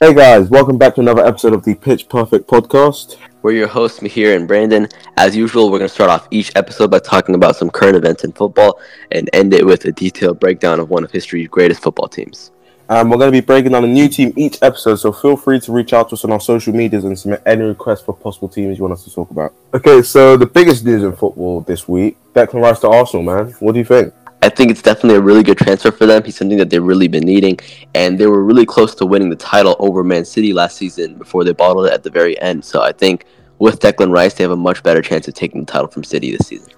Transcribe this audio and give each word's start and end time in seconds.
Hey 0.00 0.14
guys, 0.14 0.48
welcome 0.48 0.78
back 0.78 0.94
to 0.94 1.00
another 1.00 1.26
episode 1.26 1.52
of 1.52 1.64
the 1.64 1.74
Pitch 1.74 2.08
Perfect 2.08 2.46
podcast. 2.46 3.16
We're 3.42 3.50
your 3.50 3.66
hosts, 3.66 3.98
Mahir 3.98 4.36
and 4.36 4.46
Brandon. 4.46 4.86
As 5.16 5.34
usual, 5.34 5.72
we're 5.72 5.80
going 5.80 5.88
to 5.88 5.94
start 5.94 6.08
off 6.08 6.28
each 6.30 6.52
episode 6.54 6.92
by 6.92 7.00
talking 7.00 7.34
about 7.34 7.56
some 7.56 7.68
current 7.68 7.96
events 7.96 8.22
in 8.22 8.30
football 8.30 8.80
and 9.10 9.28
end 9.32 9.52
it 9.54 9.66
with 9.66 9.86
a 9.86 9.90
detailed 9.90 10.38
breakdown 10.38 10.78
of 10.78 10.88
one 10.88 11.02
of 11.02 11.10
history's 11.10 11.48
greatest 11.48 11.82
football 11.82 12.06
teams. 12.06 12.52
Um, 12.88 13.10
we're 13.10 13.16
going 13.16 13.32
to 13.32 13.42
be 13.42 13.44
breaking 13.44 13.72
down 13.72 13.82
a 13.82 13.88
new 13.88 14.08
team 14.08 14.32
each 14.36 14.62
episode, 14.62 14.96
so 14.96 15.10
feel 15.10 15.36
free 15.36 15.58
to 15.58 15.72
reach 15.72 15.92
out 15.92 16.10
to 16.10 16.14
us 16.14 16.24
on 16.24 16.30
our 16.30 16.38
social 16.38 16.72
medias 16.72 17.02
and 17.02 17.18
submit 17.18 17.42
any 17.44 17.64
requests 17.64 18.02
for 18.02 18.14
possible 18.14 18.48
teams 18.48 18.78
you 18.78 18.84
want 18.84 18.94
us 18.94 19.02
to 19.02 19.12
talk 19.12 19.32
about. 19.32 19.52
Okay, 19.74 20.00
so 20.02 20.36
the 20.36 20.46
biggest 20.46 20.84
news 20.84 21.02
in 21.02 21.10
football 21.16 21.62
this 21.62 21.88
week 21.88 22.16
Declan 22.34 22.62
Rice 22.62 22.78
to 22.80 22.88
Arsenal, 22.88 23.24
man. 23.24 23.52
What 23.58 23.72
do 23.72 23.80
you 23.80 23.84
think? 23.84 24.14
I 24.40 24.48
think 24.48 24.70
it's 24.70 24.82
definitely 24.82 25.18
a 25.18 25.20
really 25.20 25.42
good 25.42 25.58
transfer 25.58 25.90
for 25.90 26.06
them. 26.06 26.22
He's 26.22 26.36
something 26.36 26.58
that 26.58 26.70
they've 26.70 26.82
really 26.82 27.08
been 27.08 27.24
needing, 27.24 27.58
and 27.94 28.18
they 28.18 28.26
were 28.26 28.44
really 28.44 28.64
close 28.64 28.94
to 28.96 29.06
winning 29.06 29.30
the 29.30 29.36
title 29.36 29.74
over 29.80 30.04
Man 30.04 30.24
City 30.24 30.52
last 30.52 30.76
season 30.76 31.14
before 31.14 31.42
they 31.42 31.52
bottled 31.52 31.86
it 31.86 31.92
at 31.92 32.04
the 32.04 32.10
very 32.10 32.40
end. 32.40 32.64
So 32.64 32.80
I 32.80 32.92
think 32.92 33.24
with 33.58 33.80
Declan 33.80 34.12
Rice, 34.12 34.34
they 34.34 34.44
have 34.44 34.52
a 34.52 34.56
much 34.56 34.84
better 34.84 35.02
chance 35.02 35.26
of 35.26 35.34
taking 35.34 35.60
the 35.60 35.66
title 35.66 35.88
from 35.88 36.04
City 36.04 36.30
this 36.30 36.46
season. 36.46 36.72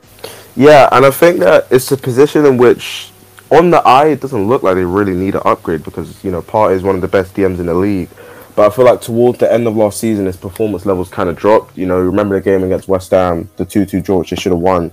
Yeah, 0.56 0.88
and 0.90 1.04
I 1.04 1.10
think 1.10 1.40
that 1.40 1.66
it's 1.70 1.92
a 1.92 1.98
position 1.98 2.46
in 2.46 2.56
which, 2.56 3.10
on 3.50 3.70
the 3.70 3.86
eye, 3.86 4.08
it 4.08 4.20
doesn't 4.22 4.48
look 4.48 4.62
like 4.62 4.76
they 4.76 4.84
really 4.84 5.14
need 5.14 5.34
an 5.34 5.42
upgrade 5.44 5.84
because 5.84 6.24
you 6.24 6.30
know 6.30 6.40
Partey 6.40 6.76
is 6.76 6.82
one 6.82 6.94
of 6.94 7.02
the 7.02 7.08
best 7.08 7.34
DMs 7.34 7.58
in 7.58 7.66
the 7.66 7.74
league. 7.74 8.08
But 8.56 8.72
I 8.72 8.74
feel 8.74 8.86
like 8.86 9.02
towards 9.02 9.38
the 9.38 9.52
end 9.52 9.66
of 9.66 9.76
last 9.76 10.00
season, 10.00 10.26
his 10.26 10.36
performance 10.36 10.86
levels 10.86 11.10
kind 11.10 11.28
of 11.28 11.36
dropped. 11.36 11.76
You 11.76 11.86
know, 11.86 12.00
remember 12.00 12.36
the 12.36 12.44
game 12.44 12.64
against 12.64 12.88
West 12.88 13.10
Ham, 13.10 13.50
the 13.56 13.64
two-two 13.66 14.00
draw, 14.00 14.18
which 14.18 14.30
they 14.30 14.36
should 14.36 14.52
have 14.52 14.60
won 14.60 14.90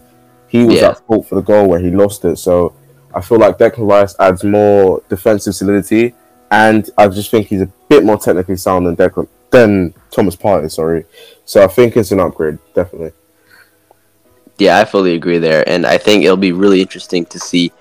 he 0.48 0.66
was 0.66 0.76
Yeah. 0.82 0.90
at 0.90 1.06
fault 1.08 1.28
for 1.28 1.36
the 1.36 1.42
goal 1.42 1.68
where 1.68 1.80
he 1.80 1.90
lost 1.92 2.24
it. 2.26 2.38
So 2.38 2.74
I 3.14 3.22
feel 3.22 3.38
like 3.40 3.58
Declan 3.58 3.90
Rice 3.90 4.16
adds 4.20 4.44
more 4.44 5.02
defensive 5.10 5.56
solidity, 5.56 6.14
and 6.52 6.90
I 6.98 7.08
just 7.08 7.32
think 7.32 7.48
he's 7.48 7.62
a 7.62 7.70
bit 7.90 8.04
more 8.04 8.18
technically 8.18 8.58
sound 8.58 8.86
than 8.88 8.96
Declan 8.96 9.28
than 9.50 9.94
Thomas 10.12 10.36
Partey. 10.36 10.70
Sorry, 10.72 11.06
so 11.46 11.64
I 11.64 11.68
think 11.68 11.96
it's 11.98 12.12
an 12.12 12.20
upgrade, 12.20 12.58
definitely. 12.74 13.12
Yeah, 14.58 14.80
I 14.80 14.86
fully 14.86 15.14
agree 15.14 15.38
there, 15.38 15.68
and 15.70 15.86
I 15.86 15.98
think 15.98 16.24
it'll 16.24 16.36
be 16.38 16.52
really 16.52 16.82
interesting 16.82 17.26
to 17.28 17.40
see 17.40 17.72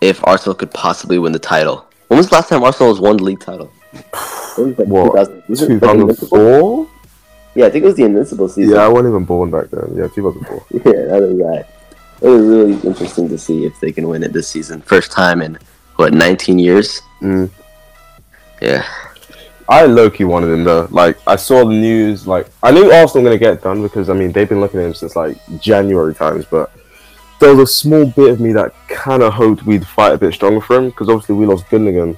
if 0.00 0.24
Arsenal 0.26 0.54
could 0.54 0.70
possibly 0.72 1.18
win 1.18 1.32
the 1.32 1.38
title. 1.38 1.84
When 2.08 2.18
was 2.18 2.28
the 2.28 2.34
last 2.36 2.48
time 2.48 2.62
Arsenal 2.62 2.92
has 2.92 3.00
won 3.00 3.16
the 3.16 3.24
league 3.24 3.40
title? 3.40 3.70
It 3.92 4.04
like 4.78 4.88
What, 4.88 5.12
2000 5.12 5.42
was 5.48 5.62
it 5.62 5.66
Two 5.66 5.72
like 5.74 5.80
thousand 5.82 6.00
Invincible? 6.00 6.28
four? 6.38 6.88
Yeah, 7.54 7.66
I 7.66 7.70
think 7.70 7.82
it 7.84 7.86
was 7.86 7.96
the 7.96 8.04
Invincible 8.04 8.48
season. 8.48 8.74
Yeah, 8.74 8.84
I 8.84 8.88
wasn't 8.88 9.08
even 9.12 9.24
born 9.24 9.50
back 9.50 9.70
then. 9.70 9.94
Yeah, 9.96 10.06
two 10.14 10.22
thousand 10.22 10.46
four. 10.46 10.64
Yeah, 10.72 11.06
that 11.06 11.20
was 11.22 11.40
right. 11.42 11.66
It 12.22 12.28
was 12.28 12.42
really 12.42 12.74
interesting 12.86 13.28
to 13.28 13.36
see 13.36 13.64
if 13.64 13.78
they 13.80 13.90
can 13.90 14.08
win 14.08 14.22
it 14.22 14.32
this 14.32 14.48
season. 14.48 14.80
First 14.82 15.10
time 15.10 15.42
in 15.42 15.58
what 15.96 16.14
19 16.14 16.58
years. 16.58 17.00
Mm. 17.20 17.50
Yeah, 18.60 18.86
I 19.68 19.86
low 19.86 20.08
key 20.08 20.24
wanted 20.24 20.52
him 20.52 20.64
though. 20.64 20.86
Like 20.90 21.18
I 21.26 21.36
saw 21.36 21.64
the 21.64 21.74
news. 21.74 22.26
Like 22.26 22.46
I 22.62 22.70
knew 22.70 22.92
Arsenal 22.92 23.24
were 23.24 23.30
gonna 23.30 23.38
get 23.38 23.54
it 23.54 23.62
done 23.62 23.82
because 23.82 24.08
I 24.08 24.14
mean 24.14 24.30
they've 24.30 24.48
been 24.48 24.60
looking 24.60 24.80
at 24.80 24.86
him 24.86 24.94
since 24.94 25.16
like 25.16 25.36
January 25.60 26.14
times. 26.14 26.44
But 26.44 26.70
there 27.40 27.54
was 27.54 27.70
a 27.70 27.72
small 27.72 28.06
bit 28.06 28.30
of 28.30 28.40
me 28.40 28.52
that 28.52 28.72
kind 28.86 29.22
of 29.22 29.32
hoped 29.32 29.64
we'd 29.64 29.86
fight 29.86 30.12
a 30.12 30.18
bit 30.18 30.32
stronger 30.32 30.60
for 30.60 30.76
him 30.76 30.90
because 30.90 31.08
obviously 31.08 31.34
we 31.34 31.46
lost 31.46 31.66
Gundogan. 31.66 32.16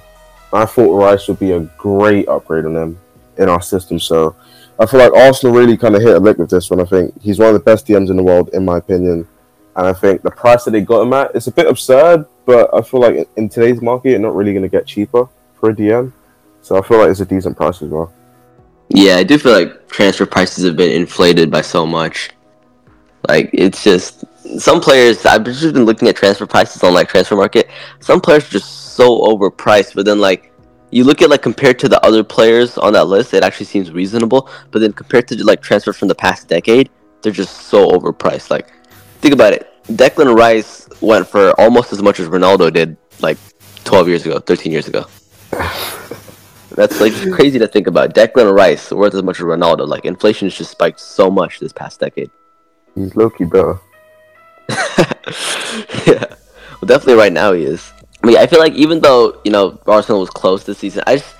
I 0.53 0.65
thought 0.65 0.95
Rice 0.95 1.27
would 1.27 1.39
be 1.39 1.51
a 1.51 1.61
great 1.77 2.27
upgrade 2.27 2.65
on 2.65 2.73
them 2.73 2.99
in 3.37 3.49
our 3.49 3.61
system. 3.61 3.99
So 3.99 4.35
I 4.77 4.85
feel 4.85 4.99
like 4.99 5.13
Arsenal 5.13 5.55
really 5.55 5.77
kind 5.77 5.95
of 5.95 6.01
hit 6.01 6.15
a 6.15 6.19
lick 6.19 6.37
with 6.37 6.49
this 6.49 6.69
one. 6.69 6.79
I 6.79 6.85
think 6.85 7.19
he's 7.21 7.39
one 7.39 7.47
of 7.49 7.53
the 7.53 7.59
best 7.59 7.87
DMs 7.87 8.09
in 8.09 8.17
the 8.17 8.23
world 8.23 8.49
in 8.53 8.65
my 8.65 8.77
opinion. 8.77 9.27
And 9.75 9.87
I 9.87 9.93
think 9.93 10.21
the 10.21 10.31
price 10.31 10.63
that 10.63 10.71
they 10.71 10.81
got 10.81 11.01
him 11.01 11.13
at 11.13 11.35
is 11.35 11.47
a 11.47 11.51
bit 11.51 11.67
absurd, 11.67 12.25
but 12.45 12.73
I 12.73 12.81
feel 12.81 13.01
like 13.01 13.27
in 13.35 13.49
today's 13.49 13.81
market, 13.81 14.11
you're 14.11 14.19
not 14.19 14.35
really 14.35 14.53
going 14.53 14.63
to 14.63 14.69
get 14.69 14.85
cheaper 14.87 15.27
for 15.59 15.69
a 15.71 15.75
DM. 15.75 16.13
So 16.61 16.77
I 16.77 16.81
feel 16.81 16.99
like 16.99 17.09
it's 17.09 17.19
a 17.19 17.25
decent 17.25 17.57
price 17.57 17.81
as 17.81 17.89
well. 17.89 18.11
yeah. 18.89 19.17
I 19.17 19.23
do 19.23 19.37
feel 19.37 19.51
like 19.51 19.87
transfer 19.89 20.25
prices 20.25 20.63
have 20.65 20.77
been 20.77 20.91
inflated 20.91 21.51
by 21.51 21.61
so 21.61 21.85
much. 21.85 22.31
Like 23.27 23.49
it's 23.53 23.83
just 23.83 24.23
some 24.59 24.79
players. 24.79 25.25
I've 25.25 25.43
just 25.43 25.73
been 25.73 25.85
looking 25.85 26.07
at 26.07 26.15
transfer 26.15 26.45
prices 26.45 26.83
on 26.83 26.93
like 26.93 27.09
Transfermarkt. 27.09 27.69
Some 27.99 28.21
players 28.21 28.45
are 28.45 28.51
just 28.51 28.93
so 28.95 29.21
overpriced, 29.21 29.95
but 29.95 30.05
then 30.05 30.19
like 30.19 30.51
you 30.91 31.03
look 31.03 31.21
at 31.21 31.29
like 31.29 31.41
compared 31.41 31.79
to 31.79 31.89
the 31.89 32.03
other 32.05 32.23
players 32.23 32.77
on 32.77 32.93
that 32.93 33.05
list, 33.05 33.33
it 33.33 33.43
actually 33.43 33.65
seems 33.65 33.91
reasonable. 33.91 34.49
But 34.71 34.79
then 34.79 34.93
compared 34.93 35.27
to 35.29 35.43
like 35.43 35.61
transfer 35.61 35.91
from 35.91 36.07
the 36.07 36.15
past 36.15 36.47
decade, 36.47 36.89
they're 37.21 37.31
just 37.31 37.63
so 37.63 37.89
overpriced. 37.89 38.49
Like 38.49 38.71
think 39.25 39.33
about 39.33 39.53
it. 39.53 39.67
Declan 39.87 40.35
Rice 40.35 40.87
went 41.01 41.27
for 41.27 41.59
almost 41.59 41.91
as 41.91 41.99
much 41.99 42.19
as 42.19 42.27
Ronaldo 42.27 42.71
did 42.71 42.95
like 43.21 43.39
12 43.83 44.07
years 44.07 44.23
ago, 44.23 44.37
13 44.37 44.71
years 44.71 44.87
ago. 44.87 45.05
That's 46.71 47.01
like 47.01 47.13
crazy 47.33 47.57
to 47.57 47.67
think 47.67 47.87
about. 47.87 48.13
Declan 48.13 48.53
Rice 48.55 48.91
worth 48.91 49.15
as 49.15 49.23
much 49.23 49.39
as 49.39 49.45
Ronaldo. 49.45 49.87
Like 49.87 50.05
inflation 50.05 50.45
has 50.45 50.55
just 50.55 50.69
spiked 50.69 50.99
so 50.99 51.31
much 51.31 51.59
this 51.59 51.73
past 51.73 51.99
decade. 51.99 52.29
He's 52.93 53.15
Loki, 53.15 53.45
bro. 53.45 53.79
yeah, 54.69 56.25
well, 56.77 56.85
definitely 56.85 57.15
right 57.15 57.33
now 57.33 57.53
he 57.53 57.63
is. 57.63 57.91
I 58.21 58.27
mean, 58.27 58.37
I 58.37 58.45
feel 58.45 58.59
like 58.59 58.73
even 58.73 58.99
though 58.99 59.41
you 59.43 59.51
know 59.51 59.79
Arsenal 59.87 60.19
was 60.19 60.29
close 60.29 60.65
this 60.65 60.77
season, 60.77 61.03
I 61.07 61.17
just 61.17 61.33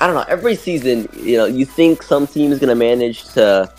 I 0.00 0.06
don't 0.06 0.14
know. 0.14 0.24
Every 0.28 0.54
season, 0.54 1.08
you 1.14 1.36
know, 1.36 1.46
you 1.46 1.66
think 1.66 2.02
some 2.02 2.26
team 2.26 2.50
is 2.52 2.58
gonna 2.58 2.74
manage 2.74 3.24
to 3.34 3.70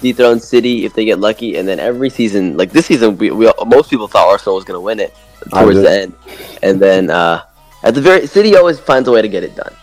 dethrone 0.00 0.40
City 0.40 0.84
if 0.84 0.94
they 0.94 1.04
get 1.04 1.20
lucky, 1.20 1.56
and 1.56 1.68
then 1.68 1.78
every 1.78 2.10
season, 2.10 2.56
like 2.56 2.70
this 2.72 2.86
season, 2.86 3.16
we, 3.18 3.30
we 3.30 3.50
most 3.66 3.90
people 3.90 4.08
thought 4.08 4.28
Arsenal 4.28 4.56
was 4.56 4.64
gonna 4.64 4.80
win 4.80 5.00
it 5.00 5.14
towards 5.50 5.80
the 5.80 5.90
end, 5.90 6.14
and 6.62 6.80
then 6.80 7.10
uh, 7.10 7.42
at 7.82 7.94
the 7.94 8.00
very 8.00 8.26
City 8.26 8.56
always 8.56 8.78
finds 8.78 9.08
a 9.08 9.12
way 9.12 9.22
to 9.22 9.28
get 9.28 9.42
it 9.42 9.54
done, 9.54 9.74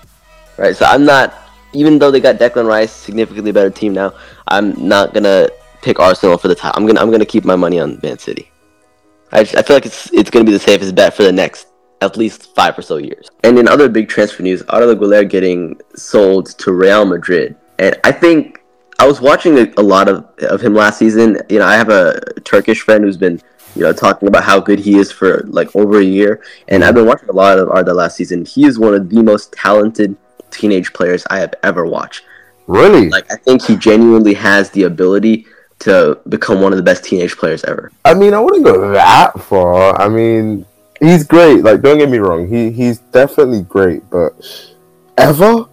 right? 0.57 0.75
So 0.75 0.85
I'm 0.85 1.05
not, 1.05 1.33
even 1.73 1.99
though 1.99 2.11
they 2.11 2.19
got 2.19 2.35
Declan 2.37 2.67
Rice, 2.67 2.91
significantly 2.91 3.51
better 3.51 3.69
team 3.69 3.93
now, 3.93 4.13
I'm 4.47 4.87
not 4.87 5.13
gonna 5.13 5.49
pick 5.81 5.99
Arsenal 5.99 6.37
for 6.37 6.47
the 6.47 6.55
top. 6.55 6.75
I'm 6.75 6.85
gonna 6.85 6.99
I'm 6.99 7.11
gonna 7.11 7.25
keep 7.25 7.45
my 7.45 7.55
money 7.55 7.79
on 7.79 7.99
Man 8.03 8.17
City. 8.17 8.51
I, 9.31 9.43
just, 9.43 9.55
I 9.57 9.61
feel 9.61 9.75
like 9.75 9.85
it's 9.85 10.11
it's 10.13 10.29
gonna 10.29 10.45
be 10.45 10.51
the 10.51 10.59
safest 10.59 10.95
bet 10.95 11.13
for 11.13 11.23
the 11.23 11.31
next 11.31 11.67
at 12.01 12.15
least 12.15 12.53
five 12.55 12.77
or 12.77 12.81
so 12.81 12.97
years. 12.97 13.29
And 13.43 13.57
in 13.57 13.67
other 13.67 13.89
big 13.89 14.07
transfer 14.07 14.43
news, 14.43 14.61
Arda 14.69 14.95
Güler 14.95 15.27
getting 15.27 15.79
sold 15.95 16.47
to 16.59 16.71
Real 16.71 17.05
Madrid, 17.05 17.55
and 17.79 17.99
I 18.03 18.11
think 18.11 18.61
I 18.99 19.05
was 19.05 19.21
watching 19.21 19.57
a, 19.59 19.73
a 19.77 19.83
lot 19.83 20.07
of 20.07 20.25
of 20.39 20.61
him 20.61 20.73
last 20.73 20.97
season. 20.99 21.39
You 21.49 21.59
know, 21.59 21.65
I 21.65 21.75
have 21.75 21.89
a 21.89 22.19
Turkish 22.41 22.81
friend 22.81 23.03
who's 23.03 23.17
been 23.17 23.41
you 23.75 23.83
know 23.83 23.93
talking 23.93 24.27
about 24.27 24.43
how 24.43 24.59
good 24.59 24.79
he 24.79 24.97
is 24.97 25.11
for 25.11 25.43
like 25.47 25.75
over 25.75 25.99
a 25.99 26.03
year, 26.03 26.41
and 26.67 26.83
I've 26.83 26.95
been 26.95 27.05
watching 27.05 27.29
a 27.29 27.33
lot 27.33 27.59
of 27.59 27.69
Arda 27.69 27.93
last 27.93 28.15
season. 28.15 28.45
He 28.45 28.65
is 28.65 28.79
one 28.79 28.93
of 28.93 29.09
the 29.09 29.21
most 29.21 29.53
talented 29.53 30.15
teenage 30.49 30.93
players 30.93 31.25
I 31.29 31.39
have 31.39 31.53
ever 31.63 31.85
watched. 31.85 32.23
Really? 32.67 33.09
Like 33.09 33.31
I 33.31 33.35
think 33.35 33.63
he 33.63 33.75
genuinely 33.75 34.33
has 34.33 34.69
the 34.71 34.83
ability 34.83 35.45
to 35.79 36.19
become 36.27 36.61
one 36.61 36.73
of 36.73 36.77
the 36.77 36.83
best 36.83 37.03
teenage 37.03 37.37
players 37.37 37.63
ever. 37.65 37.91
I 38.03 38.13
mean, 38.13 38.33
I 38.33 38.39
wouldn't 38.39 38.65
go 38.65 38.91
that 38.91 39.39
far. 39.39 39.99
I 40.01 40.09
mean, 40.09 40.65
he's 40.99 41.23
great. 41.23 41.63
Like, 41.63 41.81
don't 41.81 41.99
get 41.99 42.09
me 42.09 42.17
wrong. 42.17 42.47
He 42.47 42.71
he's 42.71 42.97
definitely 42.97 43.61
great, 43.61 44.09
but 44.09 44.33
ever? 45.17 45.65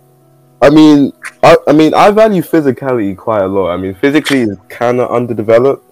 I 0.63 0.71
mean, 0.71 1.13
I, 1.43 1.57
I 1.69 1.73
mean, 1.73 1.95
I 1.95 2.11
value 2.11 2.43
physicality 2.43 3.17
quite 3.17 3.43
a 3.43 3.47
lot. 3.47 3.71
I 3.71 3.77
mean, 3.77 3.95
physically 3.95 4.43
is 4.43 4.57
kind 4.69 5.01
of 5.01 5.11
underdeveloped, 5.11 5.85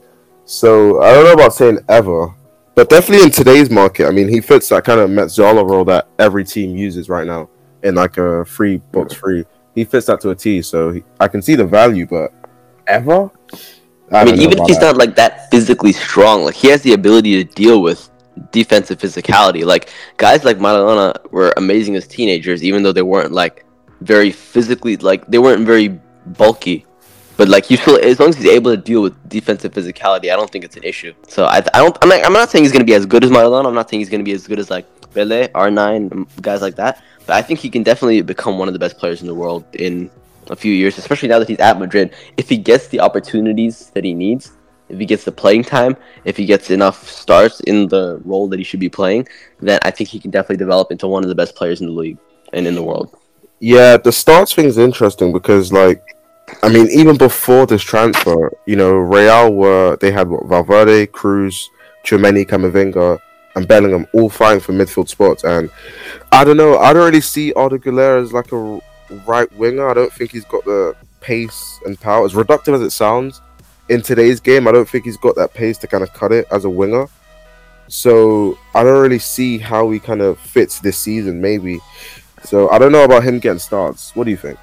so 0.45 1.03
I 1.03 1.12
don't 1.12 1.25
know 1.25 1.33
about 1.33 1.55
saying 1.55 1.81
ever, 1.89 2.34
but 2.75 2.89
definitely 2.89 3.27
in 3.27 3.31
today's 3.31 3.71
market, 3.71 4.06
I 4.06 4.11
mean, 4.11 4.28
he 4.28 4.41
fits 4.41 4.69
that 4.71 4.84
kind 4.84 5.01
of 5.01 5.11
mezzala 5.11 5.69
role 5.69 5.84
that 5.87 6.09
every 6.19 6.45
team 6.45 6.77
uses 6.77 7.09
right 7.09 7.27
now 7.27 7.51
in 7.83 7.97
like 7.97 8.17
a 8.17 8.45
free 8.45 8.78
box 8.93 9.12
free. 9.12 9.45
He 9.75 9.84
fits 9.84 10.06
that 10.06 10.21
to 10.22 10.31
a 10.31 10.34
T, 10.34 10.62
so 10.62 10.93
he, 10.93 11.03
I 11.21 11.28
can 11.28 11.43
see 11.43 11.55
the 11.55 11.67
value, 11.67 12.06
but 12.06 12.33
ever? 12.87 13.31
I, 14.11 14.25
mean, 14.25 14.41
even 14.41 14.59
if 14.59 14.67
he's 14.67 14.78
that. 14.78 14.93
not 14.93 14.97
like 14.97 15.17
that 15.17 15.51
physically 15.51 15.93
strong, 15.93 16.45
like 16.45 16.55
he 16.55 16.69
has 16.69 16.83
the 16.83 16.93
ability 16.93 17.43
to 17.43 17.55
deal 17.55 17.83
with 17.83 18.11
defensive 18.51 18.99
physicality. 18.99 19.65
Like 19.65 19.91
guys 20.17 20.45
like 20.45 20.59
Maradona 20.59 21.31
were 21.31 21.53
amazing 21.56 21.97
as 21.97 22.06
teenagers, 22.06 22.62
even 22.62 22.83
though 22.83 22.93
they 22.93 23.03
weren't 23.03 23.33
like 23.33 23.65
very 24.03 24.31
physically 24.31 24.97
like 24.97 25.27
they 25.27 25.39
weren't 25.39 25.66
very 25.66 25.89
bulky. 26.27 26.87
But 27.37 27.49
like 27.49 27.71
you 27.71 27.77
still, 27.77 27.99
as 28.03 28.21
long 28.21 28.28
as 28.28 28.37
he's 28.37 28.47
able 28.47 28.71
to 28.71 28.77
deal 28.77 29.03
with 29.03 29.15
defensive 29.28 29.72
physicality, 29.72 30.33
I 30.33 30.37
don't 30.37 30.51
think 30.51 30.65
it's 30.65 30.77
an 30.77 30.84
issue. 30.84 31.15
So 31.28 31.47
I, 31.47 31.57
I 31.75 31.78
don't, 31.78 31.97
I'm 32.03 32.09
not, 32.09 32.25
I'm 32.25 32.33
not 32.33 32.51
saying 32.51 32.65
he's 32.65 32.72
gonna 32.72 32.84
be 32.84 32.95
as 32.95 33.07
good 33.07 33.25
as 33.25 33.31
Maradona. 33.31 33.66
I'm 33.66 33.75
not 33.75 33.89
saying 33.89 34.01
he's 34.01 34.10
gonna 34.10 34.22
be 34.22 34.33
as 34.33 34.47
good 34.47 34.59
as 34.59 34.71
like 34.71 34.87
Pele, 35.15 35.49
R9, 35.49 36.13
um, 36.13 36.28
guys 36.41 36.63
like 36.63 36.77
that. 36.77 37.03
But 37.27 37.37
I 37.37 37.43
think 37.43 37.60
he 37.60 37.71
can 37.71 37.83
definitely 37.83 38.21
become 38.22 38.59
one 38.59 38.69
of 38.69 38.75
the 38.75 38.78
best 38.78 38.99
players 38.99 39.21
in 39.21 39.27
the 39.27 39.34
world 39.34 39.65
in 39.75 40.10
a 40.51 40.57
few 40.57 40.72
years, 40.72 40.98
especially 40.98 41.28
now 41.28 41.39
that 41.39 41.48
he's 41.48 41.59
at 41.59 41.78
Madrid. 41.78 42.15
If 42.37 42.48
he 42.48 42.59
gets 42.59 42.89
the 42.89 43.01
opportunities 43.01 43.91
that 43.91 44.05
he 44.05 44.13
needs, 44.13 44.53
if 44.89 44.98
he 44.98 45.07
gets 45.07 45.25
the 45.25 45.33
playing 45.33 45.65
time, 45.65 45.97
if 46.25 46.37
he 46.37 46.45
gets 46.45 46.71
enough 46.71 47.09
starts 47.09 47.60
in 47.60 47.89
the 47.89 48.21
role 48.25 48.48
that 48.48 48.59
he 48.59 48.65
should 48.65 48.81
be 48.81 48.89
playing, 48.89 49.27
then 49.60 49.78
I 49.83 49.91
think 49.91 50.10
he 50.10 50.21
can 50.21 50.31
definitely 50.31 50.59
develop 50.59 50.93
into 50.93 51.09
one 51.09 51.22
of 51.22 51.28
the 51.28 51.34
best 51.34 51.55
players 51.55 51.81
in 51.81 51.87
the 51.87 51.93
league 51.93 52.19
and 52.53 52.66
in 52.66 52.75
the 52.75 52.83
world. 52.83 53.16
Yeah, 53.64 53.97
the 53.97 54.10
starts 54.10 54.53
thing 54.53 54.66
is 54.66 54.76
interesting 54.76 55.32
because, 55.32 55.72
like, 55.72 56.16
I 56.64 56.68
mean, 56.68 56.88
even 56.91 57.16
before 57.16 57.64
this 57.64 57.80
transfer, 57.80 58.53
you 58.66 58.74
know, 58.74 58.91
Real 58.91 59.54
were 59.54 59.97
they 60.00 60.10
had 60.10 60.28
what, 60.28 60.47
Valverde, 60.47 61.06
Kroos, 61.06 61.66
Tchouaméni, 62.03 62.44
Camavinga, 62.44 63.20
and 63.54 63.68
Bellingham 63.68 64.09
all 64.14 64.28
fighting 64.28 64.59
for 64.59 64.72
midfield 64.72 65.09
spots, 65.09 65.44
and 65.44 65.70
I 66.32 66.42
don't 66.42 66.56
know, 66.56 66.76
I 66.78 66.92
don't 66.92 67.04
really 67.04 67.20
see 67.20 67.53
Arda 67.53 67.78
Güler 67.78 68.20
as 68.20 68.32
like 68.32 68.50
a 68.50 68.80
right 69.26 69.50
winger. 69.56 69.88
I 69.88 69.94
don't 69.94 70.12
think 70.12 70.32
he's 70.32 70.44
got 70.44 70.64
the 70.64 70.97
pace 71.20 71.78
and 71.86 72.00
power. 72.00 72.24
As 72.24 72.32
reductive 72.32 72.74
as 72.74 72.80
it 72.80 72.91
sounds, 72.91 73.42
in 73.88 74.03
today's 74.03 74.41
game, 74.41 74.66
I 74.66 74.72
don't 74.72 74.88
think 74.88 75.04
he's 75.04 75.16
got 75.16 75.36
that 75.36 75.54
pace 75.54 75.78
to 75.78 75.86
kind 75.86 76.03
of 76.03 76.12
cut 76.14 76.32
it 76.32 76.48
as 76.50 76.64
a 76.64 76.70
winger. 76.70 77.06
So 77.86 78.59
I 78.74 78.82
don't 78.82 79.00
really 79.00 79.20
see 79.20 79.59
how 79.59 79.88
he 79.92 80.00
kind 80.00 80.20
of 80.20 80.41
fits 80.41 80.80
this 80.80 80.98
season. 80.98 81.41
Maybe. 81.41 81.78
So 82.44 82.68
I 82.71 82.78
don't 82.78 82.92
know 82.92 83.04
about 83.04 83.22
him 83.24 83.39
getting 83.39 83.59
starts. 83.59 84.15
What 84.16 84.24
do 84.24 84.30
you 84.30 84.36
think? 84.36 84.59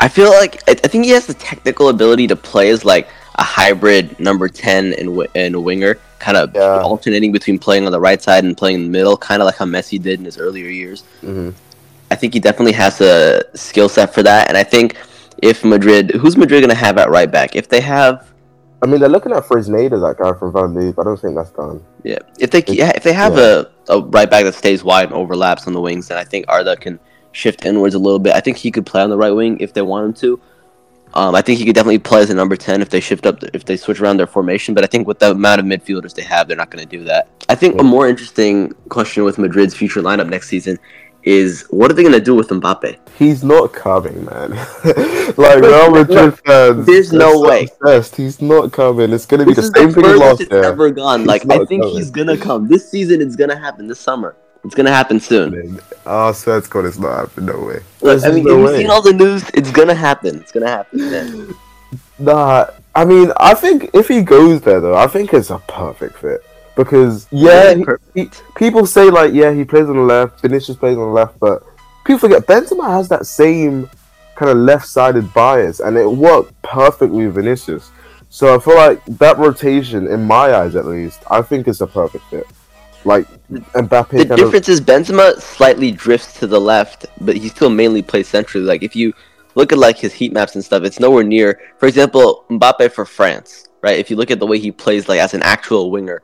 I 0.00 0.08
feel 0.08 0.30
like 0.30 0.62
I 0.68 0.72
I 0.72 0.88
think 0.88 1.04
he 1.04 1.10
has 1.12 1.26
the 1.26 1.34
technical 1.34 1.88
ability 1.88 2.26
to 2.28 2.36
play 2.36 2.70
as 2.70 2.84
like 2.84 3.08
a 3.36 3.42
hybrid 3.42 4.18
number 4.20 4.48
ten 4.48 4.86
and 4.94 5.06
wi- 5.06 5.28
and 5.34 5.54
a 5.54 5.60
winger, 5.60 5.98
kind 6.18 6.36
of 6.36 6.54
Yeah. 6.54 6.80
alternating 6.82 7.32
between 7.32 7.58
playing 7.58 7.86
on 7.86 7.92
the 7.92 8.00
right 8.00 8.20
side 8.22 8.44
and 8.44 8.56
playing 8.56 8.76
in 8.76 8.82
the 8.84 8.90
middle, 8.90 9.16
kind 9.16 9.42
of 9.42 9.46
like 9.46 9.56
how 9.56 9.64
Messi 9.66 10.00
did 10.00 10.18
in 10.18 10.24
his 10.24 10.38
earlier 10.38 10.68
years. 10.68 11.02
hmm 11.20 11.50
I 12.10 12.16
think 12.16 12.34
he 12.34 12.38
definitely 12.40 12.72
has 12.72 13.00
a 13.00 13.42
skill 13.54 13.88
set 13.88 14.14
for 14.14 14.22
that, 14.22 14.48
and 14.48 14.56
I 14.56 14.62
think 14.62 14.96
if 15.42 15.64
Madrid, 15.64 16.10
who's 16.12 16.36
Madrid 16.36 16.60
going 16.62 16.68
to 16.70 16.76
have 16.86 16.96
at 16.98 17.10
right 17.10 17.30
back? 17.30 17.56
If 17.56 17.68
they 17.68 17.80
have, 17.80 18.30
I 18.82 18.86
mean, 18.86 19.00
they're 19.00 19.08
looking 19.08 19.32
at 19.32 19.44
Fresneda, 19.44 20.00
that 20.02 20.16
guy 20.22 20.38
from 20.38 20.52
Van 20.52 20.74
Leeuwen. 20.74 20.98
I 20.98 21.04
don't 21.04 21.18
think 21.20 21.34
that's 21.36 21.50
done. 21.50 21.82
yeah, 22.02 22.18
if 22.38 22.50
they 22.50 22.62
yeah, 22.68 22.92
if 22.94 23.02
they 23.02 23.12
have 23.14 23.36
Yeah. 23.36 23.62
a, 23.88 23.94
a 23.98 24.00
right 24.02 24.28
back 24.28 24.44
that 24.44 24.54
stays 24.54 24.84
wide 24.84 25.06
and 25.08 25.14
overlaps 25.14 25.66
on 25.66 25.72
the 25.72 25.80
wings, 25.80 26.08
then 26.08 26.18
I 26.18 26.24
think 26.24 26.44
Arda 26.48 26.76
can 26.76 26.98
shift 27.32 27.64
inwards 27.64 27.94
a 27.94 27.98
little 27.98 28.18
bit. 28.18 28.34
I 28.34 28.40
think 28.40 28.56
he 28.58 28.70
could 28.70 28.84
play 28.86 29.00
on 29.02 29.10
the 29.10 29.16
right 29.16 29.30
wing 29.30 29.58
if 29.60 29.72
they 29.72 29.82
want 29.82 30.06
him 30.06 30.12
to. 30.14 30.40
Um, 31.14 31.34
I 31.36 31.42
think 31.42 31.60
he 31.60 31.64
could 31.64 31.76
definitely 31.76 32.00
play 32.00 32.22
as 32.22 32.30
a 32.30 32.34
number 32.34 32.56
ten 32.56 32.82
if 32.82 32.90
they 32.90 33.00
shift 33.00 33.24
up, 33.24 33.42
if 33.54 33.64
they 33.64 33.76
switch 33.76 34.00
around 34.00 34.16
their 34.18 34.26
formation. 34.26 34.74
But 34.74 34.84
I 34.84 34.88
think 34.88 35.06
with 35.06 35.20
the 35.20 35.30
amount 35.30 35.60
of 35.60 35.66
midfielders 35.66 36.12
they 36.14 36.22
have, 36.24 36.48
they're 36.48 36.56
not 36.56 36.70
going 36.70 36.86
to 36.86 36.98
do 36.98 37.04
that. 37.04 37.28
I 37.48 37.54
think 37.54 37.76
Yeah. 37.76 37.82
a 37.82 37.84
more 37.84 38.08
interesting 38.08 38.72
question 38.88 39.22
with 39.24 39.38
Madrid's 39.38 39.74
future 39.74 40.02
lineup 40.02 40.28
next 40.28 40.48
season 40.48 40.78
is 41.24 41.62
what 41.70 41.90
are 41.90 41.94
they 41.94 42.02
going 42.02 42.12
to 42.14 42.20
do 42.20 42.34
with 42.34 42.48
Mbappe? 42.48 42.96
He's 43.18 43.42
not 43.42 43.72
coming, 43.72 44.24
man. 44.26 44.50
like 45.36 45.60
Real 45.60 45.90
Madrid 45.90 46.38
fans, 46.40 46.84
There's 46.86 47.12
no 47.12 47.32
so 47.32 47.48
way. 47.48 47.64
obsessed. 47.80 48.16
He's 48.16 48.42
not 48.42 48.72
coming. 48.72 49.12
It's 49.12 49.24
gonna 49.26 49.44
be 49.46 49.54
This 49.54 49.70
the 49.70 49.78
is 49.80 49.84
same 49.92 49.92
the 49.92 50.02
thing 50.02 50.18
last 50.20 50.40
year. 50.50 50.64
ever 50.64 50.90
gone. 50.90 51.20
He's 51.20 51.26
Like 51.28 51.42
I 51.50 51.64
think 51.64 51.82
coming. 51.82 51.96
he's 51.96 52.10
gonna 52.10 52.36
come 52.36 52.66
this 52.68 52.90
season. 52.90 53.20
It's 53.22 53.36
gonna 53.36 53.56
happen 53.58 53.86
this 53.86 54.00
summer. 54.00 54.36
It's 54.64 54.74
gonna 54.74 54.90
happen 54.92 55.20
soon. 55.20 55.78
Oh, 56.06 56.32
swear 56.32 56.60
to 56.60 56.68
God, 56.68 56.86
it's 56.86 56.98
not 56.98 57.16
happening. 57.16 57.46
No 57.46 57.60
way. 57.66 57.80
Look, 58.00 58.24
I 58.24 58.30
mean, 58.30 58.44
no 58.44 58.50
have 58.52 58.58
you 58.60 58.64
way. 58.66 58.78
seen 58.78 58.90
all 58.90 59.02
the 59.02 59.12
news? 59.12 59.48
It's 59.54 59.70
gonna 59.70 59.94
happen. 59.94 60.40
It's 60.40 60.52
gonna 60.52 60.68
happen. 60.68 60.98
man. 61.10 61.54
Nah, 62.18 62.66
I 62.94 63.04
mean, 63.04 63.32
I 63.38 63.54
think 63.54 63.90
if 63.94 64.08
he 64.08 64.22
goes 64.22 64.60
there 64.62 64.80
though, 64.80 64.96
I 64.96 65.06
think 65.06 65.32
it's 65.32 65.50
a 65.50 65.58
perfect 65.68 66.18
fit 66.18 66.42
because 66.76 67.26
yeah, 67.30 67.74
he, 67.74 67.84
he, 68.14 68.30
people 68.56 68.86
say 68.86 69.10
like 69.10 69.32
yeah, 69.32 69.52
he 69.52 69.64
plays 69.64 69.88
on 69.88 69.96
the 69.96 70.02
left, 70.02 70.40
Vinicius 70.40 70.76
plays 70.76 70.96
on 70.96 71.04
the 71.04 71.12
left, 71.12 71.38
but 71.38 71.62
people 72.04 72.18
forget 72.18 72.46
Benzema 72.46 72.86
has 72.88 73.08
that 73.08 73.26
same 73.26 73.88
kind 74.34 74.50
of 74.50 74.58
left-sided 74.58 75.32
bias, 75.32 75.80
and 75.80 75.96
it 75.96 76.10
worked 76.10 76.60
perfectly 76.62 77.26
with 77.26 77.36
Vinicius. 77.36 77.90
So 78.28 78.54
I 78.54 78.58
feel 78.58 78.74
like 78.74 79.04
that 79.06 79.38
rotation, 79.38 80.08
in 80.08 80.24
my 80.24 80.54
eyes 80.54 80.74
at 80.74 80.86
least, 80.86 81.22
I 81.30 81.40
think 81.42 81.68
is 81.68 81.80
a 81.80 81.86
perfect 81.86 82.24
fit. 82.30 82.46
Like 83.04 83.28
Mbappe, 83.50 84.08
The 84.08 84.16
kind 84.16 84.30
of, 84.32 84.36
difference 84.36 84.68
is 84.68 84.80
Benzema 84.80 85.40
slightly 85.40 85.92
drifts 85.92 86.38
to 86.40 86.46
the 86.46 86.60
left, 86.60 87.06
but 87.20 87.36
he 87.36 87.48
still 87.48 87.70
mainly 87.70 88.02
plays 88.02 88.26
centrally. 88.26 88.66
Like 88.66 88.82
if 88.82 88.96
you 88.96 89.12
look 89.54 89.72
at 89.72 89.78
like 89.78 89.98
his 89.98 90.12
heat 90.12 90.32
maps 90.32 90.56
and 90.56 90.64
stuff, 90.64 90.82
it's 90.82 90.98
nowhere 90.98 91.22
near. 91.22 91.60
For 91.78 91.86
example, 91.86 92.44
Mbappe 92.50 92.90
for 92.90 93.04
France, 93.04 93.68
right? 93.82 93.98
If 93.98 94.10
you 94.10 94.16
look 94.16 94.32
at 94.32 94.40
the 94.40 94.46
way 94.46 94.58
he 94.58 94.72
plays 94.72 95.08
like 95.08 95.20
as 95.20 95.34
an 95.34 95.42
actual 95.42 95.92
winger 95.92 96.22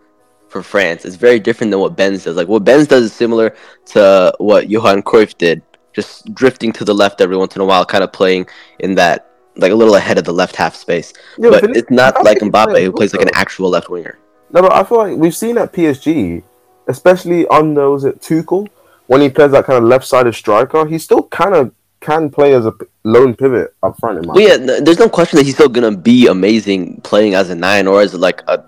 for 0.50 0.62
France, 0.62 1.05
it's 1.05 1.17
very 1.17 1.38
different 1.38 1.70
than 1.70 1.81
what 1.81 1.97
Benz 1.97 2.25
does. 2.25 2.37
Like 2.37 2.49
what 2.49 2.64
Benz 2.64 2.88
does 2.88 3.05
is 3.05 3.12
similar 3.12 3.55
to 3.87 4.35
what 4.38 4.69
Johan 4.69 5.02
Cruyff 5.02 5.38
did, 5.38 5.62
just 5.93 6.32
drifting 6.35 6.73
to 6.73 6.85
the 6.85 6.94
left 6.94 7.20
every 7.20 7.37
once 7.37 7.56
in 7.56 7.62
a 7.62 7.64
while, 7.64 7.85
kind 7.85 8.05
of 8.05 8.12
playing 8.12 8.47
in 8.81 8.94
that 8.97 9.31
like 9.56 9.73
a 9.73 9.75
little 9.75 9.94
ahead 9.94 10.19
of 10.19 10.25
the 10.25 10.32
left 10.32 10.56
half 10.56 10.75
space. 10.75 11.12
Yeah, 11.38 11.50
but 11.50 11.76
it's 11.76 11.91
not 11.91 12.23
like 12.25 12.38
Mbappe 12.38 12.82
who 12.82 12.93
plays 12.93 13.14
like 13.14 13.23
an 13.23 13.35
actual 13.35 13.70
left 13.70 13.88
winger. 13.88 14.19
No, 14.52 14.62
but 14.62 14.73
I 14.73 14.82
feel 14.85 14.99
like 14.99 15.17
we've 15.17 15.37
seen 15.37 15.58
at 15.58 15.73
PSG, 15.73 16.43
especially 16.88 17.47
under 17.49 17.87
uh, 17.87 17.91
was 17.91 18.05
it 18.05 18.20
Tuchel, 18.20 18.69
when 19.06 19.20
he 19.20 19.29
plays 19.29 19.52
that 19.52 19.64
kind 19.64 19.76
of 19.76 19.85
left-sided 19.85 20.35
striker, 20.35 20.87
he 20.87 20.99
still 20.99 21.25
kind 21.25 21.55
of 21.55 21.73
can 22.00 22.31
play 22.31 22.55
as 22.55 22.67
a 22.67 22.73
lone 23.05 23.35
pivot 23.35 23.75
up 23.82 23.99
front. 23.99 24.19
In 24.19 24.26
my 24.26 24.35
Well, 24.35 24.43
yeah, 24.43 24.81
there's 24.81 24.99
no 24.99 25.08
question 25.08 25.37
that 25.37 25.44
he's 25.44 25.55
still 25.55 25.69
gonna 25.69 25.97
be 25.97 26.26
amazing 26.26 27.00
playing 27.02 27.35
as 27.35 27.50
a 27.50 27.55
nine 27.55 27.87
or 27.87 28.00
as 28.00 28.14
like 28.14 28.43
a 28.49 28.64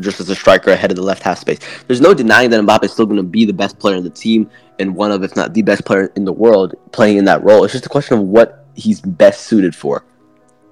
just 0.00 0.20
as 0.20 0.28
a 0.28 0.34
striker 0.34 0.70
ahead 0.70 0.90
of 0.90 0.96
the 0.96 1.02
left 1.02 1.22
half 1.22 1.38
space. 1.38 1.58
There's 1.86 2.00
no 2.00 2.14
denying 2.14 2.50
that 2.50 2.60
Mbappe 2.60 2.84
is 2.84 2.92
still 2.92 3.06
gonna 3.06 3.22
be 3.22 3.44
the 3.44 3.52
best 3.52 3.78
player 3.78 3.96
in 3.96 4.04
the 4.04 4.10
team 4.10 4.50
and 4.78 4.94
one 4.94 5.10
of, 5.12 5.22
if 5.22 5.34
not 5.36 5.54
the 5.54 5.62
best 5.62 5.84
player 5.84 6.12
in 6.16 6.24
the 6.24 6.32
world, 6.32 6.74
playing 6.92 7.16
in 7.18 7.24
that 7.26 7.42
role. 7.44 7.64
It's 7.64 7.72
just 7.72 7.86
a 7.86 7.88
question 7.88 8.18
of 8.18 8.24
what 8.24 8.66
he's 8.74 9.00
best 9.00 9.42
suited 9.42 9.74
for, 9.74 10.04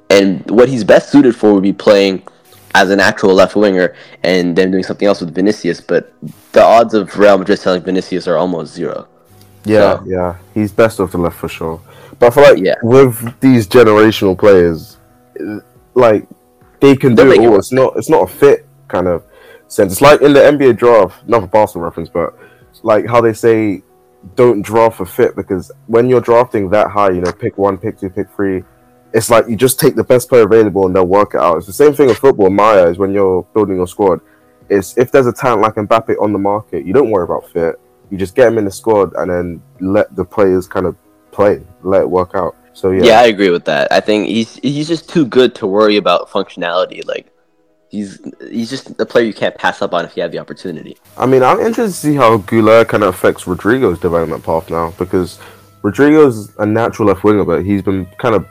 and 0.08 0.48
what 0.50 0.68
he's 0.68 0.84
best 0.84 1.10
suited 1.10 1.36
for 1.36 1.52
would 1.54 1.62
be 1.62 1.72
playing 1.72 2.22
as 2.74 2.90
an 2.90 3.00
actual 3.00 3.34
left 3.34 3.56
winger 3.56 3.94
and 4.22 4.54
then 4.56 4.70
doing 4.70 4.84
something 4.84 5.06
else 5.08 5.20
with 5.20 5.34
Vinicius. 5.34 5.80
But 5.80 6.12
the 6.52 6.62
odds 6.62 6.94
of 6.94 7.16
Real 7.18 7.36
Madrid 7.38 7.58
selling 7.58 7.82
Vinicius 7.82 8.26
are 8.28 8.36
almost 8.36 8.72
zero. 8.74 9.06
yeah, 9.64 9.98
so- 9.98 10.04
yeah, 10.06 10.36
he's 10.54 10.72
best 10.72 11.00
off 11.00 11.12
the 11.12 11.18
left 11.18 11.36
for 11.36 11.48
sure. 11.48 11.80
But 12.18 12.26
I 12.26 12.30
feel 12.30 12.44
like 12.54 12.64
Yeah. 12.64 12.74
with 12.82 13.38
these 13.40 13.66
generational 13.66 14.36
players, 14.38 14.96
like 15.94 16.26
they 16.80 16.96
can 16.96 17.14
They'll 17.14 17.26
do 17.26 17.32
it 17.32 17.38
make 17.40 17.48
it 17.50 17.54
It's 17.56 17.72
not, 17.72 17.96
it's 17.96 18.08
not 18.08 18.22
a 18.22 18.26
fit 18.26 18.66
kind 18.90 19.06
of 19.06 19.24
sense. 19.68 19.92
It's 19.92 20.00
like 20.02 20.20
in 20.20 20.32
the 20.32 20.40
NBA 20.40 20.76
draft, 20.76 21.26
not 21.26 21.42
a 21.42 21.46
Barcelona 21.46 21.86
reference, 21.86 22.08
but 22.08 22.36
like 22.82 23.06
how 23.06 23.20
they 23.20 23.32
say 23.32 23.82
don't 24.34 24.62
draft 24.62 24.98
for 24.98 25.06
fit 25.06 25.34
because 25.34 25.72
when 25.86 26.08
you're 26.08 26.20
drafting 26.20 26.68
that 26.70 26.90
high, 26.90 27.10
you 27.10 27.20
know, 27.20 27.32
pick 27.32 27.56
one, 27.56 27.78
pick 27.78 27.98
two, 27.98 28.10
pick 28.10 28.28
three, 28.34 28.62
it's 29.12 29.30
like 29.30 29.48
you 29.48 29.56
just 29.56 29.80
take 29.80 29.96
the 29.96 30.04
best 30.04 30.28
player 30.28 30.42
available 30.42 30.86
and 30.86 30.94
they'll 30.94 31.06
work 31.06 31.34
it 31.34 31.40
out. 31.40 31.56
It's 31.56 31.66
the 31.66 31.72
same 31.72 31.94
thing 31.94 32.06
with 32.06 32.18
football 32.18 32.50
Maya, 32.50 32.88
is 32.88 32.98
when 32.98 33.12
you're 33.12 33.42
building 33.54 33.76
your 33.76 33.86
squad. 33.86 34.20
It's 34.68 34.96
if 34.96 35.10
there's 35.10 35.26
a 35.26 35.32
talent 35.32 35.62
like 35.62 35.74
Mbappe 35.74 36.20
on 36.20 36.32
the 36.32 36.38
market, 36.38 36.86
you 36.86 36.92
don't 36.92 37.10
worry 37.10 37.24
about 37.24 37.48
fit. 37.50 37.80
You 38.10 38.18
just 38.18 38.34
get 38.34 38.48
him 38.48 38.58
in 38.58 38.64
the 38.64 38.70
squad 38.70 39.12
and 39.14 39.30
then 39.30 39.62
let 39.80 40.14
the 40.14 40.24
players 40.24 40.66
kind 40.66 40.86
of 40.86 40.96
play, 41.32 41.64
let 41.82 42.02
it 42.02 42.10
work 42.10 42.32
out. 42.34 42.56
So 42.72 42.90
yeah, 42.90 43.04
Yeah. 43.04 43.20
I 43.20 43.24
agree 43.24 43.50
with 43.50 43.64
that. 43.64 43.90
I 43.90 44.00
think 44.00 44.28
he's 44.28 44.56
he's 44.56 44.86
just 44.86 45.08
too 45.08 45.26
good 45.26 45.54
to 45.56 45.66
worry 45.66 45.96
about 45.96 46.28
functionality. 46.28 47.06
Like 47.06 47.29
he's 47.90 48.18
he's 48.48 48.70
just 48.70 48.98
a 49.00 49.04
player 49.04 49.24
you 49.24 49.34
can't 49.34 49.54
pass 49.56 49.82
up 49.82 49.92
on 49.92 50.04
if 50.04 50.16
you 50.16 50.22
have 50.22 50.32
the 50.32 50.38
opportunity. 50.38 50.96
I 51.18 51.26
mean, 51.26 51.42
I'm 51.42 51.60
interested 51.60 51.82
to 51.82 51.92
see 51.92 52.14
how 52.14 52.38
Güler 52.38 52.88
kind 52.88 53.02
of 53.02 53.14
affects 53.14 53.44
Rodrygo's 53.44 53.98
development 53.98 54.42
path 54.44 54.70
now 54.70 54.94
because 54.98 55.38
Rodrygo's 55.82 56.56
a 56.58 56.66
natural 56.66 57.08
left 57.08 57.24
winger, 57.24 57.44
but 57.44 57.64
he's 57.64 57.82
been 57.82 58.06
kind 58.18 58.34
of 58.34 58.46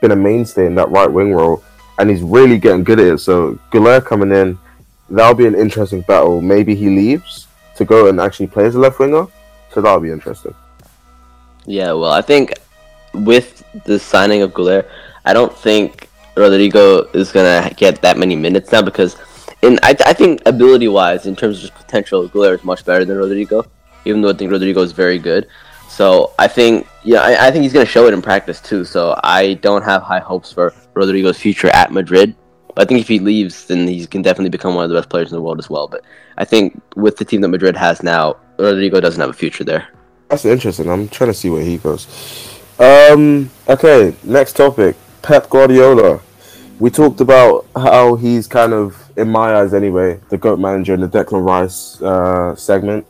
been 0.00 0.12
a 0.12 0.16
mainstay 0.16 0.66
in 0.66 0.74
that 0.76 0.88
right 0.90 1.10
wing 1.10 1.34
role, 1.34 1.62
and 1.98 2.08
he's 2.08 2.22
really 2.22 2.58
getting 2.58 2.84
good 2.84 3.00
at 3.00 3.06
it. 3.06 3.18
So 3.18 3.58
Güler 3.72 4.04
coming 4.04 4.32
in, 4.32 4.58
that'll 5.10 5.34
be 5.34 5.46
an 5.46 5.54
interesting 5.54 6.02
battle. 6.02 6.40
Maybe 6.40 6.74
he 6.74 6.88
leaves 6.88 7.48
to 7.76 7.84
go 7.84 8.08
and 8.08 8.20
actually 8.20 8.46
play 8.46 8.64
as 8.64 8.76
a 8.76 8.78
left 8.78 8.98
winger, 8.98 9.26
so 9.72 9.80
that'll 9.80 10.00
be 10.00 10.10
interesting. 10.10 10.54
Yeah, 11.66 11.92
well, 11.92 12.12
I 12.12 12.22
think 12.22 12.54
with 13.14 13.64
the 13.84 13.98
signing 13.98 14.42
of 14.42 14.52
Güler, 14.52 14.86
I 15.24 15.32
don't 15.32 15.56
think 15.56 16.08
Rodrygo 16.34 17.14
is 17.14 17.32
gonna 17.32 17.72
get 17.76 18.02
that 18.02 18.18
many 18.18 18.36
minutes 18.36 18.72
now 18.72 18.82
because, 18.82 19.16
in 19.62 19.78
I, 19.82 19.96
I 20.04 20.12
think 20.12 20.42
ability 20.46 20.88
wise, 20.88 21.26
in 21.26 21.36
terms 21.36 21.56
of 21.56 21.62
just 21.62 21.74
potential, 21.74 22.28
Güler 22.28 22.54
is 22.54 22.64
much 22.64 22.84
better 22.84 23.04
than 23.04 23.16
Rodrygo. 23.16 23.66
Even 24.04 24.20
though 24.20 24.30
I 24.30 24.34
think 24.34 24.50
Rodrygo 24.50 24.78
is 24.78 24.92
very 24.92 25.18
good, 25.18 25.46
so 25.88 26.32
I 26.38 26.48
think 26.48 26.86
yeah, 27.04 27.20
I, 27.20 27.46
I 27.46 27.50
think 27.50 27.62
he's 27.62 27.72
gonna 27.72 27.86
show 27.86 28.06
it 28.06 28.14
in 28.14 28.20
practice 28.20 28.60
too. 28.60 28.84
So 28.84 29.18
I 29.22 29.54
don't 29.54 29.82
have 29.82 30.02
high 30.02 30.18
hopes 30.18 30.52
for 30.52 30.74
Rodrygo's 30.94 31.38
future 31.38 31.68
at 31.68 31.92
Madrid. 31.92 32.34
But 32.74 32.82
I 32.82 32.84
think 32.86 33.00
if 33.00 33.08
he 33.08 33.20
leaves, 33.20 33.66
then 33.66 33.86
he 33.86 34.04
can 34.06 34.20
definitely 34.20 34.50
become 34.50 34.74
one 34.74 34.84
of 34.84 34.90
the 34.90 34.96
best 34.96 35.08
players 35.08 35.30
in 35.30 35.36
the 35.36 35.42
world 35.42 35.60
as 35.60 35.70
well. 35.70 35.86
But 35.86 36.04
I 36.36 36.44
think 36.44 36.80
with 36.96 37.16
the 37.16 37.24
team 37.24 37.40
that 37.42 37.48
Madrid 37.48 37.76
has 37.76 38.02
now, 38.02 38.36
Rodrygo 38.58 39.00
doesn't 39.00 39.20
have 39.20 39.30
a 39.30 39.34
future 39.34 39.62
there. 39.62 39.88
That's 40.28 40.44
interesting. 40.44 40.88
I'm 40.90 41.08
trying 41.08 41.30
to 41.30 41.34
see 41.34 41.50
where 41.50 41.62
he 41.62 41.78
goes. 41.78 42.08
Um. 42.78 43.50
Okay. 43.68 44.14
Next 44.24 44.54
topic. 44.56 44.96
Pep 45.24 45.48
Guardiola. 45.48 46.20
We 46.78 46.90
talked 46.90 47.22
about 47.22 47.66
how 47.74 48.14
he's 48.16 48.46
kind 48.46 48.74
of, 48.74 49.10
in 49.16 49.30
my 49.30 49.56
eyes 49.56 49.72
anyway, 49.72 50.20
the 50.28 50.36
goat 50.36 50.58
manager 50.58 50.92
in 50.92 51.00
the 51.00 51.08
Declan 51.08 51.46
Rice 51.46 52.00
uh, 52.02 52.54
segment, 52.56 53.06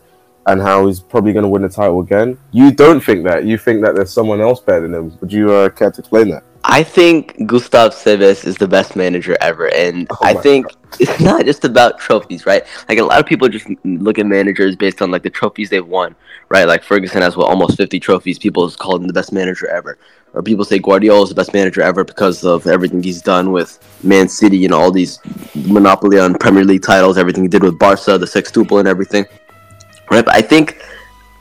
and 0.47 0.63
how 0.63 0.87
he's 0.87 1.01
probably 1.01 1.33
going 1.33 1.43
to 1.43 1.49
win 1.49 1.63
the 1.63 1.69
title 1.69 2.01
again. 2.01 2.39
You 2.53 2.71
don't 2.71 3.01
think 3.01 3.25
that. 3.25 3.45
You 3.45 3.59
think 3.59 3.85
that 3.85 3.97
there's 3.97 4.13
someone 4.13 4.41
else 4.41 4.61
better 4.61 4.83
than 4.83 4.95
him. 4.95 5.19
Would 5.21 5.33
you 5.33 5.51
uh, 5.51 5.71
care 5.71 5.91
to 5.91 6.01
explain 6.01 6.29
that? 6.29 6.45
I 6.67 6.83
think 6.83 7.37
Gusztáv 7.41 7.93
Sebes 7.93 8.47
is 8.47 8.57
the 8.57 8.67
best 8.67 8.97
manager 8.97 9.37
ever, 9.43 9.73
and 9.75 10.07
Oh 10.11 10.19
I 10.23 10.33
think 10.33 10.67
it's 10.99 11.21
not 11.21 11.45
just 11.45 11.65
about 11.65 11.99
trophies, 11.99 12.47
right? 12.47 12.65
Like 12.89 12.99
a 12.99 13.05
lot 13.05 13.21
of 13.21 13.27
people 13.27 13.49
just 13.49 13.67
look 13.85 14.19
at 14.19 14.25
managers 14.25 14.75
based 14.75 15.03
on 15.03 15.11
like 15.11 15.23
the 15.23 15.31
trophies 15.31 15.69
they've 15.69 15.87
won, 15.87 16.17
right? 16.49 16.67
Like 16.67 16.83
Ferguson 16.83 17.21
has 17.21 17.37
what 17.37 17.49
almost 17.49 17.77
fifty 17.77 18.01
trophies. 18.01 18.39
People 18.39 18.71
call 18.71 18.97
him 18.97 19.07
the 19.07 19.13
best 19.13 19.31
manager 19.31 19.69
ever, 19.69 19.99
or 20.33 20.43
people 20.43 20.65
say 20.65 20.79
Guardiola 20.79 21.25
is 21.25 21.29
the 21.29 21.35
best 21.35 21.53
manager 21.53 21.83
ever 21.83 22.03
because 22.03 22.45
of 22.45 22.67
everything 22.67 23.03
he's 23.03 23.21
done 23.21 23.53
with 23.53 23.79
Man 24.03 24.27
City 24.27 24.65
and 24.65 24.73
all 24.73 24.91
these 24.91 25.19
monopoly 25.55 26.19
on 26.19 26.35
Premier 26.35 26.65
League 26.65 26.83
titles, 26.83 27.19
everything 27.19 27.45
he 27.45 27.49
did 27.49 27.63
with 27.63 27.79
Barca, 27.79 28.17
the 28.17 28.25
sextuple, 28.25 28.79
and 28.79 28.89
everything, 28.89 29.27
right? 30.11 30.25
But 30.25 30.35
I 30.35 30.41
think 30.41 30.83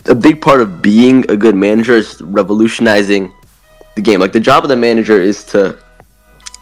a 0.07 0.15
big 0.15 0.41
part 0.41 0.59
of 0.59 0.81
being 0.81 1.23
a 1.31 1.37
good 1.37 1.55
manager 1.55 1.93
is 1.93 2.21
revolutionizing 2.21 3.31
the 3.95 4.01
game. 4.01 4.19
Like 4.19 4.33
the 4.33 4.39
job 4.39 4.63
of 4.63 4.69
the 4.69 4.75
manager 4.75 5.21
is 5.21 5.43
to, 5.45 5.77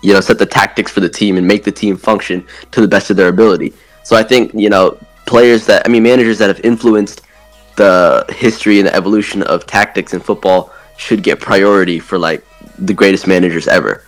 you 0.02 0.14
know, 0.14 0.22
set 0.22 0.38
the 0.40 0.46
tactics 0.46 0.92
for 0.92 1.00
the 1.00 1.10
team 1.10 1.38
and 1.38 1.48
make 1.48 1.64
the 1.64 1.72
team 1.72 1.98
function 1.98 2.46
to 2.72 2.82
the 2.82 2.88
best 2.88 3.10
of 3.10 3.18
their 3.18 3.30
ability. 3.30 3.74
So 4.04 4.16
I 4.16 4.24
think 4.24 4.54
you 4.54 4.70
know 4.70 4.98
players 5.26 5.66
that 5.68 5.86
I 5.86 5.90
mean 5.90 6.04
managers 6.04 6.38
that 6.40 6.48
have 6.48 6.60
influenced 6.66 7.22
the 7.76 8.26
history 8.30 8.80
and 8.80 8.88
the 8.88 8.96
evolution 8.96 9.44
of 9.44 9.66
tactics 9.66 10.14
in 10.14 10.20
football 10.20 10.74
should 10.98 11.24
get 11.24 11.40
priority 11.40 12.00
for 12.00 12.18
like 12.18 12.46
the 12.78 12.94
greatest 12.94 13.28
managers 13.28 13.68
ever. 13.68 14.04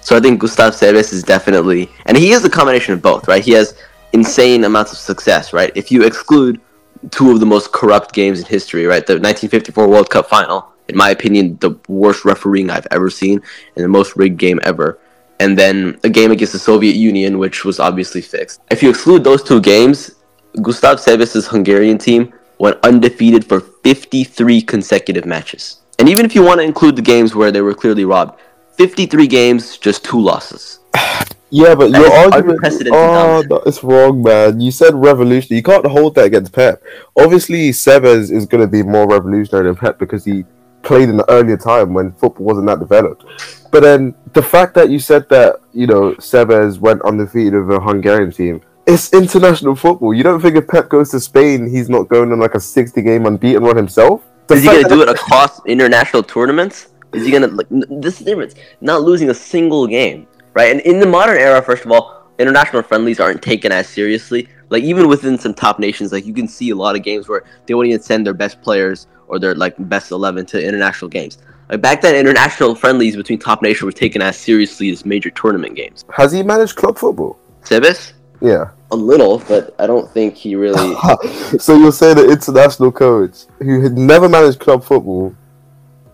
So 0.00 0.16
I 0.16 0.20
think 0.20 0.40
Gusztáv 0.40 0.72
Sebes 0.72 1.12
is 1.12 1.22
definitely, 1.22 1.90
and 2.06 2.16
he 2.16 2.30
is 2.30 2.44
a 2.44 2.50
combination 2.50 2.94
of 2.94 3.02
both, 3.02 3.28
right? 3.28 3.44
He 3.44 3.52
has 3.52 3.74
insane 4.12 4.64
amounts 4.64 4.92
of 4.92 4.98
success, 4.98 5.52
right? 5.52 5.70
If 5.74 5.90
you 5.90 6.04
exclude 6.04 6.60
two 7.10 7.30
of 7.30 7.40
the 7.40 7.46
most 7.46 7.72
corrupt 7.72 8.14
games 8.14 8.40
in 8.40 8.46
history, 8.46 8.86
right? 8.86 9.06
The 9.06 9.14
1954 9.14 9.88
World 9.88 10.10
Cup 10.10 10.28
final, 10.28 10.72
in 10.88 10.96
my 10.96 11.10
opinion, 11.10 11.58
the 11.60 11.78
worst 11.88 12.24
refereeing 12.24 12.70
I've 12.70 12.86
ever 12.90 13.10
seen 13.10 13.40
and 13.76 13.84
the 13.84 13.88
most 13.88 14.16
rigged 14.16 14.38
game 14.38 14.58
ever. 14.64 14.98
And 15.40 15.56
then 15.56 15.98
a 16.02 16.08
game 16.08 16.32
against 16.32 16.52
the 16.52 16.58
Soviet 16.58 16.96
Union, 16.96 17.38
which 17.38 17.64
was 17.64 17.78
obviously 17.78 18.20
fixed. 18.20 18.60
If 18.70 18.82
you 18.82 18.90
exclude 18.90 19.22
those 19.22 19.42
two 19.42 19.60
games, 19.60 20.16
Gusztáv 20.56 20.96
Sebes' 20.96 21.46
Hungarian 21.46 21.98
team 21.98 22.32
went 22.58 22.78
undefeated 22.82 23.44
for 23.44 23.60
53 23.60 24.62
consecutive 24.62 25.24
matches. 25.26 25.80
And 26.00 26.08
even 26.08 26.24
if 26.24 26.34
you 26.34 26.42
want 26.42 26.58
to 26.60 26.64
include 26.64 26.96
the 26.96 27.02
games 27.02 27.34
where 27.34 27.52
they 27.52 27.60
were 27.60 27.74
clearly 27.74 28.04
robbed, 28.04 28.40
53 28.76 29.26
games, 29.26 29.76
just 29.78 30.04
two 30.04 30.20
losses. 30.20 30.80
Yeah, 31.50 31.74
but 31.74 31.92
That 31.92 32.02
your 32.02 32.12
argument. 32.12 32.58
unprecedented 32.58 32.92
Oh, 32.92 33.42
no, 33.48 33.56
it's 33.64 33.82
wrong, 33.82 34.22
man. 34.22 34.60
You 34.60 34.70
said 34.70 34.94
revolutionary. 34.94 35.56
You 35.56 35.62
can't 35.62 35.86
hold 35.86 36.14
that 36.16 36.26
against 36.26 36.52
Pep. 36.52 36.82
Obviously, 37.16 37.70
Sebes 37.70 38.30
is 38.30 38.44
going 38.44 38.60
to 38.60 38.66
be 38.66 38.82
more 38.82 39.08
revolutionary 39.08 39.64
than 39.64 39.74
Pep 39.76 39.98
because 39.98 40.26
he 40.26 40.44
played 40.88 41.08
in 41.10 41.16
the 41.18 41.30
earlier 41.30 41.56
time 41.56 41.92
when 41.92 42.12
football 42.12 42.46
wasn't 42.46 42.66
that 42.66 42.80
developed. 42.80 43.24
But 43.70 43.80
then 43.82 44.14
the 44.32 44.42
fact 44.42 44.74
that 44.74 44.88
you 44.88 44.98
said 44.98 45.28
that 45.28 45.60
you 45.72 45.86
know 45.86 46.14
Sebes 46.14 46.80
went 46.80 47.02
undefeated 47.02 47.66
with 47.66 47.76
a 47.76 47.80
Hungarian 47.80 48.32
team. 48.32 48.62
It's 48.86 49.12
international 49.12 49.76
football. 49.76 50.14
You 50.14 50.22
don't 50.22 50.40
think 50.40 50.56
if 50.56 50.66
Pep 50.66 50.88
goes 50.88 51.10
to 51.10 51.20
Spain, 51.20 51.68
he's 51.68 51.90
not 51.90 52.08
going 52.08 52.32
on 52.32 52.40
like 52.40 52.54
a 52.54 52.60
sixty-game 52.60 53.26
unbeaten 53.26 53.62
run 53.62 53.76
himself? 53.76 54.22
The 54.46 54.54
Is 54.54 54.62
he 54.62 54.68
gonna 54.68 54.88
do 54.88 55.02
it 55.02 55.10
across 55.10 55.64
international 55.66 56.22
tournaments? 56.22 56.88
Is 57.12 57.26
he 57.26 57.30
gonna 57.30 57.48
like 57.48 57.68
this 57.68 58.14
is 58.14 58.20
the 58.20 58.24
difference? 58.24 58.54
Not 58.80 59.02
losing 59.02 59.28
a 59.28 59.34
single 59.34 59.86
game, 59.86 60.26
right? 60.54 60.70
And 60.72 60.80
in 60.80 60.98
the 61.00 61.06
modern 61.06 61.36
era, 61.36 61.60
first 61.60 61.84
of 61.84 61.92
all, 61.92 62.04
international 62.38 62.82
friendlies 62.82 63.20
aren't 63.20 63.42
taken 63.42 63.72
as 63.72 63.86
seriously. 63.88 64.48
Like 64.70 64.82
even 64.84 65.06
within 65.06 65.38
some 65.38 65.52
top 65.52 65.78
nations, 65.78 66.12
like 66.12 66.24
you 66.24 66.32
can 66.32 66.48
see 66.48 66.70
a 66.70 66.76
lot 66.84 66.96
of 66.96 67.02
games 67.02 67.28
where 67.28 67.44
they 67.66 67.74
won't 67.74 67.88
even 67.88 68.00
send 68.00 68.24
their 68.26 68.38
best 68.44 68.62
players 68.62 69.06
or 69.28 69.38
their 69.38 69.54
like 69.54 69.74
best 69.88 70.10
eleven 70.10 70.44
to 70.46 70.62
international 70.62 71.08
games. 71.08 71.38
Like 71.70 71.80
back 71.82 72.00
then, 72.00 72.14
international 72.14 72.74
friendlies 72.74 73.14
between 73.16 73.38
top 73.38 73.62
nations 73.62 73.84
were 73.84 73.92
taken 73.92 74.22
as 74.22 74.36
seriously 74.38 74.90
as 74.90 75.04
major 75.04 75.30
tournament 75.30 75.74
games. 75.76 76.04
Has 76.14 76.32
he 76.32 76.42
managed 76.42 76.76
club 76.76 76.96
football? 76.98 77.38
Sebes, 77.62 78.12
Yeah. 78.40 78.70
a 78.90 78.96
little, 78.96 79.42
but 79.48 79.74
I 79.78 79.86
don't 79.86 80.10
think 80.10 80.34
he 80.34 80.54
really. 80.56 80.94
so 81.58 81.76
you're 81.76 81.92
saying 81.92 82.16
the 82.16 82.30
international 82.30 82.90
coach 82.90 83.44
who 83.58 83.82
had 83.82 83.98
never 83.98 84.28
managed 84.28 84.60
club 84.60 84.82
football 84.82 85.34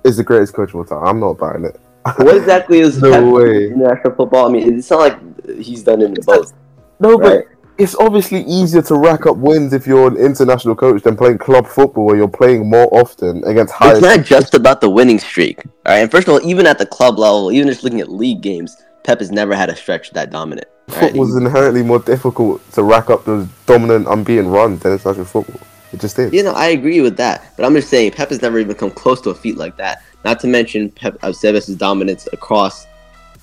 is 0.03 0.17
the 0.17 0.25
greatest 0.25 0.55
coach 0.55 0.71
of 0.71 0.77
all 0.77 0.85
time? 0.85 1.07
I'm 1.07 1.21
not 1.21 1.39
buying 1.39 1.65
it. 1.65 1.81
what 2.17 2.37
exactly 2.37 2.81
is 2.81 3.01
No 3.03 3.31
way. 3.31 3.67
international 3.69 4.15
football? 4.17 4.49
I 4.49 4.53
mean, 4.53 4.77
it's 4.79 4.91
not 4.91 4.99
like 4.99 5.57
he's 5.63 5.83
done 5.85 6.03
it 6.03 6.07
in 6.07 6.15
both. 6.27 6.53
No, 7.01 7.17
Right. 7.17 7.45
but 7.47 7.54
it's 7.79 7.95
obviously 7.97 8.43
easier 8.43 8.83
to 8.83 8.95
rack 8.97 9.27
up 9.27 9.37
wins 9.37 9.73
if 9.73 9.87
you're 9.87 10.07
an 10.07 10.17
international 10.17 10.75
coach 10.77 11.03
than 11.03 11.17
playing 11.17 11.39
club 11.39 11.67
football 11.67 12.05
where 12.07 12.17
you're 12.17 12.29
playing 12.29 12.69
more 12.69 12.89
often 12.95 13.43
against 13.45 13.73
higher. 13.73 13.93
It's 13.93 14.01
not 14.01 14.25
just 14.25 14.55
about 14.55 14.81
the 14.81 14.89
winning 14.89 15.19
streak. 15.19 15.65
All 15.65 15.73
right, 15.87 15.99
and 15.99 16.11
first 16.11 16.29
of 16.29 16.35
all, 16.35 16.49
even 16.49 16.67
at 16.67 16.79
the 16.79 16.87
club 16.87 17.19
level, 17.19 17.51
even 17.51 17.69
just 17.69 17.83
looking 17.83 18.01
at 18.01 18.11
league 18.11 18.43
games, 18.43 18.77
Pep 19.03 19.19
has 19.19 19.31
never 19.31 19.55
had 19.55 19.71
a 19.71 19.77
stretch 19.77 20.11
that 20.13 20.31
dominant. 20.31 20.69
right? 20.89 21.01
Football's 21.01 21.37
inherently 21.37 21.83
more 21.83 21.99
difficult 21.99 22.73
to 22.73 22.83
rack 22.83 23.11
up 23.11 23.25
those 23.25 23.49
dominant 23.67 24.07
unbeaten 24.09 24.49
runs 24.49 24.81
than 24.81 24.93
international 24.93 25.27
football. 25.27 25.61
It 25.93 26.01
just 26.01 26.19
is. 26.19 26.33
You 26.33 26.43
know, 26.43 26.53
I 26.53 26.69
agree 26.69 27.01
with 27.01 27.17
that, 27.19 27.53
but 27.57 27.65
I'm 27.65 27.75
just 27.75 27.89
saying 27.89 28.13
Pep 28.13 28.31
has 28.31 28.43
never 28.43 28.59
even 28.59 28.75
come 28.75 28.91
close 28.91 29.21
to 29.23 29.31
a 29.31 29.35
feat 29.35 29.57
like 29.57 29.77
that. 29.77 30.03
Not 30.25 30.41
to 30.41 30.47
mention 30.47 30.91
Pep 30.91 31.19
uh, 31.23 31.29
Sebes' 31.29 31.77
dominance 31.77 32.29
across 32.33 32.87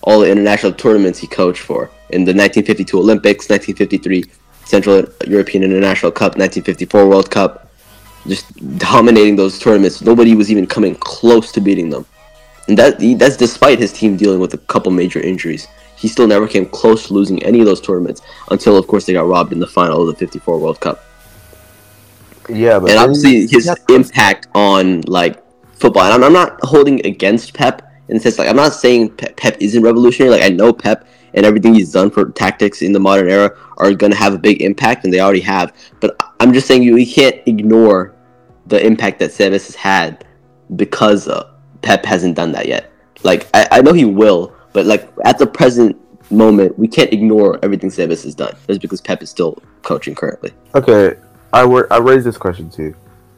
all 0.04 0.20
the 0.20 0.30
international 0.32 0.74
tournaments 0.74 1.20
he 1.20 1.28
coached 1.28 1.62
for 1.62 1.90
in 2.10 2.26
the 2.26 2.34
1952 2.34 2.98
Olympics, 2.98 3.50
1953 3.50 4.26
Central 4.66 5.06
European 5.28 5.64
International 5.64 6.12
Cup, 6.12 6.38
1954 6.38 7.08
World 7.08 7.30
Cup, 7.30 7.72
just 8.28 8.46
dominating 8.78 9.36
those 9.36 9.60
tournaments. 9.60 10.02
Nobody 10.02 10.36
was 10.36 10.52
even 10.52 10.68
coming 10.68 10.96
close 10.96 11.52
to 11.54 11.62
beating 11.62 11.90
them, 11.90 12.06
and 12.68 12.78
that 12.78 13.00
that's 13.18 13.38
despite 13.38 13.80
his 13.80 13.92
team 13.92 14.18
dealing 14.18 14.40
with 14.40 14.54
a 14.54 14.60
couple 14.60 14.92
major 14.92 15.20
injuries. 15.20 15.68
He 15.96 16.08
still 16.08 16.28
never 16.28 16.48
came 16.48 16.66
close 16.66 17.08
to 17.08 17.14
losing 17.14 17.44
any 17.44 17.60
of 17.60 17.66
those 17.66 17.80
tournaments 17.80 18.22
until, 18.50 18.76
of 18.76 18.88
course, 18.88 19.06
they 19.06 19.14
got 19.14 19.28
robbed 19.28 19.54
in 19.54 19.60
the 19.60 19.68
final 19.68 20.02
of 20.02 20.08
the 20.08 20.16
54 20.16 20.58
World 20.58 20.80
Cup 20.80 21.04
Yeah, 22.50 22.80
but 22.80 22.92
and 22.92 23.00
obviously 23.00 23.48
his 23.48 23.70
impact 23.90 24.48
on 24.54 25.02
like 25.02 25.42
football. 25.76 26.04
And 26.04 26.14
I'm, 26.14 26.24
I'm 26.24 26.34
not 26.34 26.60
holding 26.64 27.06
against 27.06 27.54
Pep 27.54 27.91
in 28.12 28.18
the 28.18 28.22
sense 28.22 28.38
like 28.38 28.50
I'm 28.50 28.58
not 28.58 28.74
saying 28.74 29.16
Pep, 29.16 29.58
isn't 29.60 29.82
revolutionary. 29.82 30.32
Like 30.32 30.44
I 30.44 30.50
know 30.50 30.72
Pep 30.74 31.08
and 31.34 31.46
everything 31.46 31.74
he's 31.74 31.94
done 31.94 32.12
for 32.12 32.30
tactics 32.32 32.82
in 32.82 32.92
the 32.92 33.00
modern 33.00 33.30
era 33.30 33.58
are 33.78 33.94
going 33.94 34.12
to 34.12 34.18
have 34.18 34.34
a 34.34 34.38
big 34.38 34.62
impact, 34.62 35.06
and 35.06 35.14
they 35.14 35.22
already 35.22 35.40
have. 35.40 35.74
But 36.02 36.18
I'm 36.42 36.52
just 36.52 36.68
saying 36.68 36.84
you, 36.84 36.98
you 36.98 37.12
can't 37.12 37.42
ignore 37.48 38.14
the 38.68 38.86
impact 38.86 39.20
that 39.20 39.32
Sebes 39.32 39.66
has 39.66 39.76
had 39.76 40.26
because 40.76 41.30
uh, 41.30 41.54
Pep 41.82 42.06
hasn't 42.06 42.36
done 42.36 42.52
that 42.52 42.68
yet. 42.68 42.92
Like 43.24 43.48
I, 43.54 43.68
I 43.72 43.82
know 43.82 43.94
he 43.94 44.06
will, 44.06 44.54
but 44.74 44.86
like 44.86 45.10
at 45.24 45.38
the 45.38 45.48
present 45.48 45.98
moment, 46.30 46.78
we 46.78 46.90
can't 46.90 47.12
ignore 47.14 47.60
everything 47.64 47.90
Sebes 47.90 48.24
has 48.26 48.36
done 48.36 48.56
just 48.68 48.82
because 48.82 49.00
Pep 49.00 49.24
is 49.24 49.30
still 49.30 49.58
coaching 49.84 50.16
currently. 50.16 50.52
Okay, 50.76 51.18
I 51.54 51.64
wa- 51.64 51.88
I 51.90 51.98
raised 51.98 52.26
this 52.26 52.38
question 52.38 52.70
to 52.72 52.84
you. 52.84 52.96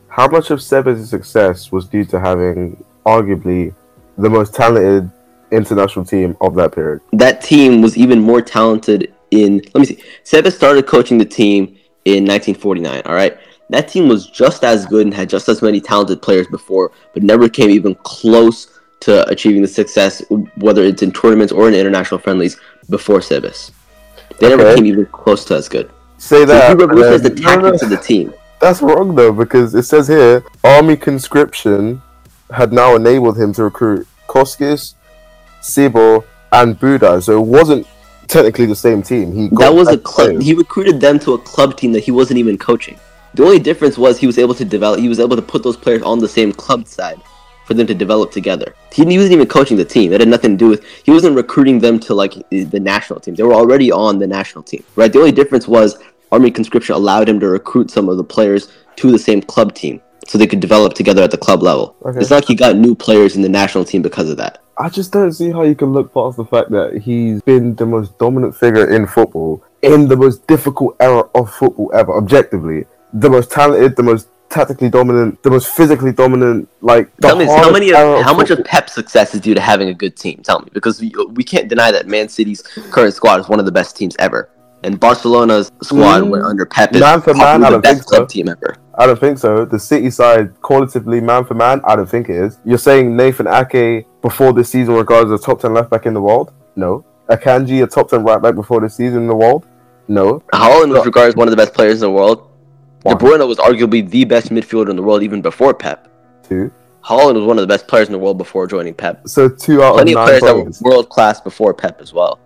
How 0.07 0.27
much 0.27 0.49
of 0.49 0.59
Sebes' 0.59 1.05
success 1.05 1.71
was 1.71 1.87
due 1.87 2.05
to 2.05 2.19
having 2.19 2.83
arguably 3.05 3.73
the 4.17 4.29
most 4.29 4.53
talented 4.53 5.09
international 5.51 6.05
team 6.05 6.35
of 6.41 6.55
that 6.55 6.71
period? 6.73 7.01
that 7.13 7.41
team 7.41 7.81
was 7.81 7.97
even 7.97 8.19
more 8.19 8.41
talented 8.41 9.13
in 9.31 9.57
let 9.73 9.75
me 9.75 9.85
see 9.85 10.03
Sebes 10.23 10.53
started 10.53 10.85
coaching 10.87 11.17
the 11.17 11.25
team 11.25 11.77
in 12.05 12.23
1949 12.25 13.01
all 13.05 13.15
right 13.15 13.37
that 13.69 13.87
team 13.87 14.07
was 14.07 14.27
just 14.29 14.63
as 14.63 14.85
good 14.85 15.05
and 15.07 15.13
had 15.13 15.27
just 15.29 15.49
as 15.49 15.61
many 15.61 15.79
talented 15.81 16.21
players 16.21 16.45
before 16.47 16.91
but 17.13 17.23
never 17.23 17.49
came 17.49 17.69
even 17.71 17.95
close 18.03 18.79
to 18.99 19.27
achieving 19.29 19.61
the 19.61 19.67
success 19.67 20.21
whether 20.57 20.83
it's 20.83 21.01
in 21.01 21.11
tournaments 21.11 21.51
or 21.51 21.67
in 21.67 21.73
international 21.73 22.19
friendlies 22.19 22.59
before 22.91 23.19
Sebes 23.19 23.71
they 24.39 24.49
never 24.49 24.75
came 24.75 24.85
even 24.85 25.05
close 25.07 25.45
to 25.45 25.55
as 25.55 25.67
good 25.67 25.89
Say 26.19 26.41
so 26.41 26.45
that. 26.45 26.69
he 26.69 26.75
revolutionized 26.75 27.23
the 27.23 27.29
then- 27.29 27.61
no, 27.61 27.69
no, 27.69 27.73
of 27.73 27.89
the 27.89 27.97
team 28.11 28.33
That's 28.61 28.81
wrong 28.83 29.15
though, 29.15 29.31
because 29.33 29.73
it 29.73 29.83
says 29.83 30.07
here 30.07 30.43
army 30.63 30.95
conscription 30.95 32.02
had 32.53 32.71
now 32.71 32.95
enabled 32.95 33.37
him 33.37 33.53
to 33.53 33.63
recruit 33.63 34.07
Kocsis, 34.27 34.95
Czibor, 35.61 36.23
and 36.51 36.79
Budai. 36.79 37.21
So 37.21 37.39
it 37.39 37.45
wasn't 37.45 37.87
technically 38.27 38.65
the 38.65 38.75
same 38.75 39.01
team. 39.01 39.33
He 39.33 39.49
got 39.49 39.59
that 39.59 39.73
was 39.73 39.87
a 39.87 39.97
club 39.97 40.41
he 40.41 40.53
recruited 40.53 41.01
them 41.01 41.19
to 41.19 41.33
a 41.33 41.37
club 41.37 41.77
team 41.77 41.91
that 41.93 42.01
he 42.01 42.11
wasn't 42.11 42.39
even 42.39 42.57
coaching. 42.57 42.99
The 43.33 43.43
only 43.43 43.59
difference 43.59 43.97
was 43.97 44.19
he 44.19 44.27
was 44.27 44.37
able 44.37 44.53
to 44.55 44.65
develop 44.65 44.99
he 44.99 45.09
was 45.09 45.19
able 45.19 45.35
to 45.35 45.41
put 45.41 45.63
those 45.63 45.77
players 45.77 46.03
on 46.03 46.19
the 46.19 46.27
same 46.27 46.51
club 46.51 46.87
side 46.87 47.19
for 47.65 47.73
them 47.73 47.87
to 47.87 47.93
develop 47.93 48.31
together. 48.31 48.75
He, 48.91 49.05
he 49.05 49.17
wasn't 49.17 49.33
even 49.33 49.47
coaching 49.47 49.77
the 49.77 49.85
team. 49.85 50.11
It 50.11 50.19
had 50.19 50.29
nothing 50.29 50.51
to 50.51 50.57
do 50.57 50.69
with 50.69 50.83
he 51.03 51.11
wasn't 51.11 51.35
recruiting 51.35 51.79
them 51.79 51.99
to 52.01 52.13
like 52.13 52.33
the 52.49 52.79
national 52.79 53.19
team. 53.19 53.35
They 53.35 53.43
were 53.43 53.53
already 53.53 53.91
on 53.91 54.19
the 54.19 54.27
national 54.27 54.63
team 54.63 54.83
right? 54.95 55.11
The 55.11 55.19
only 55.19 55.31
difference 55.31 55.67
was 55.67 55.97
army 56.31 56.51
conscription 56.51 56.95
allowed 56.95 57.29
him 57.29 57.39
to 57.39 57.47
recruit 57.47 57.89
some 57.91 58.09
of 58.09 58.17
the 58.17 58.23
players 58.23 58.71
to 58.97 59.11
the 59.11 59.19
same 59.19 59.41
club 59.41 59.73
team 59.73 60.01
so 60.27 60.37
they 60.37 60.47
could 60.47 60.59
develop 60.59 60.93
together 60.93 61.23
at 61.23 61.31
the 61.31 61.37
club 61.37 61.61
level 61.61 61.95
Okay. 62.05 62.19
it's 62.19 62.31
like 62.31 62.45
he 62.45 62.55
got 62.55 62.75
new 62.75 62.95
players 62.95 63.35
in 63.35 63.41
the 63.41 63.49
national 63.49 63.85
team 63.85 64.01
because 64.01 64.29
of 64.29 64.37
that 64.37 64.59
I 64.77 64.89
just 64.89 65.11
don't 65.11 65.31
see 65.31 65.51
how 65.51 65.61
you 65.61 65.75
can 65.75 65.93
look 65.93 66.13
past 66.13 66.37
the 66.37 66.45
fact 66.45 66.71
that 66.71 66.97
he's 66.97 67.41
been 67.43 67.75
the 67.75 67.85
most 67.85 68.17
dominant 68.17 68.55
figure 68.55 68.89
in 68.89 69.05
football 69.05 69.63
in 69.83 70.07
the 70.07 70.15
most 70.15 70.47
difficult 70.47 70.95
era 70.99 71.29
of 71.35 71.53
football 71.53 71.91
ever, 71.93 72.17
objectively. 72.17 72.85
The 73.13 73.29
most 73.29 73.51
talented, 73.51 73.95
the 73.95 74.03
most 74.03 74.29
tactically 74.49 74.89
dominant, 74.89 75.43
the 75.43 75.51
most 75.51 75.67
physically 75.67 76.11
dominant. 76.11 76.69
Like 76.81 77.15
Tell 77.17 77.35
me, 77.35 77.45
how 77.45 77.71
many? 77.71 77.91
Of, 77.93 78.23
how 78.23 78.33
much 78.33 78.49
of. 78.49 78.63
Pep's 78.63 78.93
success 78.93 79.35
is 79.35 79.41
due 79.41 79.53
to 79.53 79.61
having 79.61 79.89
a 79.89 79.93
good 79.93 80.15
team? 80.15 80.41
Tell 80.41 80.61
me, 80.61 80.69
because 80.73 81.01
we, 81.01 81.13
we 81.31 81.43
can't 81.43 81.67
deny 81.67 81.91
that 81.91 82.07
Man 82.07 82.29
City's 82.29 82.61
current 82.91 83.13
squad 83.13 83.41
is 83.41 83.49
one 83.49 83.59
of 83.59 83.65
the 83.65 83.71
best 83.71 83.95
teams 83.95 84.15
ever, 84.19 84.49
and 84.83 84.99
Barcelona's 84.99 85.71
squad 85.81 86.23
Mm. 86.23 86.29
when 86.29 86.41
under 86.41 86.65
Pep 86.65 86.93
Man 86.93 87.21
for 87.21 87.33
man, 87.33 87.63
I 87.63 87.69
don't 87.69 87.81
best 87.81 88.09
think 88.09 88.13
so. 88.13 88.25
team 88.25 88.49
ever. 88.49 88.75
I 88.95 89.05
don't 89.07 89.19
think 89.19 89.37
so. 89.39 89.65
The 89.65 89.79
City 89.79 90.09
side, 90.11 90.61
qualitatively 90.61 91.19
man 91.21 91.45
for 91.45 91.55
man, 91.55 91.81
I 91.85 91.95
don't 91.95 92.09
think 92.09 92.29
it 92.29 92.35
is. 92.35 92.59
You're 92.63 92.77
saying 92.77 93.15
Nathan 93.15 93.47
Ake 93.47 94.05
before 94.21 94.53
this 94.53 94.69
season 94.69 94.93
regarded 94.95 95.33
as 95.33 95.41
a 95.41 95.43
top 95.43 95.61
10 95.61 95.73
left 95.73 95.89
back 95.89 96.05
in 96.05 96.13
the 96.13 96.21
world? 96.21 96.51
No. 96.75 97.03
Akanji, 97.29 97.81
a 97.83 97.87
top 97.87 98.09
10 98.09 98.23
right 98.23 98.41
back 98.41 98.53
before 98.55 98.81
this 98.81 98.95
season 98.95 99.19
in 99.23 99.27
the 99.27 99.35
world? 99.35 99.65
No. 100.07 100.43
Haaland 100.53 100.93
was 100.93 101.05
regarded 101.05 101.29
as 101.29 101.35
one 101.35 101.47
of 101.47 101.51
the 101.51 101.57
best 101.57 101.73
players 101.73 101.95
in 101.95 102.01
the 102.01 102.11
world. 102.11 102.49
One. 103.03 103.17
De 103.17 103.23
Bruyne 103.25 103.47
was 103.47 103.57
arguably 103.57 104.07
the 104.07 104.25
best 104.25 104.49
midfielder 104.49 104.89
in 104.89 104.95
the 104.95 105.01
world 105.03 105.23
even 105.23 105.41
before 105.41 105.73
Pep. 105.73 106.07
Two. 106.47 106.71
Haaland 107.03 107.33
was 107.35 107.43
one 107.45 107.57
of 107.57 107.63
the 107.63 107.67
best 107.67 107.87
players 107.87 108.07
in 108.07 108.13
the 108.13 108.19
world 108.19 108.37
before 108.37 108.67
joining 108.67 108.93
Pep. 108.93 109.27
So 109.27 109.49
two 109.49 109.81
out 109.81 109.95
Plenty 109.95 110.13
of 110.13 110.19
of 110.19 110.27
nine 110.29 110.39
players 110.39 110.41
that 110.71 110.81
were 110.83 110.89
world 110.89 111.09
class 111.09 111.41
before 111.41 111.73
Pep 111.73 111.99
as 111.99 112.13
well. 112.13 112.39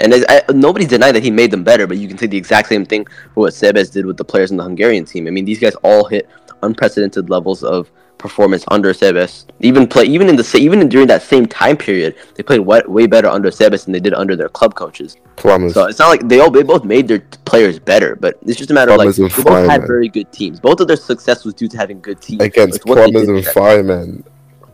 And 0.00 0.12
there's- 0.12 0.24
I, 0.28 0.52
nobody's 0.52 0.88
denying 0.88 1.14
that 1.14 1.22
he 1.22 1.30
made 1.30 1.50
them 1.50 1.64
better, 1.64 1.86
but 1.86 1.96
you 1.96 2.06
can 2.08 2.18
say 2.18 2.26
the 2.26 2.36
exact 2.36 2.68
same 2.68 2.84
thing 2.84 3.06
for 3.34 3.40
what 3.44 3.52
Sebes 3.54 3.92
did 3.92 4.04
with 4.06 4.16
the 4.16 4.24
players 4.24 4.50
in 4.50 4.56
the 4.56 4.62
Hungarian 4.64 5.04
team. 5.04 5.26
I 5.26 5.30
mean, 5.30 5.44
these 5.44 5.58
guys 5.58 5.74
all 5.82 6.04
hit 6.04 6.28
unprecedented 6.62 7.30
levels 7.30 7.62
of 7.62 7.90
performance 8.18 8.64
under 8.70 8.92
Sebes. 8.94 9.44
Even 9.60 9.86
play, 9.86 10.04
even 10.04 10.28
in 10.28 10.36
the 10.36 10.56
even 10.58 10.88
during 10.88 11.06
that 11.06 11.22
same 11.22 11.46
time 11.46 11.76
period, 11.76 12.14
they 12.34 12.42
played 12.42 12.60
way, 12.60 12.82
way 12.86 13.06
better 13.06 13.28
under 13.28 13.50
Sebes 13.50 13.84
than 13.84 13.92
they 13.92 14.00
did 14.00 14.14
under 14.14 14.34
their 14.36 14.48
club 14.48 14.74
coaches. 14.74 15.16
Plumbers. 15.36 15.74
So 15.74 15.84
it's 15.84 15.98
not 15.98 16.08
like 16.08 16.26
they 16.28 16.40
all 16.40 16.50
they 16.50 16.62
both 16.62 16.84
made 16.84 17.08
their 17.08 17.20
players 17.44 17.78
better, 17.78 18.16
but 18.16 18.38
it's 18.46 18.56
just 18.58 18.70
a 18.70 18.74
matter 18.74 18.92
of 18.92 18.98
like 18.98 19.08
they 19.16 19.42
both 19.44 19.68
had 19.70 19.82
very 19.86 20.08
good 20.08 20.32
teams. 20.32 20.60
Both 20.60 20.80
of 20.80 20.88
their 20.88 20.96
success 20.96 21.44
was 21.44 21.52
due 21.54 21.68
to 21.68 21.76
having 21.76 22.00
good 22.00 22.20
teams. 22.20 22.40
Against 22.42 22.84
plumbers 23.12 23.28
and 23.28 23.44
firemen. 23.54 24.24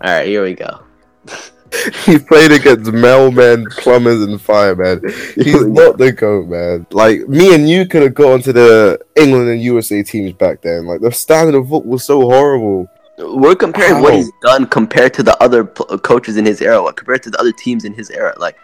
All 0.02 0.10
right, 0.10 0.26
here 0.26 0.42
we 0.42 0.54
go. 0.54 0.80
he 2.04 2.18
played 2.18 2.52
against 2.52 2.90
mailmen, 2.90 3.68
plumbers, 3.78 4.22
and 4.22 4.40
firemen. 4.40 5.00
He's 5.34 5.64
not 5.66 5.98
the 5.98 6.12
goat, 6.12 6.48
man. 6.48 6.86
Like 6.90 7.28
me 7.28 7.54
and 7.54 7.68
you 7.68 7.86
could 7.86 8.02
have 8.02 8.14
gone 8.14 8.42
to 8.42 8.52
the 8.52 9.00
England 9.16 9.48
and 9.48 9.60
USA 9.62 10.02
teams 10.02 10.32
back 10.32 10.60
then. 10.62 10.86
Like 10.86 11.00
the 11.00 11.10
standard 11.12 11.54
of 11.54 11.64
football 11.68 11.90
was 11.90 12.04
so 12.04 12.20
horrible. 12.22 12.88
We're 13.18 13.54
comparing 13.54 14.02
what 14.02 14.14
he's 14.14 14.30
done 14.42 14.66
compared 14.66 15.14
to 15.14 15.22
the 15.22 15.40
other 15.42 15.64
pl- 15.64 15.98
coaches 15.98 16.36
in 16.36 16.44
his 16.46 16.60
era, 16.60 16.82
what- 16.82 16.96
compared 16.96 17.22
to 17.24 17.30
the 17.30 17.38
other 17.38 17.52
teams 17.52 17.84
in 17.84 17.92
his 17.94 18.10
era. 18.10 18.34
Like, 18.38 18.56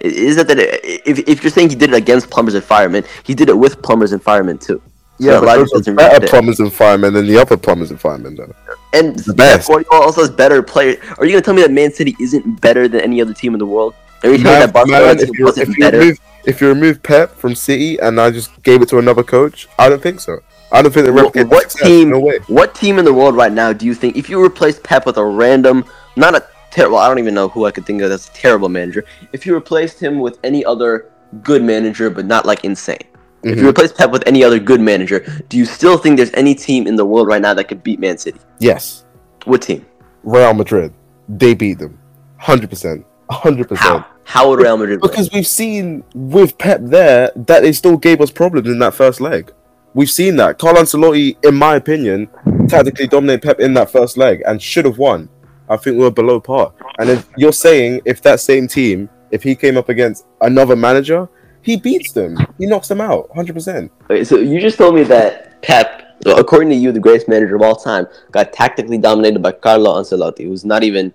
is 0.00 0.36
that 0.36 0.46
that 0.48 0.58
if, 0.58 1.18
if 1.28 1.42
you're 1.42 1.50
saying 1.50 1.70
he 1.70 1.74
did 1.76 1.90
it 1.90 1.96
against 1.96 2.30
plumbers 2.30 2.54
and 2.54 2.62
firemen, 2.62 3.04
he 3.24 3.34
did 3.34 3.48
it 3.48 3.56
with 3.56 3.82
plumbers 3.82 4.12
and 4.12 4.22
firemen 4.22 4.58
too. 4.58 4.80
So 5.20 5.26
Yeah, 5.26 5.36
a 5.36 5.40
but 5.40 5.46
lot 5.46 5.58
of 5.60 5.70
those 5.70 5.88
are 5.88 5.94
better 5.94 6.26
plumbers 6.26 6.60
and 6.60 6.72
firemen 6.72 7.14
than 7.14 7.26
the 7.26 7.38
other 7.38 7.56
plumbers 7.56 7.90
and 7.90 8.00
firemen, 8.00 8.34
though. 8.34 8.52
And 8.94 9.18
The 9.18 9.34
best. 9.34 9.68
Guardiola 9.68 10.02
also 10.04 10.20
has 10.22 10.30
better 10.30 10.62
players. 10.62 10.98
Are 11.18 11.24
you 11.24 11.32
gonna 11.32 11.42
tell 11.42 11.54
me 11.54 11.62
that 11.62 11.70
Man 11.70 11.92
City 11.92 12.16
isn't 12.20 12.60
better 12.60 12.86
than 12.88 13.00
any 13.00 13.20
other 13.20 13.34
team 13.34 13.52
in 13.54 13.58
the 13.58 13.66
world? 13.66 13.94
Are 14.22 14.30
you 14.30 14.38
telling 14.38 14.60
me 14.60 14.66
that 14.66 14.72
Barcelona 14.72 15.06
man, 15.06 15.18
if, 15.20 15.38
you, 15.38 15.44
wasn't 15.44 15.68
if, 15.68 15.76
you 15.76 15.84
better? 15.84 15.98
remove, 15.98 16.18
if 16.46 16.60
you 16.60 16.68
remove 16.68 17.02
Pep 17.02 17.34
from 17.36 17.54
City 17.54 17.98
and 17.98 18.20
I 18.20 18.30
just 18.30 18.62
gave 18.62 18.80
it 18.80 18.88
to 18.90 18.98
another 18.98 19.22
coach, 19.22 19.68
I 19.78 19.88
don't 19.90 20.02
think 20.02 20.20
so. 20.20 20.38
I 20.72 20.80
don't 20.82 20.92
think 20.92 21.04
they 21.06 21.12
replicate 21.12 21.48
what 21.48 21.70
success. 21.70 21.88
team- 21.88 22.10
No 22.10 22.20
way. 22.20 22.38
What 22.48 22.74
team 22.74 22.98
in 22.98 23.04
the 23.04 23.12
world 23.12 23.36
right 23.36 23.52
now 23.52 23.72
do 23.72 23.84
you 23.84 23.94
think, 23.94 24.16
if 24.16 24.30
you 24.30 24.42
replace 24.42 24.78
Pep 24.82 25.04
with 25.06 25.18
a 25.18 25.24
random, 25.24 25.84
not 26.16 26.34
a 26.34 26.44
terrible, 26.70 26.96
I 26.98 27.06
don't 27.08 27.18
even 27.18 27.34
know 27.34 27.48
who 27.48 27.66
I 27.66 27.70
could 27.70 27.84
think 27.86 28.00
of 28.02 28.10
that's 28.10 28.28
a 28.28 28.32
terrible 28.32 28.68
manager. 28.68 29.04
If 29.32 29.44
you 29.44 29.54
replaced 29.54 30.00
him 30.00 30.18
with 30.20 30.38
any 30.42 30.64
other 30.64 31.10
good 31.42 31.62
manager, 31.62 32.08
but 32.10 32.24
not 32.24 32.46
like 32.46 32.64
insane. 32.64 33.04
If 33.44 33.50
mm-hmm. 33.50 33.60
you 33.64 33.68
replace 33.68 33.92
Pep 33.92 34.10
with 34.10 34.26
any 34.26 34.42
other 34.42 34.58
good 34.58 34.80
manager, 34.80 35.20
do 35.50 35.58
you 35.58 35.66
still 35.66 35.98
think 35.98 36.16
there's 36.16 36.32
any 36.32 36.54
team 36.54 36.86
in 36.86 36.96
the 36.96 37.04
world 37.04 37.28
right 37.28 37.42
now 37.42 37.52
that 37.52 37.64
could 37.64 37.82
beat 37.82 38.00
Man 38.00 38.16
City? 38.16 38.40
Yes, 38.58 39.04
What 39.44 39.60
team? 39.60 39.84
Real 40.22 40.54
Madrid. 40.54 40.94
They 41.28 41.52
beat 41.52 41.78
them. 41.78 41.98
100%. 42.40 43.04
100%. 43.30 43.76
How? 43.76 44.06
How 44.24 44.48
would 44.48 44.60
Real 44.60 44.78
Madrid 44.78 45.02
win? 45.02 45.10
Because 45.10 45.30
we've 45.30 45.46
seen 45.46 46.02
with 46.14 46.56
Pep 46.56 46.80
there 46.82 47.30
that 47.36 47.60
they 47.60 47.72
still 47.72 47.98
gave 47.98 48.22
us 48.22 48.30
problems 48.30 48.66
in 48.66 48.78
that 48.78 48.94
first 48.94 49.20
leg. 49.20 49.52
We've 49.92 50.10
seen 50.10 50.36
that. 50.36 50.58
Carlo 50.58 50.80
Ancelotti, 50.80 51.36
in 51.44 51.54
my 51.54 51.76
opinion, 51.76 52.28
tactically 52.68 53.06
dominated 53.06 53.42
Pep 53.42 53.60
in 53.60 53.74
that 53.74 53.90
first 53.90 54.16
leg 54.16 54.42
and 54.46 54.60
should 54.60 54.86
have 54.86 54.96
won. 54.96 55.28
I 55.68 55.76
think 55.76 55.98
we 55.98 56.04
were 56.04 56.10
below 56.10 56.40
par. 56.40 56.72
And 56.98 57.10
if 57.10 57.28
you're 57.36 57.52
saying 57.52 58.00
if 58.06 58.22
that 58.22 58.40
same 58.40 58.66
team, 58.66 59.10
if 59.30 59.42
he 59.42 59.54
came 59.54 59.76
up 59.76 59.90
against 59.90 60.24
another 60.40 60.76
manager, 60.76 61.28
he 61.64 61.76
beats 61.76 62.12
them. 62.12 62.36
He 62.58 62.66
knocks 62.66 62.88
them 62.88 63.00
out, 63.00 63.30
100%. 63.30 63.90
Okay, 64.04 64.22
so 64.22 64.36
you 64.36 64.60
just 64.60 64.76
told 64.76 64.94
me 64.94 65.02
that 65.04 65.62
Pep, 65.62 66.18
according 66.26 66.68
to 66.68 66.74
you, 66.74 66.92
the 66.92 67.00
greatest 67.00 67.26
manager 67.26 67.56
of 67.56 67.62
all 67.62 67.74
time, 67.74 68.06
got 68.30 68.52
tactically 68.52 68.98
dominated 68.98 69.42
by 69.42 69.52
Carlo 69.52 69.94
Ancelotti, 69.94 70.44
who's 70.44 70.64
not 70.64 70.84
even. 70.84 71.12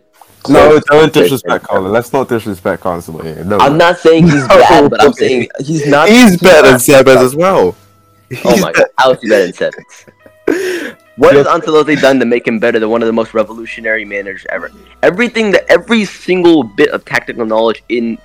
No, 0.47 0.79
don't 0.79 1.13
disrespect 1.13 1.65
Carlo. 1.65 1.91
Let's 1.91 2.11
not 2.11 2.29
disrespect 2.29 2.81
Carlo 2.81 2.99
Ancelotti. 2.99 3.45
No, 3.45 3.59
I'm 3.59 3.77
not 3.77 3.99
saying 3.99 4.23
he's 4.23 4.47
bad, 4.47 4.89
but 4.89 5.01
I'm 5.01 5.13
saying 5.13 5.49
he's 5.59 5.85
not. 5.87 6.09
He's 6.09 6.37
better 6.37 6.67
than 6.67 6.79
Sebes 6.79 7.17
as 7.17 7.35
well. 7.35 7.75
Oh 8.43 8.51
He's 8.53 8.61
my 8.61 8.71
god, 8.71 8.87
how 8.97 9.11
is 9.11 9.21
he 9.21 9.29
better 9.29 9.51
than 9.51 9.71
Sebes? 10.47 10.95
What 11.19 11.35
has 11.35 11.47
Ancelotti 11.47 11.99
done 11.99 12.17
to 12.21 12.25
make 12.25 12.47
him 12.47 12.59
better 12.59 12.79
than 12.79 12.89
one 12.89 13.01
of 13.01 13.07
the 13.07 13.11
most 13.11 13.33
revolutionary 13.33 14.05
managers 14.05 14.45
ever? 14.51 14.71
Everything 15.03 15.51
that 15.51 15.65
every 15.67 16.05
single 16.05 16.63
bit 16.63 16.91
of 16.91 17.03
tactical 17.03 17.45
knowledge 17.45 17.83
in 17.89 18.17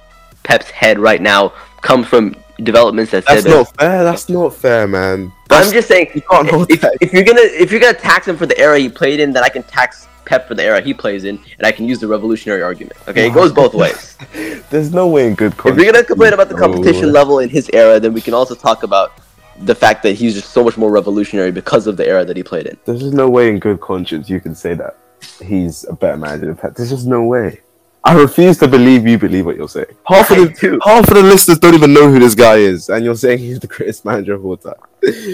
Pep's 0.44 0.70
head 0.70 1.00
right 1.00 1.20
now 1.20 1.52
comes 1.84 2.08
from 2.08 2.34
developments 2.62 3.12
that 3.12 3.24
That's 3.26 3.44
not 3.44 3.76
fair. 3.78 4.02
That's 4.02 4.28
not 4.28 4.54
fair, 4.54 4.88
man. 4.88 5.32
But 5.48 5.56
That's, 5.56 5.68
I'm 5.68 5.72
just 5.72 5.86
saying, 5.86 6.10
you 6.14 6.22
can't 6.22 6.48
hold 6.48 6.70
if, 6.70 6.84
if 7.00 7.12
you're 7.12 7.22
gonna 7.22 7.42
if 7.42 7.70
you're 7.70 7.80
gonna 7.80 7.94
tax 7.98 8.26
him 8.26 8.36
for 8.36 8.46
the 8.46 8.58
era 8.58 8.78
he 8.78 8.88
played 8.88 9.20
in, 9.20 9.32
then 9.32 9.44
I 9.44 9.48
can 9.48 9.62
tax 9.62 10.08
Pep 10.24 10.48
for 10.48 10.54
the 10.54 10.64
era 10.64 10.80
he 10.80 10.94
plays 10.94 11.24
in, 11.24 11.38
and 11.58 11.66
I 11.66 11.70
can 11.70 11.84
use 11.84 12.00
the 12.00 12.08
revolutionary 12.08 12.62
argument. 12.62 12.96
Okay, 13.06 13.26
it 13.28 13.34
goes 13.34 13.52
both 13.62 13.74
ways. 13.74 14.16
There's 14.70 14.92
no 14.92 15.06
way 15.06 15.28
in 15.28 15.34
good 15.34 15.52
Conscience. 15.56 15.78
if 15.78 15.84
you're 15.84 15.92
gonna 15.92 16.04
complain 16.04 16.32
about 16.32 16.48
the 16.48 16.54
competition 16.54 17.06
No. 17.08 17.12
level 17.20 17.38
in 17.40 17.50
his 17.50 17.68
era, 17.72 18.00
then 18.00 18.14
we 18.14 18.22
can 18.22 18.32
also 18.34 18.54
talk 18.54 18.82
about 18.82 19.12
the 19.60 19.74
fact 19.74 20.02
that 20.02 20.12
he's 20.12 20.34
just 20.34 20.50
so 20.50 20.64
much 20.64 20.76
more 20.76 20.90
revolutionary 20.90 21.52
because 21.52 21.86
of 21.86 21.96
the 21.96 22.06
era 22.08 22.24
that 22.24 22.36
he 22.36 22.42
played 22.42 22.66
in. 22.66 22.76
There's 22.86 23.00
just 23.00 23.12
no 23.12 23.28
way 23.28 23.50
in 23.50 23.58
good 23.58 23.80
conscience 23.80 24.28
you 24.30 24.40
can 24.40 24.54
say 24.54 24.74
that 24.74 24.96
he's 25.42 25.84
a 25.84 25.92
better 25.92 26.16
manager 26.16 26.46
than 26.46 26.56
Pep. 26.56 26.74
There's 26.74 26.90
just 26.90 27.06
no 27.06 27.22
way. 27.24 27.60
I 28.06 28.12
refuse 28.20 28.58
to 28.58 28.68
believe 28.68 29.06
you 29.06 29.16
believe 29.18 29.46
what 29.46 29.56
you're 29.56 29.68
saying. 29.68 29.86
Half 30.06 30.30
of 30.30 30.36
the 30.36 30.80
half 30.84 31.08
of 31.08 31.14
the 31.14 31.22
listeners 31.22 31.58
don't 31.58 31.74
even 31.74 31.94
know 31.94 32.10
who 32.10 32.18
this 32.18 32.34
guy 32.34 32.56
is, 32.56 32.90
and 32.90 33.02
you're 33.04 33.14
saying 33.16 33.38
he's 33.38 33.58
the 33.60 33.66
greatest 33.66 34.04
manager 34.04 34.34
of 34.34 34.44
all 34.44 34.58
time. 34.58 34.74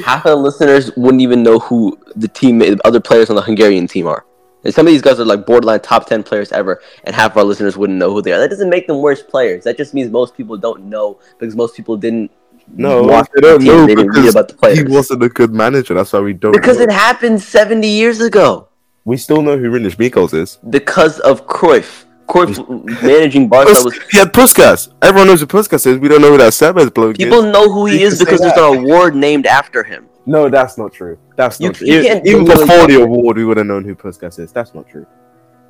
Half 0.05 0.25
of 0.27 0.31
the 0.31 0.37
listeners 0.37 0.95
wouldn't 0.97 1.21
even 1.21 1.43
know 1.43 1.59
who 1.59 1.99
the 2.15 2.29
team, 2.29 2.63
other 2.85 3.01
players 3.01 3.29
on 3.29 3.37
the 3.37 3.43
Hungarian 3.43 3.87
team 3.89 4.07
are. 4.07 4.25
And 4.63 4.73
some 4.73 4.87
of 4.87 4.93
these 4.93 5.03
guys 5.03 5.19
are 5.19 5.25
like 5.25 5.47
borderline 5.47 5.81
top 5.81 6.07
ten 6.07 6.23
players 6.23 6.53
ever, 6.53 6.81
and 7.05 7.15
half 7.17 7.33
of 7.33 7.39
our 7.39 7.45
listeners 7.45 7.77
wouldn't 7.77 7.99
know 7.99 8.13
who 8.13 8.23
they 8.23 8.33
are. 8.33 8.39
That 8.39 8.51
doesn't 8.51 8.71
make 8.71 8.87
them 8.87 8.99
worse 9.01 9.23
players. 9.23 9.65
That 9.65 9.77
just 9.77 9.93
means 9.93 10.11
most 10.11 10.37
people 10.37 10.57
don't 10.57 10.85
know 10.85 11.19
because 11.39 11.57
most 11.57 11.75
people 11.75 11.97
didn't 11.97 12.31
No, 12.69 13.03
watch 13.03 13.29
they 13.35 13.41
the 13.41 13.49
don't 13.49 13.61
team. 13.61 13.67
know 13.69 13.87
They 13.87 13.95
didn't 13.97 14.11
read 14.11 14.15
because 14.23 14.35
about 14.35 14.49
the 14.49 14.55
players. 14.55 14.79
he 14.79 14.85
wasn't 14.85 15.23
a 15.25 15.29
good 15.29 15.53
manager. 15.53 15.95
That's 15.95 16.13
why 16.13 16.21
we 16.21 16.35
don't. 16.35 16.53
Because 16.53 16.77
know. 16.77 16.85
it 16.85 16.93
happened 16.93 17.41
70 17.43 17.89
years 17.89 18.21
ago. 18.21 18.69
we 19.05 19.17
still 19.17 19.43
know 19.43 19.57
who 19.59 19.71
Rinus 19.71 19.99
Michels 19.99 20.35
is. 20.35 20.59
Because 20.69 21.19
of 21.21 21.47
Cruyff. 21.49 22.05
Cruyff 22.31 23.03
managing 23.03 23.49
Barca 23.49 23.71
was. 23.85 23.99
he 24.11 24.19
had 24.19 24.33
Puskas. 24.33 24.93
Everyone 25.03 25.27
knows 25.29 25.41
who 25.41 25.47
Puskas 25.47 25.87
is. 25.87 25.99
We 25.99 26.09
don't 26.09 26.23
know 26.23 26.31
who 26.33 26.39
that 26.39 26.53
Sebes 26.53 26.93
bloke 26.95 27.17
People 27.17 27.45
is. 27.45 27.53
know 27.53 27.71
who 27.73 27.87
he 27.87 28.01
You 28.01 28.07
is 28.07 28.19
because 28.19 28.41
there's 28.41 28.53
an 28.57 28.79
award 28.85 29.15
named 29.15 29.47
after 29.47 29.83
him. 29.83 30.07
No, 30.27 30.49
that's 30.49 30.79
not 30.79 30.93
true. 30.93 31.19
That's 31.37 31.59
You- 31.61 31.69
not 31.69 31.75
true. 31.77 31.87
you 31.87 31.95
Even- 31.95 32.07
can't 32.07 32.27
Even 32.27 32.45
before 32.45 32.87
the 32.87 33.03
award, 33.03 33.37
we 33.37 33.45
would 33.45 33.57
have 33.57 33.67
known 33.67 33.85
who 33.85 33.95
Puskas 33.95 34.39
is. 34.39 34.53
That's 34.53 34.75
not 34.75 34.89
true. 34.89 35.07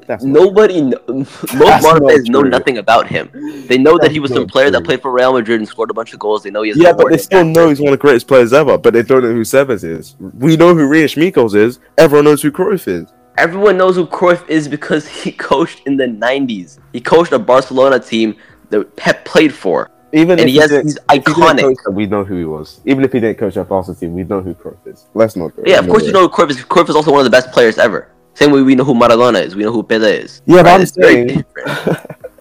That's 0.07 0.25
not 0.25 0.33
Nobody, 0.43 0.75
kn- 0.81 0.95
most 1.09 1.41
That's 1.53 1.85
modern 1.85 2.03
not 2.03 2.13
fans 2.13 2.29
know 2.31 2.41
nothing 2.41 2.79
about 2.79 3.07
him. 3.07 3.31
They 3.69 3.79
know 3.79 3.97
that 3.99 4.11
he 4.11 4.19
was 4.19 4.33
some 4.33 4.47
player 4.47 4.71
that 4.71 4.83
played 4.83 5.01
for 5.03 5.13
Real 5.13 5.33
Madrid 5.33 5.61
and 5.61 5.69
scored 5.69 5.91
a 5.91 5.95
bunch 5.95 6.13
of 6.13 6.19
goals. 6.19 6.43
They 6.43 6.51
know 6.51 6.63
he 6.63 6.71
has. 6.71 6.79
Yeah, 6.79 6.93
but 6.93 7.11
they 7.11 7.19
still 7.19 7.45
know 7.45 7.69
he's 7.69 7.79
one 7.79 7.89
of 7.93 7.93
the 7.93 8.03
greatest 8.03 8.27
players 8.27 8.53
ever, 8.53 8.77
but 8.77 8.93
they 8.93 9.03
don't 9.03 9.23
know 9.23 9.31
who 9.33 9.43
Sebes 9.43 9.85
is. 9.85 10.17
We 10.19 10.57
know 10.57 10.75
who 10.75 10.89
Rinus 10.89 11.17
Michels 11.17 11.55
is. 11.55 11.79
Everyone 11.97 12.25
knows 12.25 12.43
who 12.43 12.51
Cruyff 12.51 12.89
is. 12.89 13.13
Everyone 13.39 13.77
knows 13.79 13.97
who 13.97 14.07
Cruyff 14.07 14.49
is 14.49 14.69
because 14.69 15.07
he 15.23 15.33
coached 15.33 15.83
in 15.87 15.97
the 15.97 16.07
'90s. 16.07 16.79
He 16.93 17.01
coached 17.01 17.33
a 17.33 17.39
Barcelona 17.39 17.99
team 17.99 18.37
that 18.71 18.95
Pep 18.97 19.25
played 19.25 19.53
for, 19.55 19.91
Even 20.13 20.39
and 20.39 20.43
if 20.43 20.47
he 20.49 20.61
he's 20.61 20.95
he 21.11 21.19
iconic. 21.19 21.61
coach 21.63 21.95
we 21.95 22.07
know 22.07 22.25
who 22.25 22.37
he 22.37 22.45
was. 22.45 22.81
Even 22.85 23.05
if 23.05 23.13
he 23.13 23.21
didn't 23.21 23.39
coach 23.39 23.57
a 23.57 23.65
Barcelona 23.65 23.99
team, 24.01 24.15
we 24.15 24.25
know 24.25 24.41
who 24.41 24.55
Cruyff 24.55 24.77
is. 24.87 25.07
Let's 25.15 25.37
not. 25.37 25.57
go- 25.57 25.63
Yeah, 25.67 25.79
of 25.79 25.87
no 25.87 25.93
course 25.93 26.03
way. 26.03 26.09
you 26.09 26.13
know 26.13 26.21
who 26.23 26.29
Cruyff 26.29 26.51
is. 26.51 26.59
Cruyff 26.59 26.89
is 26.89 26.97
also 26.97 27.11
one 27.11 27.21
of 27.21 27.25
the 27.25 27.31
best 27.31 27.51
players 27.53 27.79
ever. 27.79 28.09
Same 28.35 28.53
way 28.53 28.63
we 28.63 28.75
know 28.75 28.85
who 28.85 28.95
Maradona 28.95 29.43
is. 29.45 29.57
We 29.57 29.65
know 29.65 29.73
who 29.73 29.83
Pele 29.83 30.09
is. 30.19 30.43
Yeah, 30.47 30.57
but 30.63 30.67
Right? 30.67 30.75
I'm 30.75 30.81
It's 30.83 30.97
very 30.97 31.29
saying- 31.29 31.45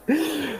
different. 0.08 0.60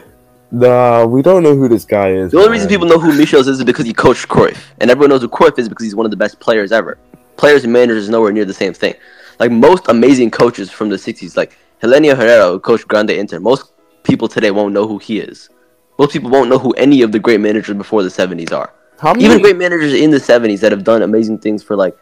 Nah, 0.52 1.04
we 1.04 1.22
don't 1.22 1.44
know 1.44 1.54
who 1.54 1.68
this 1.68 1.84
guy 1.84 2.10
is. 2.10 2.32
The 2.32 2.38
only 2.38 2.48
man. 2.48 2.52
reason 2.54 2.68
people 2.68 2.88
know 2.88 2.98
who 2.98 3.12
Michels 3.16 3.46
is 3.46 3.58
is 3.58 3.64
because 3.64 3.86
he 3.86 3.92
coached 3.92 4.26
Cruyff, 4.26 4.58
and 4.80 4.90
everyone 4.90 5.10
knows 5.10 5.20
who 5.22 5.28
Cruyff 5.28 5.56
is 5.60 5.68
because 5.68 5.84
he's 5.84 5.94
one 5.94 6.06
of 6.06 6.10
the 6.10 6.16
best 6.16 6.40
players 6.40 6.72
ever. 6.72 6.98
Players 7.36 7.62
and 7.62 7.72
managers 7.72 8.02
is 8.04 8.08
nowhere 8.08 8.32
near 8.32 8.44
the 8.44 8.52
same 8.52 8.72
thing. 8.74 8.94
Like 9.40 9.50
most 9.50 9.88
amazing 9.88 10.30
coaches 10.30 10.70
from 10.70 10.90
the 10.90 10.96
'60s, 10.96 11.34
like 11.34 11.56
Helenio 11.82 12.14
Herrera, 12.14 12.50
who 12.50 12.60
coached 12.60 12.86
Grande 12.86 13.10
Inter, 13.12 13.40
most 13.40 13.72
people 14.02 14.28
today 14.28 14.50
won't 14.50 14.74
know 14.74 14.86
who 14.86 14.98
he 14.98 15.18
is. 15.18 15.48
Most 15.98 16.12
people 16.12 16.28
won't 16.30 16.50
know 16.50 16.58
who 16.58 16.72
any 16.72 17.00
of 17.00 17.10
the 17.10 17.18
great 17.18 17.40
managers 17.40 17.74
before 17.74 18.02
the 18.02 18.10
'70s 18.10 18.52
are. 18.52 18.72
How 18.98 19.14
many? 19.14 19.24
Even 19.24 19.40
great 19.40 19.56
managers 19.56 19.94
in 19.94 20.10
the 20.10 20.18
'70s 20.18 20.60
that 20.60 20.72
have 20.72 20.84
done 20.84 21.00
amazing 21.00 21.38
things 21.38 21.62
for 21.62 21.74
like 21.74 21.96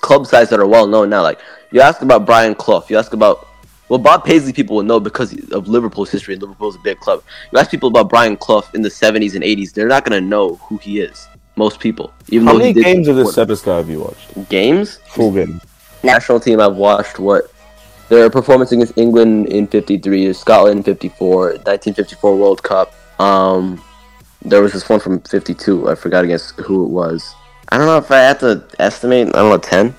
club 0.00 0.26
sides 0.26 0.48
that 0.48 0.58
are 0.60 0.66
well 0.66 0.86
known 0.86 1.10
now. 1.10 1.22
Like 1.22 1.40
you 1.72 1.82
ask 1.82 2.00
about 2.00 2.24
Brian 2.24 2.54
Clough, 2.54 2.86
you 2.88 2.96
ask 2.96 3.12
about 3.12 3.46
well 3.90 3.98
Bob 3.98 4.24
Paisley, 4.24 4.54
people 4.54 4.76
will 4.76 4.82
know 4.82 4.98
because 4.98 5.34
of 5.52 5.68
Liverpool's 5.68 6.10
history. 6.10 6.34
and 6.34 6.42
Liverpool's 6.42 6.76
a 6.76 6.78
big 6.78 6.98
club. 7.00 7.22
You 7.52 7.58
ask 7.58 7.70
people 7.70 7.90
about 7.90 8.08
Brian 8.08 8.38
Clough 8.38 8.64
in 8.72 8.80
the 8.80 8.88
'70s 8.88 9.34
and 9.34 9.44
'80s, 9.44 9.74
they're 9.74 9.88
not 9.88 10.06
gonna 10.06 10.22
know 10.22 10.54
who 10.54 10.78
he 10.78 11.00
is. 11.00 11.28
Most 11.56 11.80
people, 11.80 12.14
even 12.30 12.46
How 12.46 12.56
many 12.56 12.72
games 12.72 13.08
of 13.08 13.16
this 13.16 13.60
guy 13.60 13.76
have 13.76 13.90
you 13.90 14.00
watched? 14.00 14.48
games? 14.48 15.00
Full 15.08 15.32
game. 15.32 15.60
National 16.02 16.40
team, 16.40 16.60
I've 16.60 16.76
watched 16.76 17.18
what 17.18 17.52
their 18.08 18.28
performance 18.30 18.72
against 18.72 18.96
England 18.96 19.48
in 19.48 19.66
'53, 19.66 20.32
Scotland 20.32 20.78
in 20.78 20.84
'54, 20.84 21.38
1954 21.38 22.36
World 22.36 22.62
Cup. 22.62 22.94
Um, 23.20 23.82
there 24.42 24.62
was 24.62 24.72
this 24.72 24.88
one 24.88 25.00
from 25.00 25.20
'52. 25.20 25.88
I 25.88 25.94
forgot 25.94 26.24
against 26.24 26.58
who 26.60 26.84
it 26.84 26.88
was. 26.88 27.34
I 27.68 27.78
don't 27.78 27.86
know 27.86 27.98
if 27.98 28.10
I 28.10 28.18
had 28.18 28.40
to 28.40 28.64
estimate. 28.78 29.28
I 29.28 29.32
don't 29.32 29.50
know, 29.50 29.58
ten. 29.58 29.94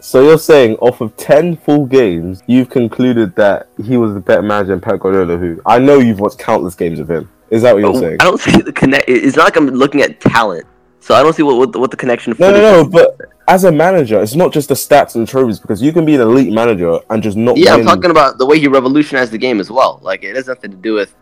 So 0.00 0.22
you're 0.22 0.38
saying 0.38 0.76
off 0.76 1.00
of 1.00 1.16
ten 1.16 1.56
full 1.56 1.86
games, 1.86 2.42
you've 2.46 2.70
concluded 2.70 3.34
that 3.36 3.68
he 3.84 3.96
was 3.96 4.14
the 4.14 4.20
better 4.20 4.42
manager 4.42 4.70
than 4.70 4.80
Pep 4.80 5.00
Guardiola, 5.00 5.36
who 5.36 5.60
I 5.66 5.78
know 5.78 5.98
you've 5.98 6.20
watched 6.20 6.38
countless 6.38 6.74
games 6.74 6.98
of 6.98 7.10
him. 7.10 7.28
Is 7.50 7.62
that 7.62 7.74
what 7.74 7.80
you're 7.80 7.94
saying? 7.94 8.16
I 8.20 8.24
don't 8.24 8.40
see 8.40 8.60
the 8.60 8.72
connect. 8.72 9.08
It's 9.08 9.36
not 9.36 9.44
like 9.44 9.56
I'm 9.56 9.68
looking 9.68 10.02
at 10.02 10.20
talent, 10.20 10.66
so 11.00 11.14
I 11.14 11.22
don't 11.22 11.34
see 11.34 11.42
what 11.42 11.56
what, 11.56 11.76
what 11.76 11.90
the 11.90 11.96
connection. 11.96 12.34
No, 12.38 12.50
no, 12.50 12.82
no. 12.82 12.88
But 12.88 13.16
as 13.48 13.64
a 13.64 13.72
manager, 13.72 14.22
it's 14.22 14.34
not 14.34 14.52
just 14.52 14.68
the 14.68 14.74
stats 14.74 15.16
and 15.16 15.26
trophies 15.26 15.58
because 15.58 15.82
you 15.82 15.92
can 15.92 16.04
be 16.04 16.14
an 16.14 16.20
elite 16.20 16.52
manager 16.52 16.98
and 17.10 17.22
just 17.22 17.36
not. 17.36 17.56
Yeah, 17.56 17.76
win. 17.76 17.80
I'm 17.80 17.96
talking 17.96 18.10
about 18.10 18.38
the 18.38 18.46
way 18.46 18.60
he 18.60 18.68
revolutionized 18.68 19.32
the 19.32 19.38
game 19.38 19.58
as 19.58 19.70
well. 19.70 19.98
Like 20.02 20.22
it 20.22 20.36
has 20.36 20.46
nothing 20.46 20.70
to 20.70 20.76
do 20.76 20.94
with. 20.94 21.14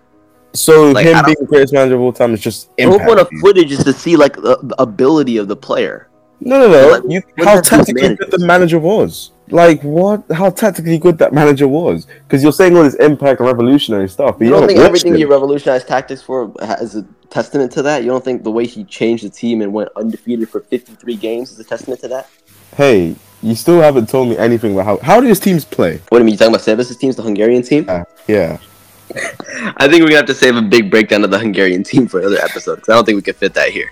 So 0.52 0.90
like, 0.90 1.06
him 1.06 1.24
being 1.24 1.36
the 1.38 1.46
greatest 1.46 1.72
manager 1.72 1.94
of 1.94 2.00
all 2.00 2.12
time 2.12 2.34
is 2.34 2.40
just 2.40 2.74
The 2.76 2.84
whole 2.84 2.98
point 2.98 3.20
of 3.20 3.28
footage 3.40 3.70
is 3.72 3.84
to 3.84 3.92
see 3.92 4.16
like 4.16 4.34
the, 4.34 4.58
the 4.62 4.80
ability 4.82 5.36
of 5.36 5.48
the 5.48 5.56
player. 5.56 6.08
No, 6.40 6.58
no, 6.58 6.68
no. 6.68 6.98
Like, 6.98 7.02
you, 7.08 7.22
how 7.38 7.60
does 7.60 7.68
that 7.70 7.86
do 7.86 7.94
with 7.94 7.96
tactically 7.96 8.16
good 8.16 8.30
the 8.30 8.46
manager 8.46 8.78
was. 8.78 9.32
Like 9.48 9.82
what? 9.82 10.24
How 10.32 10.50
tactically 10.50 10.98
good 10.98 11.18
that 11.18 11.32
manager 11.32 11.68
was? 11.68 12.06
Because 12.24 12.42
you're 12.42 12.52
saying 12.52 12.76
all 12.76 12.82
this 12.82 12.94
impact 12.96 13.40
and 13.40 13.48
revolutionary 13.48 14.08
stuff, 14.08 14.38
but 14.38 14.44
You 14.44 14.50
you, 14.54 14.58
don't 14.58 14.66
think 14.66 14.80
everything 14.80 15.12
him. 15.12 15.18
he 15.18 15.24
revolutionized 15.24 15.86
tactics 15.86 16.20
for 16.22 16.52
is 16.80 16.96
a 16.96 17.02
testament 17.30 17.70
to 17.72 17.82
that? 17.82 18.02
You 18.02 18.10
don't 18.10 18.24
think 18.24 18.42
the 18.42 18.50
way 18.50 18.66
he 18.66 18.84
changed 18.84 19.24
the 19.24 19.30
team 19.30 19.62
and 19.62 19.72
went 19.72 19.90
undefeated 19.96 20.48
for 20.48 20.60
53 20.60 21.16
games 21.16 21.52
is 21.52 21.60
a 21.60 21.64
testament 21.64 22.00
to 22.00 22.08
that? 22.08 22.28
Hey, 22.76 23.14
you 23.42 23.54
still 23.54 23.80
haven't 23.80 24.08
told 24.08 24.28
me 24.28 24.36
anything 24.36 24.72
about 24.72 24.86
how 24.86 24.96
how 24.98 25.20
do 25.20 25.26
his 25.28 25.38
teams 25.38 25.64
play? 25.64 26.00
What 26.08 26.18
do 26.18 26.22
you 26.22 26.24
mean? 26.24 26.32
You 26.32 26.38
talking 26.38 26.54
about 26.54 26.66
Sebes' 26.66 26.98
teams, 26.98 27.14
the 27.16 27.22
Hungarian 27.22 27.62
team? 27.62 27.84
Yeah, 27.86 28.04
yeah. 28.26 28.58
I 29.76 29.86
think 29.86 30.02
we're 30.02 30.08
gonna 30.08 30.16
have 30.16 30.26
to 30.26 30.34
save 30.34 30.56
a 30.56 30.62
big 30.62 30.90
breakdown 30.90 31.22
of 31.22 31.30
the 31.30 31.38
Hungarian 31.38 31.84
team 31.84 32.08
for 32.08 32.18
another 32.18 32.38
episode 32.38 32.76
because 32.76 32.88
I 32.88 32.94
don't 32.96 33.04
think 33.04 33.16
we 33.16 33.22
can 33.22 33.34
fit 33.34 33.54
that 33.54 33.70
here. 33.70 33.90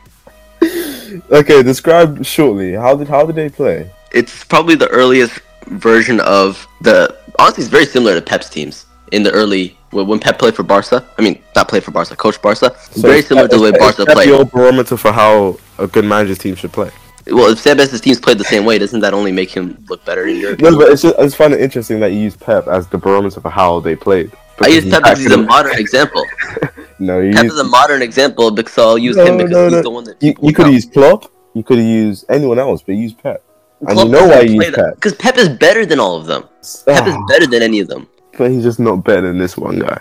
Okay, 1.31 1.63
describe 1.63 2.25
shortly. 2.27 2.73
How 2.73 2.97
did 2.97 3.07
how 3.09 3.25
did 3.25 3.37
they 3.37 3.49
play? 3.49 3.89
It's 4.15 4.45
probably 4.45 4.77
the 4.77 4.89
earliest 4.89 5.41
version 5.67 6.21
of 6.21 6.67
the. 6.81 7.19
Honestly, 7.39 7.63
it's 7.63 7.71
very 7.71 7.87
similar 7.87 8.15
to 8.15 8.23
Pep's 8.23 8.49
teams 8.49 8.87
in 9.13 9.23
the 9.23 9.33
early 9.33 9.77
when 9.91 10.19
Pep 10.19 10.39
played 10.39 10.55
for 10.55 10.63
Barca. 10.63 11.05
I 11.19 11.23
mean, 11.23 11.43
not 11.57 11.69
played 11.69 11.85
for 11.85 11.91
Barca, 11.91 12.17
coach 12.17 12.41
Barca. 12.41 12.67
It's 12.67 13.03
very 13.03 13.23
similar 13.23 13.49
to 13.49 13.57
the 13.57 13.63
way 13.63 13.73
Barca 13.73 14.07
played. 14.07 14.29
Your 14.29 14.45
barometer 14.45 14.97
for 14.97 15.13
how 15.13 15.59
a 15.79 15.87
good 15.87 16.05
manager's 16.05 16.39
team 16.39 16.55
should 16.55 16.73
play. 16.73 16.91
Well, 17.27 17.51
if 17.51 17.59
Sebes' 17.59 18.01
teams 18.03 18.21
played 18.21 18.39
the 18.39 18.45
same 18.45 18.65
way, 18.65 18.79
doesn't 18.79 19.01
that 19.01 19.15
only 19.15 19.33
make 19.33 19.51
him 19.51 19.83
look 19.89 20.05
better 20.05 20.27
in 20.27 20.37
your 20.37 20.57
No, 20.59 20.77
but 20.77 20.91
it's 20.93 21.03
just 21.03 21.19
I 21.19 21.23
just 21.23 21.37
find 21.37 21.55
it 21.55 21.61
interesting 21.61 21.99
that 22.01 22.13
you 22.13 22.19
use 22.21 22.37
Pep 22.37 22.69
as 22.69 22.87
the 22.87 22.99
barometer 22.99 23.41
for 23.41 23.51
how 23.51 23.81
they 23.81 23.97
played. 23.97 24.31
I 24.61 24.69
use 24.69 24.89
Pep 24.89 25.05
as 25.05 25.25
a 25.27 25.39
modern 25.39 25.79
example. 25.79 26.25
No, 27.01 27.19
you 27.19 27.33
Pep 27.33 27.45
use, 27.45 27.55
is 27.55 27.59
a 27.59 27.65
modern 27.65 28.03
example 28.03 28.53
because 28.53 28.79
I'll 28.79 28.97
use 28.97 29.17
No, 29.17 29.27
him 29.27 29.39
because 29.39 29.51
no, 29.51 29.69
he's 29.69 29.83
the 29.83 29.91
one 29.91 30.05
that 30.05 30.23
you, 30.23 30.33
you 30.41 30.53
could 30.53 30.69
use 30.69 30.87
Klopp. 30.87 31.31
You 31.53 31.65
could 31.65 31.79
used 31.79 32.25
anyone 32.29 32.61
else, 32.61 32.83
but 32.83 32.95
use 32.95 33.13
Pep. 33.13 33.43
And 33.87 33.99
you 33.99 34.05
know 34.09 34.27
why 34.27 34.41
you 34.43 34.55
use 34.63 34.71
Pep. 34.75 34.95
Because 34.95 35.15
Pep 35.15 35.37
is 35.37 35.49
better 35.49 35.85
than 35.85 36.01
all 36.01 36.17
of 36.17 36.27
them. 36.27 36.43
Pep 36.87 37.07
is 37.07 37.15
Ah, 37.15 37.27
better 37.29 37.47
than 37.47 37.63
any 37.63 37.81
of 37.81 37.89
them. 37.89 38.09
but 38.39 38.51
he's 38.51 38.63
just 38.63 38.81
not 38.81 39.05
better 39.05 39.23
than 39.23 39.39
this 39.39 39.57
one 39.57 39.79
guy. 39.79 40.01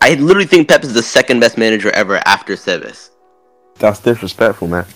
I 0.00 0.14
literally 0.14 0.46
think 0.46 0.68
Pep 0.68 0.84
is 0.84 0.94
the 0.94 1.02
second 1.02 1.40
best 1.40 1.58
manager 1.58 1.90
ever 1.90 2.20
after 2.26 2.54
Sebes. 2.54 3.10
That's 3.78 4.00
disrespectful, 4.00 4.68
man. 4.68 4.86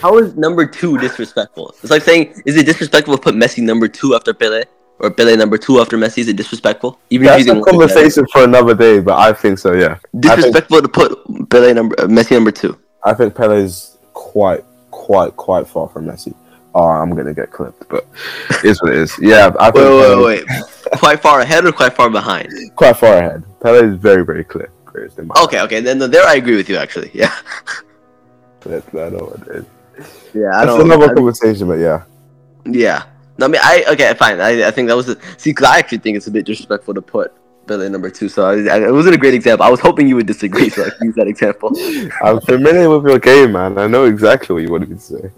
How 0.00 0.18
is 0.18 0.34
number 0.36 0.66
two 0.66 0.98
disrespectful? 0.98 1.74
It's 1.82 1.90
like 1.90 2.02
saying, 2.02 2.42
is 2.46 2.56
it 2.56 2.64
disrespectful 2.66 3.16
to 3.16 3.20
put 3.22 3.34
Messi 3.34 3.62
number 3.62 3.88
two 3.88 4.14
after 4.14 4.32
Pele? 4.32 4.64
Or 4.98 5.10
Pele 5.10 5.36
number 5.36 5.58
two 5.58 5.78
after 5.80 5.96
Messi? 5.98 6.18
Is 6.18 6.28
it 6.28 6.36
disrespectful? 6.36 6.98
Even 7.10 7.26
That's 7.26 7.42
a 7.42 7.44
think 7.44 7.66
one 7.66 7.74
is 7.74 7.80
better. 7.80 7.94
conversation 7.94 8.26
for 8.32 8.44
another 8.44 8.74
day, 8.74 9.00
but 9.00 9.18
I 9.18 9.32
think 9.32 9.58
so. 9.58 9.72
Yeah, 9.74 9.86
I 9.86 9.98
think, 9.98 10.22
Disrespectful 10.22 10.82
to 10.82 10.88
put 10.88 11.50
Pele 11.50 11.74
number 11.74 11.94
uh, 12.00 12.04
Messi 12.06 12.32
number 12.32 12.50
two. 12.52 12.78
I 13.04 13.14
think 13.14 13.34
Pele's 13.34 13.96
quite, 14.12 14.64
quite, 14.90 15.36
quite 15.36 15.66
far 15.68 15.88
from 15.88 16.06
Messi. 16.06 16.34
Oh, 16.78 16.88
I'm 16.88 17.14
gonna 17.16 17.32
get 17.32 17.50
clipped, 17.50 17.88
but 17.88 18.06
it's 18.62 18.82
what 18.82 18.92
it 18.92 18.98
is. 18.98 19.18
Yeah, 19.18 19.50
I 19.58 19.70
Wait, 19.70 19.82
wait, 19.82 20.18
wait, 20.18 20.46
wait. 20.46 20.98
quite 20.98 21.22
far 21.22 21.40
ahead 21.40 21.64
or 21.64 21.72
quite 21.72 21.94
far 21.96 22.10
behind? 22.10 22.52
quite 22.76 22.98
far 22.98 23.16
ahead. 23.16 23.42
Pele 23.60 23.78
is 23.88 23.96
very, 23.96 24.26
very 24.26 24.44
clear. 24.44 24.70
Okay, 25.44 25.60
okay. 25.62 25.80
Then 25.80 25.98
there 25.98 26.26
I 26.26 26.34
agree 26.34 26.56
with 26.56 26.68
you 26.68 26.76
actually. 26.76 27.10
Yeah. 27.14 27.34
I 28.66 29.08
know 29.08 29.32
what 29.32 29.48
it 29.48 29.56
is. 29.56 29.64
Yeah, 30.34 30.64
That's 30.64 30.82
another 30.82 31.14
conversation, 31.14 31.66
but 31.68 31.78
yeah. 31.78 32.04
Yeah. 32.66 33.04
No, 33.38 33.46
I 33.46 33.48
mean, 33.48 33.60
I 33.64 33.84
okay, 33.92 34.12
fine. 34.14 34.40
I, 34.40 34.68
I 34.68 34.70
think 34.70 34.88
that 34.88 34.96
was 34.96 35.06
the 35.06 35.18
see. 35.38 35.54
Cause 35.54 35.66
I 35.66 35.78
actually 35.78 35.98
think 35.98 36.18
it's 36.18 36.26
a 36.26 36.30
bit 36.30 36.44
disrespectful 36.44 36.92
to 36.92 37.02
put 37.02 37.32
Billy 37.66 37.88
number 37.88 38.10
two. 38.10 38.28
So 38.28 38.44
I, 38.44 38.52
I, 38.52 38.88
it 38.88 38.92
wasn't 38.92 39.14
a 39.14 39.18
great 39.18 39.34
example. 39.34 39.64
I 39.64 39.70
was 39.70 39.80
hoping 39.80 40.08
you 40.08 40.16
would 40.16 40.26
disagree, 40.26 40.68
so 40.68 40.84
I 40.84 41.04
use 41.04 41.14
that 41.14 41.26
example. 41.26 41.72
I'm 42.22 42.40
familiar 42.42 42.90
with 42.90 43.10
your 43.10 43.18
game, 43.18 43.52
man. 43.52 43.78
I 43.78 43.86
know 43.86 44.04
exactly 44.04 44.52
what 44.52 44.62
you 44.62 44.70
wanted 44.70 44.90
me 44.90 44.96
to 44.96 45.00
say. 45.00 45.30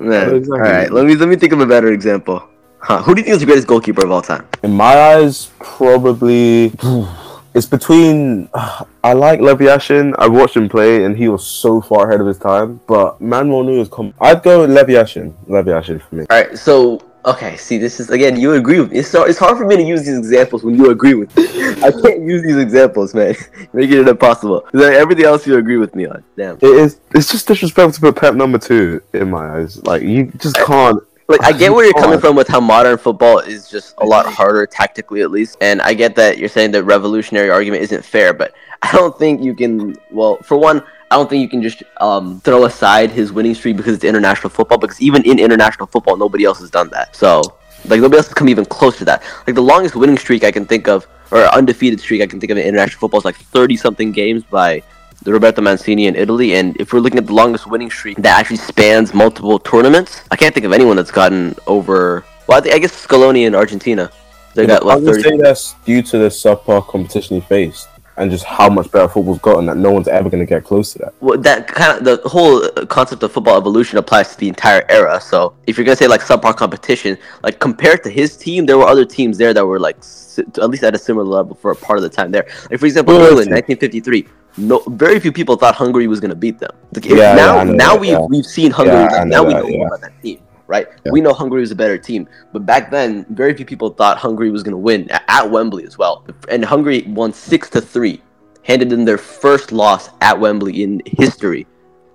Man, 0.00 0.34
exactly. 0.34 0.52
all 0.52 0.58
right. 0.58 0.90
Let 0.90 1.06
me 1.06 1.14
let 1.14 1.28
me 1.28 1.36
think 1.36 1.52
of 1.52 1.60
a 1.60 1.66
better 1.66 1.92
example. 1.92 2.42
Huh? 2.78 3.02
Who 3.02 3.14
do 3.14 3.20
you 3.20 3.24
think 3.24 3.34
is 3.34 3.40
the 3.40 3.46
greatest 3.46 3.66
goalkeeper 3.66 4.04
of 4.04 4.10
all 4.10 4.22
time? 4.22 4.46
In 4.62 4.72
my 4.72 4.94
eyes, 4.94 5.50
probably 5.60 6.72
it's 7.54 7.66
between. 7.66 8.48
I 9.04 9.12
like 9.12 9.40
Levi 9.40 9.64
Yashin. 9.64 10.14
I 10.18 10.28
watched 10.28 10.56
him 10.56 10.68
play, 10.68 11.04
and 11.04 11.16
he 11.16 11.28
was 11.28 11.46
so 11.46 11.80
far 11.80 12.08
ahead 12.08 12.20
of 12.20 12.26
his 12.26 12.38
time. 12.38 12.80
But 12.86 13.20
Manuel 13.20 13.64
Neuer's 13.64 13.88
come. 13.88 14.14
I'd 14.20 14.42
go 14.42 14.62
with 14.62 14.70
Levi 14.70 14.92
Yashin. 14.92 15.34
Levi 15.46 15.70
Yashin 15.70 16.00
for 16.00 16.14
me. 16.14 16.26
All 16.30 16.38
right. 16.38 16.58
So 16.58 17.02
okay, 17.24 17.56
see, 17.56 17.78
this 17.78 18.00
is 18.00 18.10
again. 18.10 18.38
You 18.38 18.54
agree 18.54 18.80
with 18.80 18.92
me. 18.92 18.98
It's, 18.98 19.08
so- 19.08 19.24
it's 19.24 19.38
hard 19.38 19.56
for 19.58 19.66
me 19.66 19.76
to 19.76 19.82
use 19.82 20.04
these 20.06 20.16
examples 20.18 20.62
when 20.64 20.74
you 20.76 20.90
agree 20.90 21.14
with 21.14 21.34
me. 21.36 21.44
I 21.82 21.90
can't 21.90 22.22
use 22.22 22.42
these 22.42 22.56
examples, 22.56 23.14
man. 23.14 23.34
Making 23.72 24.00
it 24.00 24.08
impossible. 24.08 24.66
like, 24.72 24.92
everything 24.94 25.24
else 25.24 25.46
you 25.46 25.56
agree 25.56 25.76
with 25.78 25.94
me 25.94 26.06
on. 26.06 26.22
Damn. 26.36 26.56
It 26.56 26.64
is. 26.64 27.00
It's 27.14 27.30
just 27.30 27.46
disrespectful 27.48 27.92
to 27.92 28.00
put 28.12 28.16
Pep 28.20 28.34
number 28.34 28.58
two 28.58 29.02
in 29.12 29.30
my 29.30 29.58
eyes. 29.60 29.82
Like 29.84 30.02
you 30.02 30.26
just 30.38 30.56
can't. 30.56 31.00
like 31.28 31.42
I 31.42 31.52
get 31.52 31.72
where 31.72 31.84
you're 31.84 31.94
coming 31.94 32.20
from 32.24 32.36
with 32.36 32.48
how 32.48 32.60
modern 32.60 32.98
football 32.98 33.38
is 33.38 33.68
just 33.68 33.94
a 33.98 34.04
lot 34.04 34.26
harder 34.26 34.66
tactically 34.66 35.22
at 35.22 35.30
least, 35.30 35.56
and 35.60 35.80
I 35.82 35.94
get 35.94 36.14
that 36.16 36.38
you're 36.38 36.48
saying 36.48 36.72
the 36.72 36.82
revolutionary 36.84 37.50
argument 37.50 37.82
isn't 37.84 38.04
fair, 38.04 38.32
but 38.34 38.52
I 38.82 38.92
don't 38.92 39.18
think 39.18 39.42
you 39.42 39.54
can. 39.54 39.96
Well, 40.10 40.36
for 40.42 40.56
one, 40.58 40.82
I 41.10 41.16
don't 41.16 41.28
think 41.28 41.42
you 41.42 41.48
can 41.48 41.62
just 41.62 41.82
um, 42.00 42.40
throw 42.40 42.64
aside 42.66 43.10
his 43.10 43.32
winning 43.32 43.54
streak 43.54 43.76
because 43.76 43.94
it's 43.94 44.04
international 44.04 44.50
football. 44.50 44.78
Because 44.78 45.00
even 45.00 45.24
in 45.24 45.38
international 45.38 45.86
football, 45.86 46.16
nobody 46.16 46.44
else 46.44 46.60
has 46.60 46.70
done 46.70 46.88
that. 46.90 47.16
So 47.16 47.42
like 47.86 48.00
nobody 48.00 48.18
else 48.18 48.28
has 48.28 48.34
come 48.34 48.48
even 48.48 48.64
close 48.64 48.98
to 48.98 49.04
that. 49.06 49.22
Like 49.46 49.56
the 49.56 49.62
longest 49.62 49.96
winning 49.96 50.18
streak 50.18 50.44
I 50.44 50.52
can 50.52 50.66
think 50.66 50.88
of, 50.88 51.06
or 51.30 51.44
undefeated 51.54 52.00
streak 52.00 52.22
I 52.22 52.26
can 52.26 52.38
think 52.40 52.50
of 52.50 52.58
in 52.58 52.66
international 52.66 53.00
football 53.00 53.18
is 53.18 53.24
like 53.24 53.36
thirty 53.36 53.76
something 53.76 54.12
games 54.12 54.44
by 54.44 54.82
the 55.22 55.32
Roberto 55.32 55.60
Mancini 55.60 56.06
in 56.06 56.16
Italy, 56.16 56.54
and 56.54 56.76
if 56.80 56.92
we're 56.92 57.00
looking 57.00 57.18
at 57.18 57.26
the 57.26 57.34
longest 57.34 57.66
winning 57.66 57.90
streak 57.90 58.16
that 58.18 58.38
actually 58.38 58.56
spans 58.56 59.12
multiple 59.12 59.58
tournaments, 59.58 60.22
I 60.30 60.36
can't 60.36 60.54
think 60.54 60.64
of 60.64 60.72
anyone 60.72 60.96
that's 60.96 61.10
gotten 61.10 61.54
over. 61.66 62.24
Well, 62.46 62.58
I, 62.58 62.60
think, 62.62 62.74
I 62.74 62.78
guess 62.78 63.06
Scaloni 63.06 63.46
in 63.46 63.54
Argentina. 63.54 64.10
They 64.54 64.66
got 64.66 64.82
I 64.82 64.86
what 64.86 65.02
would 65.02 65.16
thirty. 65.16 65.28
say 65.28 65.36
that's 65.36 65.74
due 65.84 66.02
to 66.02 66.18
the 66.18 66.28
subpar 66.28 66.86
competition 66.86 67.40
he 67.40 67.46
faced, 67.46 67.88
and 68.20 68.30
just 68.30 68.44
how 68.44 68.68
much 68.68 68.90
better 68.92 69.08
football's 69.08 69.38
gotten. 69.38 69.66
That 69.66 69.78
no 69.78 69.90
one's 69.90 70.06
ever 70.06 70.28
going 70.28 70.44
to 70.44 70.46
get 70.46 70.62
close 70.62 70.92
to 70.92 70.98
that. 70.98 71.14
Well, 71.20 71.38
that 71.38 71.66
kind 71.66 71.98
of 71.98 72.04
the 72.04 72.28
whole 72.28 72.68
concept 72.86 73.22
of 73.22 73.32
football 73.32 73.56
evolution 73.56 73.96
applies 73.98 74.28
to 74.32 74.38
the 74.38 74.48
entire 74.48 74.84
era. 74.90 75.20
So 75.20 75.54
if 75.66 75.78
you're 75.78 75.86
gonna 75.86 75.96
say 75.96 76.06
like 76.06 76.20
subpar 76.20 76.54
competition, 76.54 77.16
like 77.42 77.58
compared 77.58 78.04
to 78.04 78.10
his 78.10 78.36
team, 78.36 78.66
there 78.66 78.76
were 78.76 78.86
other 78.86 79.06
teams 79.06 79.38
there 79.38 79.54
that 79.54 79.64
were 79.64 79.80
like 79.80 79.96
at 80.38 80.70
least 80.70 80.84
at 80.84 80.94
a 80.94 80.98
similar 80.98 81.24
level 81.24 81.56
for 81.56 81.70
a 81.70 81.76
part 81.76 81.98
of 81.98 82.02
the 82.02 82.10
time 82.10 82.30
there. 82.30 82.46
Like 82.70 82.80
for 82.80 82.86
example, 82.86 83.14
was 83.14 83.28
England, 83.28 83.50
1953. 83.50 84.28
No, 84.58 84.82
very 84.88 85.18
few 85.18 85.32
people 85.32 85.56
thought 85.56 85.74
Hungary 85.74 86.06
was 86.06 86.20
gonna 86.20 86.34
beat 86.34 86.58
them. 86.58 86.72
Like, 86.92 87.06
Yeah, 87.06 87.34
now, 87.34 87.56
yeah, 87.56 87.64
know 87.64 87.72
now 87.72 87.96
that, 87.96 88.28
we've 88.28 88.44
seen 88.44 88.70
Hungary. 88.70 88.96
Yeah, 88.96 89.02
like, 89.04 89.20
I 89.20 89.24
now 89.24 89.42
know 89.42 89.44
we 89.44 89.54
know 89.54 89.86
about 89.86 90.00
that 90.02 90.22
team, 90.22 90.40
right? 90.70 90.86
Yeah. 91.04 91.12
We 91.12 91.20
know 91.20 91.34
Hungary 91.34 91.60
was 91.60 91.70
a 91.72 91.76
better 91.76 91.98
team, 91.98 92.28
but 92.52 92.64
back 92.64 92.90
then, 92.90 93.26
very 93.30 93.52
few 93.54 93.66
people 93.66 93.90
thought 93.90 94.16
Hungary 94.16 94.50
was 94.50 94.62
gonna 94.62 94.78
win 94.78 95.08
a- 95.10 95.30
at 95.30 95.50
Wembley 95.50 95.84
as 95.84 95.98
well. 95.98 96.24
And 96.48 96.64
Hungary 96.64 97.04
won 97.08 97.32
six 97.34 97.68
to 97.70 97.80
three, 97.80 98.22
handed 98.62 98.92
in 98.92 99.04
their 99.04 99.18
first 99.18 99.72
loss 99.72 100.10
at 100.20 100.38
Wembley 100.38 100.82
in 100.82 101.02
history 101.04 101.66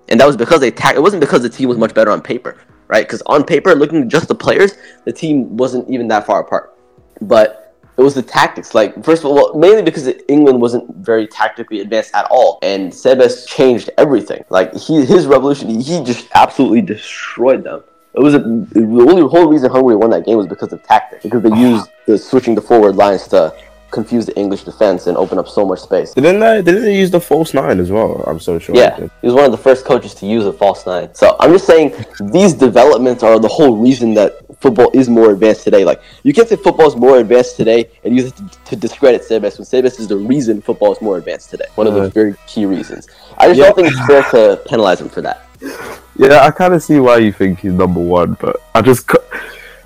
and 0.08 0.20
that 0.20 0.26
was 0.26 0.36
because 0.36 0.60
they 0.60 0.68
attacked. 0.68 0.96
it 0.96 1.00
wasn't 1.00 1.20
because 1.20 1.42
the 1.42 1.48
team 1.48 1.68
was 1.68 1.78
much 1.78 1.94
better 1.94 2.10
on 2.10 2.20
paper, 2.20 2.56
right? 2.88 3.06
Because 3.06 3.22
on 3.26 3.44
paper, 3.44 3.74
looking 3.74 4.02
at 4.02 4.08
just 4.08 4.28
the 4.28 4.34
players, 4.34 4.74
the 5.04 5.12
team 5.12 5.56
wasn't 5.56 5.88
even 5.90 6.08
that 6.08 6.26
far 6.26 6.40
apart. 6.40 6.74
But 7.20 7.74
it 7.96 8.02
was 8.02 8.14
the 8.14 8.22
tactics. 8.22 8.74
Like 8.74 9.02
first 9.04 9.24
of 9.24 9.26
all, 9.30 9.34
well, 9.34 9.54
mainly 9.54 9.82
because 9.82 10.08
England 10.28 10.60
wasn't 10.60 10.94
very 10.96 11.26
tactically 11.26 11.80
advanced 11.80 12.14
at 12.14 12.26
all, 12.30 12.58
and 12.62 12.92
Sebes 12.92 13.46
changed 13.48 13.90
everything. 13.98 14.44
Like 14.48 14.74
he, 14.74 15.04
his 15.04 15.26
revolution, 15.26 15.80
he 15.80 16.04
just 16.04 16.28
absolutely 16.34 16.82
destroyed 16.82 17.64
them. 17.64 17.82
It 18.16 18.20
was 18.20 18.34
a, 18.34 18.38
the 18.38 19.06
only 19.10 19.22
whole 19.22 19.48
reason 19.48 19.70
Hungary 19.70 19.96
won 19.96 20.10
that 20.10 20.24
game 20.24 20.38
was 20.38 20.46
because 20.46 20.72
of 20.72 20.82
tactics, 20.82 21.22
because 21.22 21.42
they 21.42 21.56
used 21.56 21.90
the 22.06 22.16
switching 22.16 22.54
the 22.54 22.62
forward 22.62 22.96
lines 22.96 23.28
to 23.28 23.54
confuse 23.90 24.26
the 24.26 24.36
English 24.36 24.64
defense 24.64 25.06
and 25.06 25.16
open 25.16 25.38
up 25.38 25.48
so 25.48 25.64
much 25.64 25.80
space. 25.80 26.12
Didn't 26.12 26.40
they? 26.40 26.60
Didn't 26.62 26.82
they 26.82 26.98
use 26.98 27.10
the 27.10 27.20
false 27.20 27.54
nine 27.54 27.78
as 27.78 27.90
well? 27.90 28.24
I'm 28.26 28.40
so 28.40 28.58
sure. 28.58 28.74
Yeah, 28.74 28.96
he 28.98 29.26
was 29.26 29.34
one 29.34 29.44
of 29.44 29.52
the 29.52 29.58
first 29.58 29.84
coaches 29.84 30.14
to 30.14 30.26
use 30.26 30.44
a 30.44 30.52
false 30.52 30.86
nine. 30.86 31.14
So 31.14 31.36
I'm 31.40 31.52
just 31.52 31.66
saying 31.66 31.94
these 32.32 32.52
developments 32.52 33.22
are 33.22 33.38
the 33.38 33.48
whole 33.48 33.76
reason 33.76 34.14
that 34.14 34.32
football 34.60 34.90
is 34.92 35.08
more 35.08 35.30
advanced 35.30 35.64
today. 35.64 35.84
Like 35.84 36.02
you 36.24 36.32
can't 36.32 36.48
say 36.48 36.56
football 36.56 36.88
is 36.88 36.96
more 36.96 37.18
advanced 37.18 37.56
today 37.56 37.90
and 38.04 38.16
use 38.16 38.26
it 38.26 38.36
to, 38.36 38.44
to 38.64 38.76
discredit 38.76 39.22
Sebes 39.22 39.58
when 39.58 39.66
Sebes 39.66 40.00
is 40.00 40.08
the 40.08 40.16
reason 40.16 40.60
football 40.60 40.92
is 40.92 41.00
more 41.00 41.16
advanced 41.18 41.50
today. 41.50 41.66
One 41.76 41.86
of 41.86 41.94
the 41.94 42.02
Uh, 42.02 42.08
very 42.08 42.34
key 42.46 42.66
reasons. 42.66 43.08
I 43.38 43.48
just 43.48 43.58
yeah. 43.58 43.66
don't 43.66 43.76
think 43.76 43.88
it's 43.92 44.06
fair 44.06 44.22
to 44.34 44.62
penalize 44.66 45.00
him 45.00 45.08
for 45.08 45.20
that. 45.22 45.45
Yeah, 46.18 46.44
I 46.44 46.50
kind 46.50 46.74
of 46.74 46.82
see 46.82 46.98
why 46.98 47.18
you 47.18 47.32
think 47.32 47.60
he's 47.60 47.72
number 47.72 48.00
one, 48.00 48.34
but 48.40 48.56
I 48.74 48.80
just, 48.82 49.10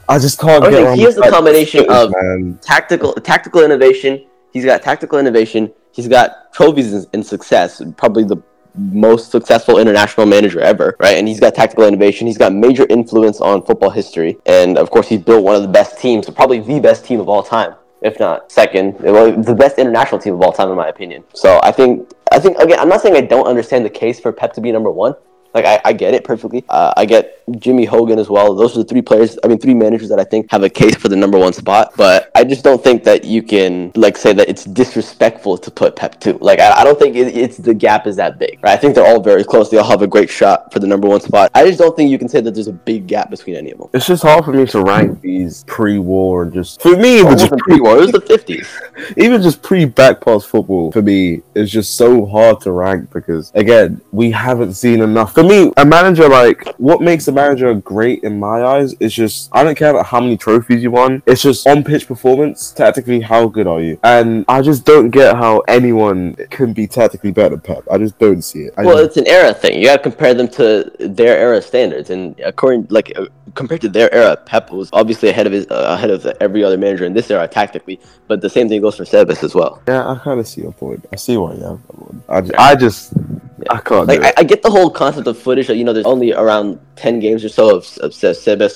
I 0.09 0.18
just 0.18 0.38
can't 0.38 0.64
I 0.64 0.70
get. 0.70 0.96
he 0.96 1.02
has 1.02 1.16
the 1.16 1.28
combination 1.30 1.87
of- 1.90 2.12
man. 2.20 2.59
tactical 2.62 3.14
tactical 3.14 3.62
innovation. 3.62 4.26
He's 4.52 4.64
got 4.64 4.83
tactical 4.83 5.18
innovation. 5.18 5.72
He's 5.92 6.09
got 6.09 6.52
trophies 6.52 6.92
in, 6.92 7.06
in 7.12 7.22
success. 7.22 7.83
Probably 7.96 8.24
the 8.24 8.37
most 8.76 9.30
successful 9.30 9.78
international 9.78 10.26
manager 10.26 10.61
ever, 10.61 10.96
right? 11.00 11.16
And 11.16 11.26
he's 11.26 11.40
got 11.40 11.54
tactical 11.54 11.85
innovation. 11.85 12.26
He's 12.26 12.38
got 12.38 12.52
major 12.52 12.87
influence 12.88 13.40
on 13.40 13.62
football 13.62 13.90
history, 13.90 14.38
and 14.46 14.78
of 14.78 14.90
course, 14.90 15.09
he's 15.09 15.20
built 15.20 15.44
one 15.44 15.56
of 15.56 15.62
the 15.62 15.68
best 15.68 15.98
teams, 15.98 16.28
probably 16.30 16.61
the 16.61 16.78
best 16.80 17.04
team 17.04 17.20
of 17.20 17.28
all 17.28 17.42
time, 17.42 17.74
if 18.02 18.18
not 18.20 18.50
second, 18.50 18.98
well, 19.00 19.33
the 19.42 19.54
best 19.54 19.78
international 19.78 20.20
team 20.20 20.35
of 20.35 20.42
all 20.42 20.52
time, 20.52 20.70
in 20.70 20.76
my 20.76 20.88
opinion. 20.88 21.24
So 21.35 21.59
I 21.62 21.72
think, 21.72 22.11
I 22.30 22.38
think 22.38 22.59
again, 22.59 22.78
I'm 22.78 22.88
not 22.88 23.00
saying 23.00 23.16
I 23.16 23.22
don't 23.22 23.46
understand 23.46 23.85
the 23.85 23.90
case 23.90 24.20
for 24.20 24.33
Pep 24.33 24.52
to 24.54 24.61
be 24.61 24.70
number 24.72 24.90
one. 24.90 25.14
Like 25.54 25.64
I, 25.64 25.80
I 25.84 25.92
get 25.92 26.14
it 26.14 26.24
perfectly. 26.24 26.64
Uh, 26.68 26.92
I 26.96 27.04
get 27.04 27.42
Jimmy 27.58 27.84
Hogan 27.84 28.18
as 28.18 28.28
well. 28.28 28.54
Those 28.54 28.76
are 28.76 28.82
the 28.82 28.84
three 28.84 29.02
players. 29.02 29.38
I 29.42 29.48
mean, 29.48 29.58
three 29.58 29.74
managers 29.74 30.08
that 30.08 30.20
I 30.20 30.24
think 30.24 30.50
have 30.50 30.62
a 30.62 30.68
case 30.70 30.94
for 30.94 31.08
the 31.08 31.16
number 31.16 31.38
one 31.38 31.52
spot. 31.52 31.92
But 31.96 32.30
I 32.34 32.44
just 32.44 32.62
don't 32.62 32.82
think 32.82 33.04
that 33.04 33.24
you 33.24 33.42
can 33.42 33.92
like 33.94 34.16
say 34.16 34.32
that 34.32 34.48
it's 34.48 34.64
disrespectful 34.64 35.58
to 35.58 35.70
put 35.70 35.96
Pep 35.96 36.20
two. 36.20 36.38
Like 36.40 36.60
I, 36.60 36.80
I 36.80 36.84
don't 36.84 36.98
think 36.98 37.16
it, 37.16 37.36
it's 37.36 37.56
the 37.56 37.74
gap 37.74 38.06
is 38.06 38.16
that 38.16 38.38
big. 38.38 38.58
Right? 38.62 38.72
I 38.72 38.76
think 38.76 38.94
they're 38.94 39.06
all 39.06 39.20
very 39.20 39.44
close. 39.44 39.70
They 39.70 39.78
all 39.78 39.88
have 39.88 40.02
a 40.02 40.06
great 40.06 40.30
shot 40.30 40.72
for 40.72 40.78
the 40.78 40.86
number 40.86 41.08
one 41.08 41.20
spot. 41.20 41.50
I 41.54 41.66
just 41.66 41.78
don't 41.78 41.96
think 41.96 42.10
you 42.10 42.18
can 42.18 42.28
say 42.28 42.40
that 42.40 42.54
there's 42.54 42.68
a 42.68 42.72
big 42.72 43.06
gap 43.06 43.30
between 43.30 43.56
any 43.56 43.72
of 43.72 43.78
them. 43.78 43.88
It's 43.92 44.06
just 44.06 44.22
hard 44.22 44.44
for 44.44 44.52
me 44.52 44.66
to 44.66 44.82
rank 44.82 45.20
these 45.20 45.64
pre-war 45.64 46.46
just 46.46 46.80
for 46.80 46.96
me, 46.96 47.18
It 47.18 47.22
just 47.22 47.42
wasn't 47.42 47.60
pre 47.62 47.74
pre-war. 47.74 47.96
It 47.96 48.00
was 48.00 48.12
the 48.12 48.20
fifties. 48.20 48.68
even 49.16 49.42
just 49.42 49.62
pre-back 49.62 50.20
pass 50.20 50.44
football 50.44 50.92
for 50.92 51.02
me 51.02 51.42
is 51.54 51.70
just 51.70 51.96
so 51.96 52.24
hard 52.26 52.60
to 52.62 52.72
rank 52.72 53.10
because 53.10 53.50
again, 53.54 54.00
we 54.12 54.30
haven't 54.30 54.74
seen 54.74 55.00
enough. 55.00 55.34
For 55.40 55.46
me, 55.46 55.72
a 55.79 55.87
manager 55.87 56.29
like 56.29 56.68
what 56.76 57.00
makes 57.00 57.26
a 57.26 57.33
manager 57.33 57.72
great 57.72 58.24
in 58.24 58.38
my 58.38 58.62
eyes 58.62 58.92
is 59.00 59.14
just 59.14 59.48
I 59.53 59.64
don't 59.64 59.74
care 59.74 59.88
about 59.88 60.05
how 60.05 60.20
many 60.20 60.37
trophies 60.37 60.83
you 60.83 60.90
won. 60.90 61.22
It's 61.24 61.40
just 61.40 61.66
on 61.66 61.83
pitch 61.83 62.07
performance. 62.07 62.72
Tactically, 62.72 63.22
how 63.22 63.48
good 63.48 63.66
are 63.66 63.81
you? 63.81 63.98
And 64.05 64.44
I 64.48 64.61
just 64.61 64.85
don't 64.85 65.09
get 65.09 65.37
how 65.37 65.61
anyone 65.61 66.35
can 66.50 66.74
be 66.74 66.87
tactically 66.87 67.33
better 67.33 67.57
than 67.57 67.61
Pep. 67.61 67.85
I 67.90 67.96
just 67.96 68.18
don't 68.18 68.42
see 68.42 68.64
it. 68.64 68.74
I 68.76 68.85
Well, 68.85 68.98
it's 68.98 69.16
an 69.16 69.26
era 69.26 69.55
thing. 69.55 69.79
You 69.79 69.87
got 69.87 69.96
to 69.96 70.03
compare 70.03 70.35
them 70.35 70.46
to 70.48 70.92
their 70.98 71.38
era 71.38 71.62
standards, 71.62 72.11
and 72.11 72.38
according 72.40 72.88
like 72.90 73.11
uh, 73.16 73.24
compared 73.55 73.81
to 73.81 73.88
their 73.88 74.12
era, 74.14 74.37
Pep 74.37 74.70
was 74.70 74.90
obviously 74.92 75.31
ahead 75.31 75.46
of 75.46 75.55
his 75.55 75.66
uh, 75.70 75.96
ahead 75.96 76.11
of 76.11 76.26
every 76.42 76.62
other 76.62 76.76
manager 76.76 77.07
in 77.07 77.14
this 77.14 77.31
era 77.31 77.48
tactically. 77.48 77.98
But 78.29 78.42
the 78.42 78.50
same 78.50 78.68
thing 78.68 78.83
goes 78.83 78.98
for 78.98 79.05
Sebes 79.05 79.42
as 79.42 79.55
well. 79.55 79.81
yeah, 79.88 80.07
I 80.07 80.18
kind 80.18 80.38
of 80.38 80.46
see 80.46 80.61
your 80.61 80.72
point. 80.72 81.07
I 81.11 81.16
see 81.16 81.38
why 81.38 81.55
you 81.55 81.62
have 81.62 81.81
one. 81.96 82.22
I 82.29 82.40
just, 82.42 82.59
I 82.59 82.74
just 82.74 83.12
I 83.70 83.78
can't 83.78 84.06
Like 84.06 84.20
I. 84.22 84.33
I 84.38 84.42
get 84.42 84.62
the 84.62 84.70
whole 84.70 84.90
concept 84.90 85.26
of 85.28 85.38
footage. 85.38 85.68
That, 85.68 85.76
you 85.76 85.85
know, 85.85 85.92
there's 85.92 86.06
only 86.06 86.33
around 86.33 86.80
ten 86.96 87.20
games 87.20 87.44
or 87.44 87.48
so 87.48 87.76
of, 87.76 87.98
of 87.98 88.12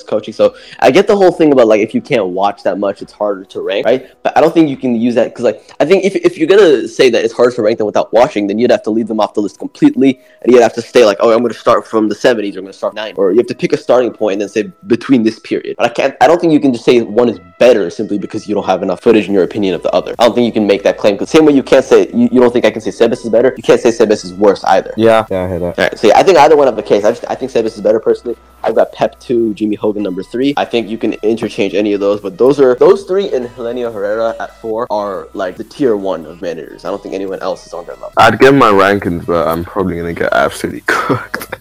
coaching. 0.06 0.32
So 0.32 0.56
I 0.80 0.90
get 0.90 1.06
the 1.06 1.16
whole 1.16 1.32
thing 1.32 1.52
about 1.52 1.66
like 1.66 1.80
if 1.80 1.94
you 1.94 2.00
can't 2.00 2.28
watch 2.28 2.62
that 2.62 2.78
much, 2.78 3.02
it's 3.02 3.12
harder 3.12 3.44
to 3.44 3.60
rank, 3.60 3.86
right? 3.86 4.10
But 4.22 4.36
I 4.36 4.40
don't 4.40 4.54
think 4.54 4.68
you 4.68 4.76
can 4.76 4.94
use 4.96 5.14
that 5.16 5.30
because 5.30 5.44
like 5.44 5.70
I 5.80 5.84
think 5.84 6.04
if, 6.04 6.14
if 6.16 6.38
you're 6.38 6.46
gonna 6.48 6.88
say 6.88 7.10
that 7.10 7.24
it's 7.24 7.34
harder 7.34 7.54
to 7.56 7.62
rank 7.62 7.78
them 7.78 7.86
without 7.86 8.12
watching, 8.12 8.46
then 8.46 8.58
you'd 8.58 8.70
have 8.70 8.82
to 8.84 8.90
leave 8.90 9.08
them 9.08 9.20
off 9.20 9.34
the 9.34 9.42
list 9.42 9.58
completely, 9.58 10.20
and 10.42 10.52
you'd 10.52 10.62
have 10.62 10.74
to 10.74 10.82
say 10.82 11.04
like, 11.04 11.18
oh, 11.20 11.32
I'm 11.32 11.42
gonna 11.42 11.54
start 11.54 11.86
from 11.86 12.08
the 12.08 12.14
70s, 12.14 12.54
or 12.54 12.60
I'm 12.60 12.64
gonna 12.64 12.72
start 12.72 12.94
90, 12.94 13.16
or 13.18 13.32
you 13.32 13.38
have 13.38 13.46
to 13.48 13.54
pick 13.54 13.72
a 13.72 13.76
starting 13.76 14.12
point 14.12 14.34
and 14.34 14.42
then 14.42 14.48
say 14.48 14.72
between 14.86 15.22
this 15.22 15.38
period. 15.40 15.76
But 15.76 15.90
I 15.90 15.92
can't. 15.92 16.16
I 16.20 16.26
don't 16.28 16.40
think 16.40 16.52
you 16.52 16.60
can 16.60 16.72
just 16.72 16.84
say 16.84 17.02
one 17.02 17.28
is 17.28 17.40
better 17.58 17.90
simply 17.90 18.18
because 18.18 18.48
you 18.48 18.54
don't 18.54 18.66
have 18.66 18.82
enough 18.82 19.00
footage 19.00 19.26
in 19.26 19.34
your 19.34 19.44
opinion 19.44 19.74
of 19.74 19.82
the 19.82 19.90
other. 19.92 20.14
I 20.18 20.26
don't 20.26 20.34
think 20.34 20.46
you 20.46 20.52
can 20.52 20.66
make 20.66 20.82
that 20.84 20.98
claim. 20.98 21.16
Cause 21.18 21.30
same 21.30 21.44
way 21.44 21.52
you 21.52 21.62
can't 21.62 21.84
say 21.84 22.08
you, 22.12 22.28
you 22.32 22.40
don't 22.40 22.52
think 22.52 22.64
I 22.64 22.70
can 22.70 22.80
say 22.80 22.90
Sebes 22.90 23.24
is 23.24 23.28
better. 23.28 23.54
You 23.56 23.62
can't 23.62 23.80
say 23.80 23.90
Sebes 23.90 24.24
is 24.24 24.34
worse 24.34 24.62
either. 24.64 24.83
Yeah, 24.96 25.26
yeah, 25.30 25.44
I 25.44 25.48
hear 25.48 25.58
that. 25.60 25.78
All 25.78 25.84
right, 25.84 25.98
so 25.98 26.08
yeah, 26.08 26.18
I 26.18 26.22
think 26.22 26.38
either 26.38 26.56
one 26.56 26.68
of 26.68 26.76
the 26.76 26.82
case. 26.82 27.04
I 27.04 27.10
just 27.10 27.24
I 27.28 27.34
think 27.34 27.50
Sebes 27.50 27.66
is 27.66 27.80
better 27.80 28.00
personally. 28.00 28.36
I've 28.62 28.74
got 28.74 28.92
Pep 28.92 29.18
two, 29.20 29.54
Jimmy 29.54 29.76
Hogan 29.76 30.02
number 30.02 30.22
three. 30.22 30.54
I 30.56 30.64
think 30.64 30.88
you 30.88 30.98
can 30.98 31.14
interchange 31.22 31.74
any 31.74 31.92
of 31.92 32.00
those, 32.00 32.20
but 32.20 32.38
those 32.38 32.60
are 32.60 32.74
those 32.76 33.04
three 33.04 33.32
and 33.34 33.46
Helenio 33.46 33.92
Herrera 33.92 34.34
at 34.40 34.58
four 34.60 34.86
are 34.90 35.28
like 35.34 35.56
the 35.56 35.64
tier 35.64 35.96
one 35.96 36.24
of 36.26 36.40
managers. 36.40 36.84
I 36.84 36.90
don't 36.90 37.02
think 37.02 37.14
anyone 37.14 37.40
else 37.40 37.66
is 37.66 37.72
on 37.74 37.84
their 37.86 37.96
level. 37.96 38.12
I'd 38.16 38.38
give 38.38 38.54
my 38.54 38.70
rankings, 38.70 39.26
but 39.26 39.46
I'm 39.48 39.64
probably 39.64 39.96
gonna 39.96 40.14
get 40.14 40.32
absolutely 40.32 40.80
cooked. 40.86 41.54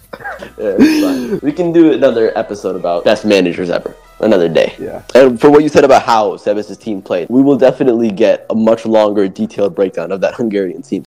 Yeah, 0.58 1.38
we 1.42 1.52
can 1.52 1.72
do 1.72 1.92
another 1.92 2.36
episode 2.38 2.76
about 2.76 3.04
best 3.04 3.24
managers 3.24 3.70
ever 3.70 3.96
another 4.20 4.48
day. 4.48 4.74
yeah. 4.78 5.02
And 5.14 5.40
for 5.40 5.50
what 5.50 5.62
you 5.62 5.68
said 5.68 5.84
about 5.84 6.02
how 6.02 6.36
Sebes' 6.36 6.78
team 6.80 7.02
played, 7.02 7.28
we 7.28 7.42
will 7.42 7.56
definitely 7.56 8.10
get 8.10 8.46
a 8.50 8.54
much 8.54 8.86
longer, 8.86 9.28
detailed 9.28 9.74
breakdown 9.74 10.12
of 10.12 10.20
that 10.20 10.34
Hungarian 10.34 10.82
team. 10.82 11.04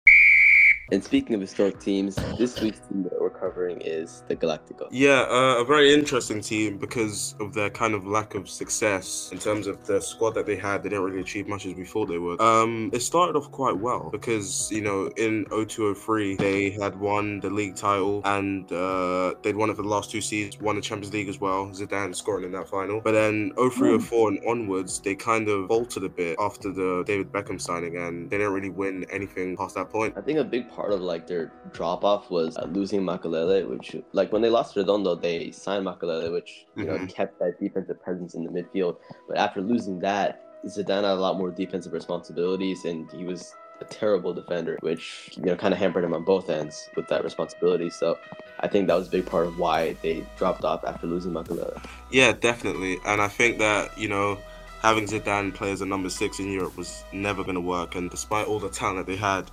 And 0.92 1.03
speaking 1.03 1.35
of 1.35 1.40
historic 1.40 1.81
teams, 1.81 2.14
this 2.38 2.61
week's 2.61 2.79
team 2.81 3.03
that 3.05 3.20
covering 3.38 3.81
is 3.81 4.22
the 4.29 4.37
Galacticos. 4.37 4.88
Yeah, 4.90 5.27
uh, 5.31 5.61
a 5.61 5.64
very 5.64 5.92
interesting 5.92 6.40
team 6.40 6.79
because 6.79 7.35
of 7.40 7.55
their 7.55 7.70
kind 7.70 7.94
of 7.94 8.07
lack 8.07 8.35
of 8.35 8.49
success 8.49 9.31
in 9.33 9.38
terms 9.38 9.66
of 9.66 9.87
the 9.87 10.01
squad 10.01 10.31
that 10.31 10.46
they 10.46 10.57
had. 10.57 10.83
They 10.83 10.88
didn't 10.88 11.05
really 11.05 11.20
achieve 11.20 11.49
much 11.49 11.66
as 11.66 11.75
we 11.75 11.85
thought 11.85 12.07
they 12.07 12.18
would. 12.18 12.40
Um, 12.40 12.90
it 12.92 13.01
started 13.01 13.37
off 13.37 13.51
quite 13.51 13.77
well 13.77 14.09
because 14.11 14.70
you 14.70 14.81
know 14.81 15.07
in 15.16 15.44
0203 15.51 16.37
they 16.37 16.70
had 16.70 16.99
won 16.99 17.40
the 17.40 17.51
league 17.51 17.77
title 17.77 18.22
and 18.25 18.70
uh, 18.72 19.35
they'd 19.42 19.57
won 19.57 19.70
it 19.70 19.77
for 19.77 19.83
the 19.83 19.88
last 19.88 20.11
two 20.11 20.20
seasons, 20.20 20.61
won 20.61 20.77
the 20.77 20.83
Champions 20.83 21.12
League 21.12 21.29
as 21.29 21.40
well. 21.40 21.66
Zidane 21.66 22.14
scoring 22.14 22.44
in 22.44 22.53
that 22.53 22.68
final. 22.68 23.01
But 23.01 23.12
then 23.12 23.53
0304 23.57 24.29
and 24.31 24.40
onwards 24.49 25.01
they 25.01 25.14
kind 25.14 25.49
of 25.49 25.68
faltered 25.68 26.05
a 26.05 26.09
bit 26.09 26.37
after 26.38 26.72
the 26.72 27.05
David 27.07 27.33
Beckham 27.33 27.61
signing 27.61 27.96
and 27.96 28.31
they 28.31 28.38
didn't 28.38 28.53
really 28.53 28.70
win 28.70 29.05
anything 29.11 29.57
past 29.57 29.75
that 29.75 29.90
point. 29.90 30.14
I 30.16 30.20
think 30.20 30.38
a 30.38 30.44
big 30.44 30.68
part 30.70 30.92
of 30.92 31.01
like 31.01 31.27
their 31.27 31.53
drop 31.72 32.05
off 32.05 32.31
was 32.31 32.57
uh, 32.57 32.66
losing 32.66 33.05
Makélélé, 33.28 33.68
which 33.68 33.96
like 34.12 34.32
when 34.32 34.42
they 34.42 34.50
lost 34.50 34.76
Redondo, 34.76 35.14
they 35.14 35.50
signed 35.50 35.86
Makélélé, 35.86 36.32
which 36.32 36.66
you 36.76 36.86
know 36.86 36.98
Mhm. 36.98 37.08
kept 37.14 37.38
that 37.38 37.58
defensive 37.60 38.02
presence 38.02 38.34
in 38.34 38.44
the 38.44 38.50
midfield. 38.50 38.96
But 39.28 39.36
after 39.36 39.60
losing 39.60 40.00
that, 40.00 40.40
Zidane 40.66 41.04
had 41.04 41.04
a 41.04 41.14
lot 41.14 41.38
more 41.38 41.50
defensive 41.50 41.92
responsibilities, 41.92 42.84
and 42.84 43.10
he 43.12 43.24
was 43.24 43.54
a 43.80 43.84
terrible 43.84 44.32
defender, 44.32 44.78
which 44.80 45.30
you 45.36 45.42
know 45.44 45.56
kind 45.56 45.72
of 45.74 45.78
hampered 45.78 46.04
him 46.04 46.14
on 46.14 46.24
both 46.24 46.48
ends 46.48 46.88
with 46.96 47.06
that 47.08 47.22
responsibility. 47.22 47.90
So 47.90 48.18
I 48.60 48.68
think 48.68 48.86
that 48.88 48.94
was 48.94 49.08
a 49.08 49.10
big 49.10 49.26
part 49.26 49.46
of 49.46 49.58
why 49.58 49.96
they 50.02 50.24
dropped 50.38 50.64
off 50.64 50.84
after 50.84 51.06
losing 51.06 51.32
Makélélé. 51.32 51.78
Yeah, 52.10 52.32
definitely. 52.32 52.98
And 53.04 53.20
I 53.20 53.28
think 53.28 53.58
that, 53.58 53.96
you 53.98 54.08
know, 54.08 54.38
having 54.87 55.05
Zidane 55.05 55.53
play 55.53 55.72
as 55.72 55.81
a 55.81 55.87
number 55.87 56.09
six 56.09 56.38
in 56.38 56.53
Europe 56.53 56.77
was 56.77 57.03
never 57.12 57.42
going 57.42 57.57
to 57.57 57.61
work. 57.61 57.96
And 57.96 58.09
despite 58.09 58.46
all 58.46 58.61
the 58.61 58.68
talent 58.68 59.09
they 59.09 59.16
had, 59.16 59.51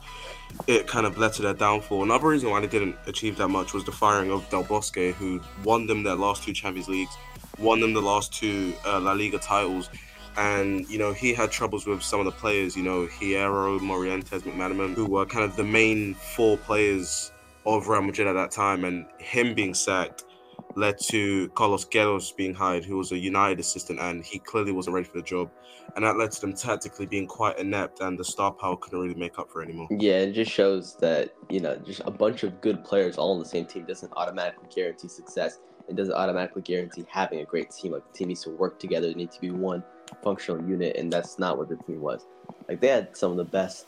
it 0.68 0.86
kind 0.86 1.08
of 1.08 1.18
led 1.18 1.34
to 1.34 1.42
their 1.42 1.56
downfall. 1.56 2.04
Another 2.04 2.28
reason 2.28 2.52
why 2.52 2.62
they 2.62 2.68
didn't 2.68 2.96
achieve 3.08 3.36
that 3.38 3.48
much 3.48 3.74
was 3.74 3.84
the 3.84 3.92
firing 3.92 4.30
of 4.30 4.48
Del 4.52 4.64
Bosque, 4.64 5.16
who 5.18 5.42
won 5.64 5.88
them 5.88 6.04
their 6.04 6.14
last 6.14 6.44
two 6.44 6.54
Champions 6.54 6.88
Leagues, 6.88 7.18
won 7.58 7.80
them 7.80 7.94
the 7.94 8.02
last 8.02 8.32
two 8.32 8.76
uh, 8.86 9.00
La 9.00 9.14
Liga 9.14 9.40
titles. 9.40 9.90
And, 10.38 10.88
you 10.88 11.00
know, 11.00 11.14
he 11.14 11.34
had 11.34 11.50
troubles 11.50 11.88
with 11.88 12.04
some 12.04 12.20
of 12.20 12.28
the 12.28 12.32
players, 12.32 12.78
you 12.78 12.84
know, 12.84 13.08
Hierro, 13.08 13.80
Morientes, 13.80 14.42
McManaman, 14.42 14.94
who 14.94 15.08
were 15.08 15.26
kind 15.26 15.44
of 15.44 15.56
the 15.56 15.64
main 15.64 16.14
four 16.14 16.58
players 16.58 17.32
of 17.66 17.88
Real 17.88 18.04
Madrid 18.04 18.28
at 18.28 18.34
that 18.34 18.52
time. 18.52 18.86
And 18.86 19.08
him 19.18 19.56
being 19.56 19.74
sacked 19.74 20.26
led 20.76 20.98
to 21.00 21.50
Carlos 21.50 21.86
Queiroz 21.86 22.36
being 22.36 22.54
hired, 22.54 22.86
who 22.86 22.98
was 22.98 23.12
a 23.12 23.18
United 23.18 23.60
assistant, 23.60 24.00
and 24.00 24.24
he 24.24 24.40
clearly 24.40 24.72
wasn't 24.72 24.96
ready 24.96 25.08
for 25.08 25.18
the 25.18 25.24
job. 25.24 25.52
And 25.96 26.06
that 26.06 26.18
led 26.18 26.32
to 26.32 26.42
them 26.42 26.54
tactically 26.54 27.06
being 27.06 27.28
quite 27.28 27.60
inept, 27.60 28.00
and 28.02 28.18
the 28.18 28.24
star 28.24 28.52
power 28.52 28.78
couldn't 28.78 29.00
really 29.00 29.14
make 29.16 29.38
up 29.40 29.52
for 29.52 29.62
anymore. 29.62 29.88
Yeah, 29.92 30.20
it 30.20 30.34
just 30.34 30.52
shows 30.52 30.96
that, 30.98 31.34
you 31.50 31.60
know, 31.60 31.76
just 31.78 32.02
a 32.06 32.12
bunch 32.12 32.44
of 32.44 32.62
good 32.62 32.84
players 32.84 33.18
all 33.18 33.34
on 33.34 33.40
the 33.40 33.46
same 33.46 33.66
team 33.66 33.86
doesn't 33.86 34.12
automatically 34.16 34.68
guarantee 34.74 35.08
success. 35.08 35.60
It 35.88 35.96
doesn't 35.96 36.14
automatically 36.14 36.62
guarantee 36.62 37.06
having 37.10 37.40
a 37.42 37.46
great 37.46 37.70
team. 37.72 37.92
Like 37.92 38.12
the 38.12 38.18
team 38.18 38.30
needs 38.30 38.44
to 38.44 38.52
work 38.52 38.80
together, 38.80 39.08
they 39.08 39.14
need 39.14 39.32
to 39.32 39.42
be 39.42 39.52
one 39.52 39.84
functional 40.24 40.64
unit, 40.68 40.96
and 40.96 41.12
that's 41.12 41.38
not 41.38 41.58
what 41.58 41.70
the 41.70 41.76
team 41.76 42.02
was. 42.02 42.26
Like 42.68 42.80
they 42.80 42.88
had 42.88 43.16
some 43.16 43.32
of 43.32 43.38
the 43.38 43.44
best 43.44 43.88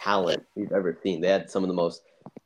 talent 0.00 0.44
we've 0.54 0.72
ever 0.72 0.98
seen. 1.02 1.20
They 1.20 1.28
had 1.28 1.50
some 1.50 1.62
of 1.62 1.68
the 1.68 1.74
most 1.74 2.02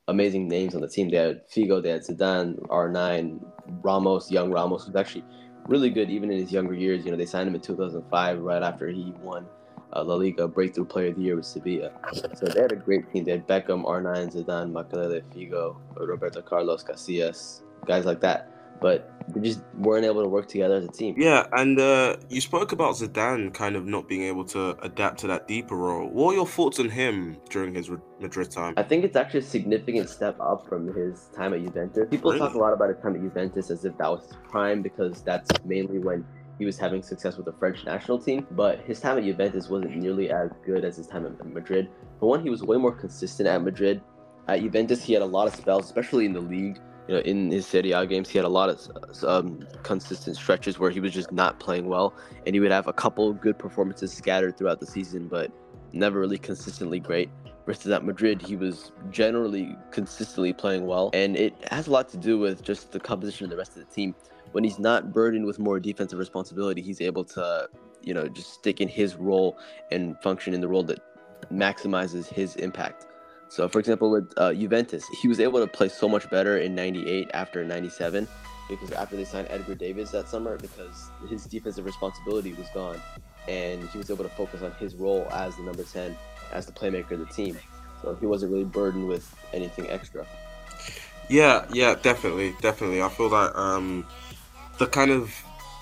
amazing 0.08 0.48
names 0.48 0.74
on 0.74 0.80
the 0.80 0.88
team. 0.88 1.10
They 1.10 1.16
had 1.16 1.48
Figo, 1.48 1.82
they 1.82 1.90
had 1.90 2.02
Zidane, 2.02 2.58
R9, 2.68 3.44
Ramos, 3.82 4.30
young 4.30 4.50
Ramos 4.50 4.86
was 4.86 4.96
actually 4.96 5.24
really 5.66 5.90
good 5.90 6.10
even 6.10 6.30
in 6.30 6.38
his 6.38 6.52
younger 6.52 6.74
years. 6.74 7.04
You 7.04 7.12
know, 7.12 7.16
they 7.16 7.26
signed 7.26 7.48
him 7.48 7.54
in 7.54 7.60
2005 7.60 8.40
right 8.40 8.62
after 8.62 8.88
he 8.88 9.14
won 9.22 9.46
uh, 9.92 10.04
La 10.04 10.14
Liga 10.14 10.46
Breakthrough 10.48 10.84
Player 10.84 11.08
of 11.08 11.16
the 11.16 11.22
Year 11.22 11.36
with 11.36 11.46
Sevilla. 11.46 11.90
So 12.34 12.46
they 12.46 12.60
had 12.60 12.72
a 12.72 12.76
great 12.76 13.10
team. 13.12 13.24
They 13.24 13.32
had 13.32 13.46
Beckham, 13.46 13.84
R9, 13.84 14.34
Zidane, 14.34 14.72
Makélélé, 14.72 15.22
Figo, 15.34 15.76
Roberto 15.96 16.42
Carlos, 16.42 16.84
Casillas, 16.84 17.62
guys 17.86 18.04
like 18.04 18.20
that. 18.20 18.50
But 18.80 19.10
they 19.28 19.40
just 19.40 19.60
weren't 19.76 20.04
able 20.04 20.22
to 20.22 20.28
work 20.28 20.48
together 20.48 20.76
as 20.76 20.84
a 20.84 20.88
team. 20.88 21.14
Yeah, 21.16 21.46
and 21.52 21.78
uh, 21.78 22.16
you 22.28 22.40
spoke 22.40 22.72
about 22.72 22.94
Zidane 22.94 23.52
kind 23.52 23.76
of 23.76 23.86
not 23.86 24.08
being 24.08 24.22
able 24.22 24.44
to 24.46 24.76
adapt 24.82 25.20
to 25.20 25.26
that 25.28 25.46
deeper 25.46 25.76
role. 25.76 26.08
What 26.08 26.32
are 26.32 26.34
your 26.36 26.46
thoughts 26.46 26.80
on 26.80 26.88
him 26.88 27.36
during 27.50 27.74
his 27.74 27.90
Madrid 28.20 28.50
time? 28.50 28.74
I 28.76 28.82
think 28.82 29.04
it's 29.04 29.16
actually 29.16 29.40
a 29.40 29.44
significant 29.44 30.08
step 30.08 30.36
up 30.40 30.66
from 30.68 30.94
his 30.94 31.28
time 31.36 31.54
at 31.54 31.62
Juventus. 31.64 32.08
People 32.10 32.36
talk 32.38 32.54
a 32.54 32.58
lot 32.58 32.72
about 32.72 32.88
his 32.88 32.98
time 32.98 33.14
at 33.14 33.22
Juventus 33.22 33.70
as 33.70 33.84
if 33.84 33.96
that 33.98 34.10
was 34.10 34.24
his 34.24 34.36
prime 34.48 34.82
because 34.82 35.22
that's 35.22 35.50
mainly 35.64 35.98
when 35.98 36.24
he 36.58 36.66
was 36.66 36.78
having 36.78 37.02
success 37.02 37.36
with 37.36 37.46
the 37.46 37.52
French 37.54 37.84
national 37.84 38.18
team. 38.18 38.46
But 38.50 38.80
his 38.80 39.00
time 39.00 39.18
at 39.18 39.24
Juventus 39.24 39.68
wasn't 39.68 39.96
nearly 39.96 40.30
as 40.30 40.50
good 40.64 40.84
as 40.84 40.96
his 40.96 41.06
time 41.06 41.26
at 41.26 41.46
Madrid. 41.46 41.88
For 42.18 42.28
one, 42.28 42.42
he 42.42 42.50
was 42.50 42.62
way 42.62 42.76
more 42.76 42.92
consistent 42.92 43.48
at 43.48 43.62
Madrid. 43.62 44.02
At 44.46 44.60
Juventus, 44.60 45.02
he 45.02 45.14
had 45.14 45.22
a 45.22 45.26
lot 45.26 45.48
of 45.48 45.54
spells, 45.54 45.86
especially 45.86 46.26
in 46.26 46.32
the 46.32 46.40
league. 46.40 46.78
You 47.10 47.16
know, 47.16 47.22
in 47.22 47.50
his 47.50 47.66
Serie 47.66 47.90
A 47.90 48.06
games, 48.06 48.28
he 48.28 48.38
had 48.38 48.44
a 48.44 48.48
lot 48.48 48.68
of 48.68 49.24
um, 49.24 49.66
consistent 49.82 50.36
stretches 50.36 50.78
where 50.78 50.92
he 50.92 51.00
was 51.00 51.12
just 51.12 51.32
not 51.32 51.58
playing 51.58 51.88
well, 51.88 52.14
and 52.46 52.54
he 52.54 52.60
would 52.60 52.70
have 52.70 52.86
a 52.86 52.92
couple 52.92 53.32
good 53.32 53.58
performances 53.58 54.12
scattered 54.12 54.56
throughout 54.56 54.78
the 54.78 54.86
season, 54.86 55.26
but 55.26 55.50
never 55.92 56.20
really 56.20 56.38
consistently 56.38 57.00
great. 57.00 57.28
Versus 57.66 57.90
at 57.90 58.04
Madrid, 58.04 58.40
he 58.40 58.54
was 58.54 58.92
generally 59.10 59.76
consistently 59.90 60.52
playing 60.52 60.86
well, 60.86 61.10
and 61.12 61.34
it 61.34 61.52
has 61.72 61.88
a 61.88 61.90
lot 61.90 62.08
to 62.10 62.16
do 62.16 62.38
with 62.38 62.62
just 62.62 62.92
the 62.92 63.00
composition 63.00 63.42
of 63.42 63.50
the 63.50 63.56
rest 63.56 63.76
of 63.76 63.84
the 63.84 63.92
team. 63.92 64.14
When 64.52 64.62
he's 64.62 64.78
not 64.78 65.12
burdened 65.12 65.46
with 65.46 65.58
more 65.58 65.80
defensive 65.80 66.16
responsibility, 66.20 66.80
he's 66.80 67.00
able 67.00 67.24
to, 67.24 67.68
you 68.02 68.14
know, 68.14 68.28
just 68.28 68.54
stick 68.54 68.80
in 68.80 68.86
his 68.86 69.16
role 69.16 69.58
and 69.90 70.16
function 70.22 70.54
in 70.54 70.60
the 70.60 70.68
role 70.68 70.84
that 70.84 71.00
maximizes 71.50 72.28
his 72.28 72.54
impact. 72.54 73.06
So, 73.50 73.68
for 73.68 73.80
example, 73.80 74.10
with 74.10 74.32
uh, 74.36 74.54
Juventus, 74.54 75.04
he 75.20 75.28
was 75.28 75.40
able 75.40 75.60
to 75.60 75.66
play 75.66 75.88
so 75.88 76.08
much 76.08 76.30
better 76.30 76.58
in 76.58 76.74
'98 76.74 77.30
after 77.34 77.64
'97 77.64 78.26
because 78.70 78.92
after 78.92 79.16
they 79.16 79.24
signed 79.24 79.48
Edgar 79.50 79.74
Davids 79.74 80.12
that 80.12 80.28
summer, 80.28 80.56
because 80.56 81.10
his 81.28 81.44
defensive 81.44 81.84
responsibility 81.84 82.52
was 82.52 82.68
gone, 82.72 83.00
and 83.48 83.86
he 83.90 83.98
was 83.98 84.10
able 84.10 84.24
to 84.24 84.30
focus 84.30 84.62
on 84.62 84.72
his 84.72 84.94
role 84.94 85.26
as 85.32 85.56
the 85.56 85.62
number 85.62 85.82
10, 85.82 86.16
as 86.52 86.66
the 86.66 86.72
playmaker 86.72 87.12
of 87.12 87.18
the 87.18 87.26
team. 87.26 87.58
So 88.00 88.14
he 88.14 88.26
wasn't 88.26 88.52
really 88.52 88.64
burdened 88.64 89.08
with 89.08 89.34
anything 89.52 89.90
extra. 89.90 90.24
Yeah, 91.28 91.66
yeah, 91.72 91.96
definitely, 92.00 92.54
definitely. 92.60 93.02
I 93.02 93.08
feel 93.08 93.28
that 93.30 93.58
um, 93.58 94.06
the 94.78 94.86
kind 94.86 95.10
of 95.10 95.34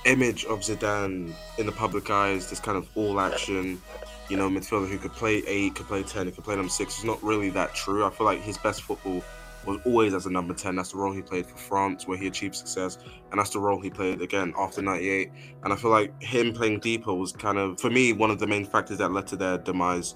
image 0.04 0.44
of 0.46 0.60
Zidane 0.60 1.32
in 1.58 1.66
the 1.66 1.72
public 1.72 2.10
eye 2.10 2.30
is 2.30 2.50
this 2.50 2.60
kind 2.60 2.78
of 2.78 2.88
all 2.94 3.20
action, 3.20 3.80
you 4.28 4.36
know, 4.36 4.48
midfielder 4.48 4.88
who 4.88 4.98
could 4.98 5.12
play 5.12 5.42
eight, 5.46 5.74
could 5.74 5.86
play 5.86 6.02
ten, 6.02 6.30
could 6.30 6.44
play 6.44 6.56
number 6.56 6.70
six. 6.70 6.96
It's 6.96 7.04
not 7.04 7.22
really 7.22 7.50
that 7.50 7.74
true. 7.74 8.04
I 8.04 8.10
feel 8.10 8.26
like 8.26 8.40
his 8.40 8.58
best 8.58 8.82
football 8.82 9.22
was 9.66 9.78
always 9.84 10.14
as 10.14 10.26
a 10.26 10.30
number 10.30 10.54
10. 10.54 10.76
That's 10.76 10.92
the 10.92 10.98
role 10.98 11.12
he 11.12 11.22
played 11.22 11.46
for 11.46 11.56
France, 11.56 12.06
where 12.06 12.16
he 12.16 12.26
achieved 12.26 12.54
success. 12.54 12.98
And 13.30 13.38
that's 13.38 13.50
the 13.50 13.60
role 13.60 13.80
he 13.80 13.90
played 13.90 14.22
again 14.22 14.54
after 14.58 14.82
98. 14.82 15.30
And 15.64 15.72
I 15.72 15.76
feel 15.76 15.90
like 15.90 16.20
him 16.22 16.52
playing 16.52 16.80
deeper 16.80 17.12
was 17.12 17.32
kind 17.32 17.58
of, 17.58 17.80
for 17.80 17.90
me, 17.90 18.12
one 18.12 18.30
of 18.30 18.38
the 18.38 18.46
main 18.46 18.64
factors 18.64 18.98
that 18.98 19.12
led 19.12 19.26
to 19.28 19.36
their 19.36 19.58
demise. 19.58 20.14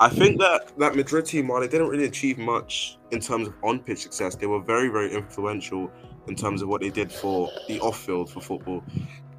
I 0.00 0.08
think 0.08 0.40
that 0.40 0.76
that 0.78 0.96
Madrid 0.96 1.24
team, 1.26 1.48
while 1.48 1.60
they 1.60 1.68
didn't 1.68 1.88
really 1.88 2.04
achieve 2.04 2.36
much 2.36 2.98
in 3.10 3.20
terms 3.20 3.48
of 3.48 3.54
on 3.62 3.78
pitch 3.78 4.00
success, 4.02 4.34
they 4.34 4.46
were 4.46 4.60
very, 4.60 4.88
very 4.88 5.14
influential 5.14 5.90
in 6.26 6.34
terms 6.34 6.62
of 6.62 6.68
what 6.68 6.80
they 6.80 6.90
did 6.90 7.12
for 7.12 7.50
the 7.68 7.78
off 7.80 8.00
field 8.00 8.30
for 8.30 8.40
football 8.40 8.82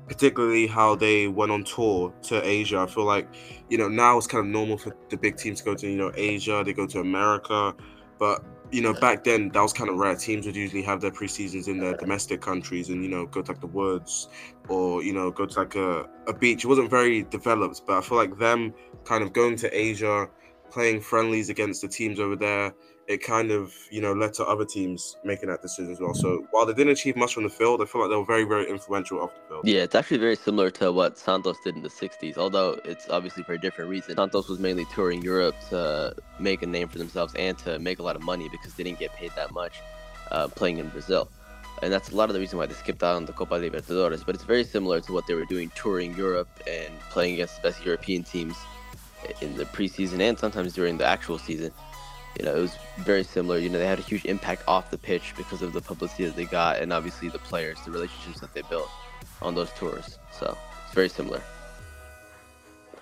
particularly 0.07 0.67
how 0.67 0.95
they 0.95 1.27
went 1.27 1.51
on 1.51 1.63
tour 1.63 2.13
to 2.23 2.45
Asia. 2.45 2.79
I 2.79 2.87
feel 2.87 3.05
like, 3.05 3.27
you 3.69 3.77
know, 3.77 3.87
now 3.87 4.17
it's 4.17 4.27
kind 4.27 4.45
of 4.45 4.51
normal 4.51 4.77
for 4.77 4.95
the 5.09 5.17
big 5.17 5.37
teams 5.37 5.59
to 5.59 5.65
go 5.65 5.75
to, 5.75 5.89
you 5.89 5.97
know, 5.97 6.11
Asia, 6.15 6.63
they 6.65 6.73
go 6.73 6.85
to 6.87 6.99
America. 6.99 7.75
But, 8.17 8.43
you 8.71 8.81
know, 8.81 8.93
back 8.93 9.23
then 9.23 9.49
that 9.49 9.61
was 9.61 9.73
kind 9.73 9.89
of 9.89 9.97
rare. 9.97 10.15
Teams 10.15 10.45
would 10.45 10.55
usually 10.55 10.83
have 10.83 11.01
their 11.01 11.11
preseasons 11.11 11.67
in 11.67 11.79
their 11.79 11.95
domestic 11.97 12.41
countries 12.41 12.89
and, 12.89 13.03
you 13.03 13.09
know, 13.09 13.25
go 13.25 13.41
to 13.41 13.51
like 13.51 13.61
the 13.61 13.67
woods 13.67 14.29
or, 14.69 15.03
you 15.03 15.13
know, 15.13 15.31
go 15.31 15.45
to 15.45 15.59
like 15.59 15.75
a, 15.75 16.07
a 16.27 16.33
beach. 16.33 16.63
It 16.63 16.67
wasn't 16.67 16.89
very 16.89 17.23
developed, 17.23 17.81
but 17.85 17.97
I 17.97 18.01
feel 18.01 18.17
like 18.17 18.37
them 18.37 18.73
kind 19.03 19.23
of 19.23 19.33
going 19.33 19.55
to 19.57 19.77
Asia, 19.77 20.27
playing 20.69 21.01
friendlies 21.01 21.49
against 21.49 21.81
the 21.81 21.87
teams 21.87 22.19
over 22.19 22.35
there, 22.35 22.73
it 23.07 23.21
kind 23.21 23.51
of 23.51 23.73
you 23.91 24.01
know 24.01 24.13
led 24.13 24.33
to 24.33 24.43
other 24.43 24.65
teams 24.65 25.17
making 25.23 25.49
that 25.49 25.61
decision 25.61 25.91
as 25.91 25.99
well. 25.99 26.13
So 26.13 26.47
while 26.51 26.65
they 26.65 26.73
didn't 26.73 26.93
achieve 26.93 27.15
much 27.15 27.33
from 27.33 27.43
the 27.43 27.49
field, 27.49 27.81
I 27.81 27.85
feel 27.85 28.01
like 28.01 28.09
they 28.09 28.15
were 28.15 28.25
very 28.25 28.43
very 28.43 28.69
influential 28.69 29.21
off 29.21 29.33
the 29.33 29.41
field. 29.47 29.67
Yeah, 29.67 29.81
it's 29.81 29.95
actually 29.95 30.17
very 30.17 30.35
similar 30.35 30.71
to 30.71 30.91
what 30.91 31.17
Santos 31.17 31.57
did 31.63 31.75
in 31.75 31.83
the 31.83 31.89
'60s, 31.89 32.37
although 32.37 32.79
it's 32.83 33.09
obviously 33.09 33.43
for 33.43 33.53
a 33.53 33.59
different 33.59 33.89
reason. 33.89 34.15
Santos 34.15 34.49
was 34.49 34.59
mainly 34.59 34.85
touring 34.93 35.21
Europe 35.21 35.55
to 35.69 36.15
make 36.39 36.63
a 36.63 36.67
name 36.67 36.87
for 36.87 36.97
themselves 36.97 37.33
and 37.35 37.57
to 37.59 37.77
make 37.79 37.99
a 37.99 38.03
lot 38.03 38.15
of 38.15 38.23
money 38.23 38.49
because 38.49 38.73
they 38.73 38.83
didn't 38.83 38.99
get 38.99 39.13
paid 39.13 39.31
that 39.35 39.51
much 39.51 39.79
uh, 40.31 40.47
playing 40.47 40.79
in 40.79 40.89
Brazil. 40.89 41.29
And 41.83 41.91
that's 41.91 42.09
a 42.09 42.15
lot 42.15 42.29
of 42.29 42.33
the 42.33 42.39
reason 42.39 42.57
why 42.57 42.65
they 42.67 42.73
skipped 42.73 43.03
out 43.03 43.17
on 43.17 43.25
the 43.25 43.33
Copa 43.33 43.55
Libertadores. 43.55 44.25
But 44.25 44.33
it's 44.33 44.45
very 44.45 44.63
similar 44.63 45.01
to 45.01 45.11
what 45.11 45.27
they 45.27 45.33
were 45.33 45.43
doing 45.43 45.71
touring 45.75 46.15
Europe 46.15 46.47
and 46.65 46.97
playing 47.11 47.33
against 47.33 47.61
the 47.61 47.69
best 47.69 47.83
European 47.85 48.23
teams 48.23 48.55
in 49.41 49.55
the 49.57 49.65
preseason 49.65 50.21
and 50.21 50.37
sometimes 50.37 50.73
during 50.73 50.97
the 50.97 51.05
actual 51.05 51.37
season 51.37 51.71
you 52.39 52.45
know, 52.45 52.55
it 52.55 52.61
was 52.61 52.75
very 52.97 53.23
similar. 53.23 53.57
You 53.57 53.69
know, 53.69 53.79
they 53.79 53.87
had 53.87 53.99
a 53.99 54.03
huge 54.03 54.25
impact 54.25 54.63
off 54.67 54.91
the 54.91 54.97
pitch 54.97 55.33
because 55.37 55.61
of 55.61 55.73
the 55.73 55.81
publicity 55.81 56.25
that 56.25 56.35
they 56.35 56.45
got, 56.45 56.79
and 56.79 56.91
obviously 56.91 57.29
the 57.29 57.39
players, 57.39 57.77
the 57.85 57.91
relationships 57.91 58.39
that 58.41 58.53
they 58.53 58.61
built 58.63 58.89
on 59.41 59.55
those 59.55 59.71
tours. 59.73 60.19
So 60.31 60.57
it's 60.85 60.93
very 60.93 61.09
similar. 61.09 61.41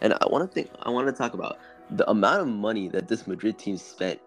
And 0.02 0.14
I 0.14 0.26
want 0.28 0.50
to 0.50 0.54
think, 0.54 0.70
I 0.84 0.90
want 0.90 1.08
to 1.08 1.14
talk 1.14 1.34
about 1.34 1.58
the 1.90 2.10
amount 2.10 2.42
of 2.42 2.48
money 2.48 2.90
that 2.90 3.08
this 3.08 3.26
Madrid 3.26 3.58
team 3.58 3.78
spent 3.78 4.20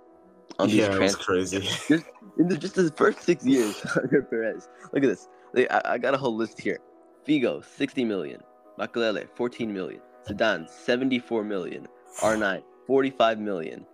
on 0.59 0.69
these 0.69 0.77
yeah, 0.77 0.88
transfers. 0.88 1.25
crazy. 1.25 1.61
Just 1.88 2.07
in 2.38 2.49
the, 2.49 2.57
just 2.57 2.75
the 2.75 2.90
first 2.92 3.23
six 3.23 3.45
years 3.45 3.85
under 4.03 4.23
Perez. 4.23 4.69
Look 4.92 5.05
at 5.05 5.09
this. 5.09 5.29
I, 5.71 5.81
I 5.85 5.99
got 5.99 6.14
a 6.14 6.19
whole 6.19 6.35
list 6.35 6.61
here. 6.61 6.79
Figo, 7.27 7.64
60 7.64 8.05
million. 8.05 8.40
Makélélé, 8.79 9.27
14 9.35 9.73
million. 9.73 10.01
Zidane, 10.29 10.69
74 10.69 11.45
million. 11.45 11.87
R9, 12.21 12.62
45 12.87 13.38
million. 13.38 13.87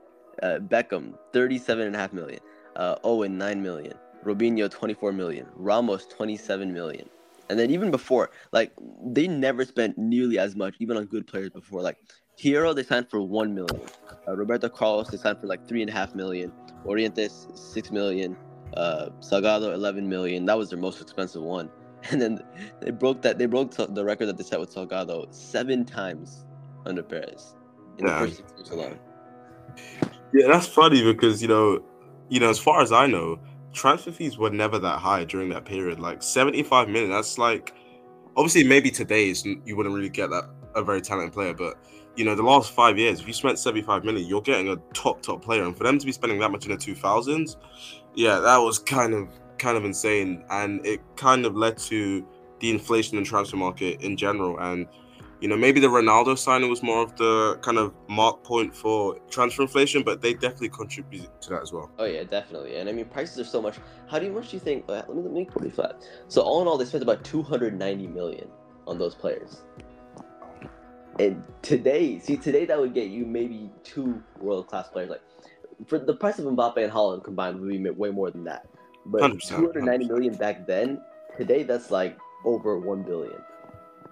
Uh, 0.43 0.59
Beckham, 0.59 1.15
37.5 1.33 2.13
million. 2.13 2.41
Uh, 2.77 2.97
Owen, 3.05 3.37
9 3.39 3.63
million. 3.63 3.95
Robinho, 4.25 4.71
24 4.71 5.13
million. 5.13 5.47
Ramos, 5.55 6.07
27 6.07 6.73
million. 6.73 7.09
And 7.51 7.59
then 7.59 7.71
even 7.71 7.91
before, 7.91 8.31
like 8.53 8.73
they 9.05 9.27
never 9.29 9.65
spent 9.65 9.99
nearly 9.99 10.39
as 10.39 10.57
much, 10.57 10.75
even 10.79 10.97
on 10.97 11.05
good 11.07 11.27
players 11.27 11.51
before. 11.51 11.83
Like 11.83 11.99
Hierro, 12.39 12.75
they 12.75 12.83
signed 12.83 13.11
for 13.11 13.21
one 13.21 13.55
million. 13.55 13.81
Uh, 14.27 14.37
Roberto 14.37 14.69
Carlos, 14.69 15.09
they 15.09 15.19
signed 15.19 15.39
for 15.41 15.49
like 15.49 15.67
three 15.69 15.83
and 15.83 15.91
a 15.91 15.93
half 15.93 16.15
million. 16.15 16.51
Morientes, 16.87 17.57
six 17.59 17.91
million. 17.91 18.37
Uh, 18.75 19.11
Salgado, 19.21 19.75
11 19.75 20.09
million. 20.09 20.47
That 20.47 20.57
was 20.57 20.71
their 20.71 20.79
most 20.79 21.01
expensive 21.01 21.43
one. 21.43 21.69
And 22.11 22.21
then 22.21 22.41
they 22.81 22.91
broke 22.91 23.23
that. 23.23 23.39
They 23.39 23.47
broke 23.47 23.73
the 23.77 24.05
record 24.05 24.27
that 24.27 24.37
they 24.37 24.43
set 24.43 24.59
with 24.59 24.75
Salgado 24.75 25.33
seven 25.33 25.85
times 25.85 26.47
under 26.87 27.03
Perez 27.03 27.55
in 27.99 28.07
Yeah. 28.07 28.19
the 28.19 28.27
first 28.27 28.37
six 28.39 28.53
years 28.57 28.71
alone. 28.71 28.99
Yeah, 30.33 30.49
that's 30.49 30.67
funny 30.67 31.03
because 31.03 31.43
you 31.43 31.49
know, 31.49 31.83
you 32.29 32.41
know, 32.41 32.51
as 32.51 32.59
far 32.59 32.83
as 32.83 32.93
I 32.93 33.07
know, 33.07 33.39
transfer 33.73 34.13
fees 34.13 34.39
were 34.39 34.51
never 34.51 34.79
that 34.79 34.99
high 34.99 35.25
during 35.25 35.49
that 35.51 35.65
period. 35.65 36.01
Like 36.01 36.23
seventy-five 36.23 36.89
million. 36.89 37.11
That's 37.11 37.39
like, 37.39 37.75
obviously, 38.37 38.65
maybe 38.65 38.91
today 38.91 39.35
you 39.65 39.77
wouldn't 39.77 39.95
really 39.95 40.09
get 40.09 40.31
that 40.31 40.49
a 40.75 40.83
very 40.83 41.03
talented 41.03 41.35
player, 41.35 41.53
but 41.53 41.75
you 42.17 42.25
know, 42.25 42.35
the 42.35 42.43
last 42.43 42.73
five 42.73 42.99
years, 42.99 43.21
if 43.21 43.27
you 43.27 43.33
spent 43.35 43.59
seventy-five 43.59 44.05
million, 44.05 44.27
you're 44.27 44.43
getting 44.43 44.69
a 44.69 44.77
top 44.95 45.23
top 45.23 45.43
player, 45.43 45.65
and 45.65 45.77
for 45.77 45.85
them 45.85 45.99
to 45.99 46.07
be 46.07 46.13
spending 46.13 46.39
that 46.39 46.51
much 46.51 46.65
in 46.65 46.71
the 46.71 46.77
two 46.79 46.95
thousands, 46.95 47.57
yeah, 48.15 48.39
that 48.39 48.57
was 48.57 48.79
kind 48.79 49.15
of 49.15 49.29
kind 49.59 49.77
of 49.77 49.85
insane, 49.85 50.45
and 50.51 50.85
it 50.87 51.01
kind 51.17 51.45
of 51.45 51.57
led 51.57 51.77
to 51.79 52.27
the 52.61 52.71
inflation 52.71 53.19
in 53.19 53.25
transfer 53.25 53.57
market 53.57 54.01
in 54.01 54.17
general, 54.17 54.59
and 54.61 54.87
you 55.43 55.49
know, 55.49 55.57
maybe 55.57 55.81
the 55.81 55.89
Ronaldo 55.89 56.39
signing 56.39 56.71
was 56.71 56.85
more 56.85 57.03
of 57.03 57.17
the 57.17 57.59
kind 57.63 57.77
of 57.77 57.93
mark 58.09 58.45
point 58.45 58.75
for 58.77 59.19
transfer 59.29 59.63
inflation, 59.63 60.05
but 60.05 60.23
they 60.23 60.35
definitely 60.35 60.69
contributed 60.69 61.29
to 61.41 61.51
that 61.51 61.63
as 61.63 61.73
well. 61.73 61.91
Oh 61.99 62.05
yeah, 62.05 62.23
definitely. 62.23 62.77
And 62.77 62.89
I 62.89 62.93
mean, 62.93 63.07
prices 63.07 63.41
are 63.41 63.51
so 63.51 63.61
much. 63.61 63.79
How 64.09 64.21
do 64.21 64.27
you 64.27 64.33
much 64.33 64.51
do 64.51 64.57
you 64.57 64.61
think? 64.61 64.85
Uh, 64.89 65.03
let 65.09 65.17
me 65.17 65.23
let 65.23 65.33
me 65.33 65.49
it 65.65 65.75
flat. 65.75 66.01
So 66.29 66.43
all 66.43 66.63
in 66.63 66.69
all, 66.69 66.79
they 66.79 66.85
spent 66.85 67.03
about 67.03 67.25
290 67.25 68.07
million 68.07 68.47
on 68.87 68.99
those 68.99 69.17
players. 69.17 69.63
And 71.19 71.43
today, 71.61 72.21
see, 72.21 72.37
today 72.37 72.65
that 72.67 72.79
would 72.79 72.95
get 72.95 73.09
you 73.09 73.27
maybe 73.27 73.69
two 73.83 74.23
world 74.39 74.69
class 74.69 74.91
players. 74.91 75.11
Like 75.11 75.23
for 75.89 75.99
the 75.99 76.15
price 76.15 76.39
of 76.39 76.45
Mbappe 76.45 76.77
and 76.77 76.93
Haaland 76.93 77.25
combined 77.25 77.61
would 77.61 77.69
be 77.69 77.91
way 77.91 78.11
more 78.11 78.31
than 78.31 78.45
that. 78.45 78.69
But 79.07 79.23
100%, 79.23 79.49
290 79.49 80.07
million 80.07 80.35
back 80.35 80.69
then, 80.69 81.01
today 81.37 81.65
that's 81.65 81.91
like 81.91 82.17
over 82.45 82.79
one 82.79 83.03
billion 83.03 83.43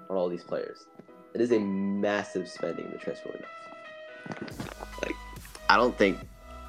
on 0.08 0.16
all 0.16 0.28
these 0.28 0.42
players. 0.42 0.86
It 1.34 1.40
is 1.40 1.52
a 1.52 1.60
massive 1.60 2.48
spending 2.48 2.86
in 2.86 2.90
the 2.90 2.98
transfer 2.98 3.30
window. 3.30 3.46
Like, 5.02 5.14
I 5.68 5.76
don't 5.76 5.96
think 5.96 6.18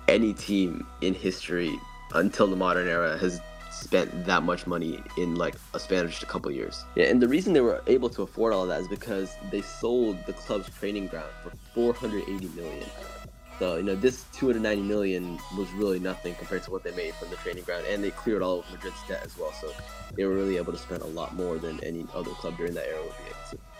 any 0.07 0.33
team 0.33 0.85
in 1.01 1.13
history 1.13 1.79
until 2.13 2.47
the 2.47 2.55
modern 2.55 2.87
era 2.87 3.17
has 3.17 3.41
spent 3.71 4.25
that 4.25 4.43
much 4.43 4.67
money 4.67 5.01
in 5.17 5.35
like 5.35 5.55
a 5.73 5.79
span 5.79 6.05
of 6.05 6.11
just 6.11 6.23
a 6.23 6.27
couple 6.27 6.51
years. 6.51 6.85
Yeah, 6.95 7.05
and 7.05 7.21
the 7.21 7.27
reason 7.27 7.53
they 7.53 7.61
were 7.61 7.81
able 7.87 8.09
to 8.09 8.21
afford 8.21 8.53
all 8.53 8.67
that 8.67 8.81
is 8.81 8.87
because 8.87 9.35
they 9.49 9.61
sold 9.61 10.23
the 10.25 10.33
club's 10.33 10.69
training 10.77 11.07
ground 11.07 11.31
for 11.41 11.51
480 11.73 12.47
million. 12.49 12.87
So 13.57 13.77
you 13.77 13.83
know 13.83 13.95
this 13.95 14.25
290 14.33 14.83
million 14.83 15.39
was 15.57 15.71
really 15.73 15.99
nothing 15.99 16.35
compared 16.35 16.63
to 16.63 16.71
what 16.71 16.83
they 16.83 16.91
made 16.91 17.13
from 17.15 17.29
the 17.29 17.37
training 17.37 17.63
ground, 17.63 17.85
and 17.87 18.03
they 18.03 18.11
cleared 18.11 18.41
all 18.41 18.59
of 18.59 18.71
Madrid's 18.71 18.97
debt 19.07 19.21
as 19.23 19.37
well. 19.37 19.53
So 19.53 19.71
they 20.15 20.25
were 20.25 20.35
really 20.35 20.57
able 20.57 20.73
to 20.73 20.79
spend 20.79 21.01
a 21.01 21.07
lot 21.07 21.35
more 21.35 21.57
than 21.57 21.79
any 21.83 22.05
other 22.13 22.31
club 22.31 22.57
during 22.57 22.73
that 22.73 22.87
era 22.87 23.01
would 23.01 23.17
be 23.17 23.23
able 23.23 23.51
to. 23.51 23.70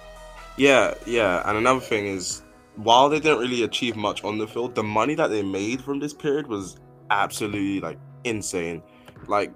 Yeah, 0.57 0.93
yeah. 1.05 1.47
And 1.47 1.57
another 1.57 1.79
thing 1.79 2.07
is, 2.07 2.43
while 2.75 3.09
they 3.09 3.19
didn't 3.19 3.39
really 3.39 3.63
achieve 3.63 3.95
much 3.95 4.23
on 4.23 4.37
the 4.37 4.47
field, 4.47 4.75
the 4.75 4.83
money 4.83 5.15
that 5.15 5.27
they 5.27 5.43
made 5.43 5.81
from 5.81 5.99
this 5.99 6.13
period 6.13 6.47
was 6.47 6.77
absolutely 7.09 7.79
like 7.79 7.99
insane. 8.23 8.81
Like 9.27 9.53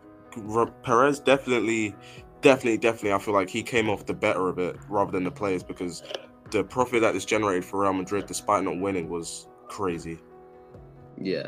Perez 0.84 1.20
definitely, 1.20 1.96
definitely, 2.42 2.78
definitely. 2.78 3.14
I 3.14 3.20
feel 3.20 3.34
like 3.34 3.50
he 3.50 3.64
came 3.64 3.90
off 3.90 4.06
the 4.06 4.14
better 4.14 4.48
of 4.50 4.60
it 4.60 4.78
rather 4.90 5.12
than 5.12 5.24
the 5.24 5.32
players 5.32 5.64
because 5.64 6.04
the 6.52 6.64
profit 6.64 7.02
that 7.02 7.14
this 7.14 7.26
generated 7.26 7.66
for 7.66 7.82
Real 7.82 7.94
Madrid, 7.94 8.26
despite 8.26 8.64
not 8.64 8.80
winning, 8.80 9.10
was 9.10 9.48
crazy. 9.68 10.20
Yeah, 11.18 11.48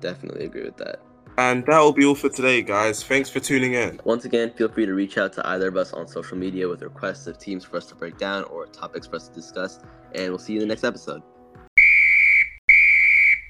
definitely 0.00 0.44
agree 0.46 0.64
with 0.64 0.76
that. 0.78 1.00
And 1.38 1.64
that 1.66 1.78
will 1.78 1.92
be 1.92 2.04
all 2.04 2.14
for 2.14 2.28
today, 2.28 2.62
guys. 2.62 3.02
Thanks 3.02 3.30
for 3.30 3.40
tuning 3.40 3.74
in. 3.74 4.00
Once 4.04 4.24
again, 4.24 4.52
feel 4.52 4.68
free 4.68 4.86
to 4.86 4.94
reach 4.94 5.16
out 5.16 5.32
to 5.34 5.48
either 5.48 5.68
of 5.68 5.76
us 5.76 5.92
on 5.92 6.06
social 6.06 6.36
media 6.36 6.68
with 6.68 6.82
requests 6.82 7.26
of 7.26 7.38
teams 7.38 7.64
for 7.64 7.76
us 7.78 7.86
to 7.86 7.94
break 7.94 8.18
down 8.18 8.44
or 8.44 8.66
topics 8.66 9.06
for 9.06 9.16
us 9.16 9.28
to 9.28 9.34
discuss. 9.34 9.80
And 10.14 10.28
we'll 10.28 10.38
see 10.38 10.52
you 10.52 10.60
in 10.60 10.68
the 10.68 10.72
next 10.74 10.84
episode. 10.84 11.22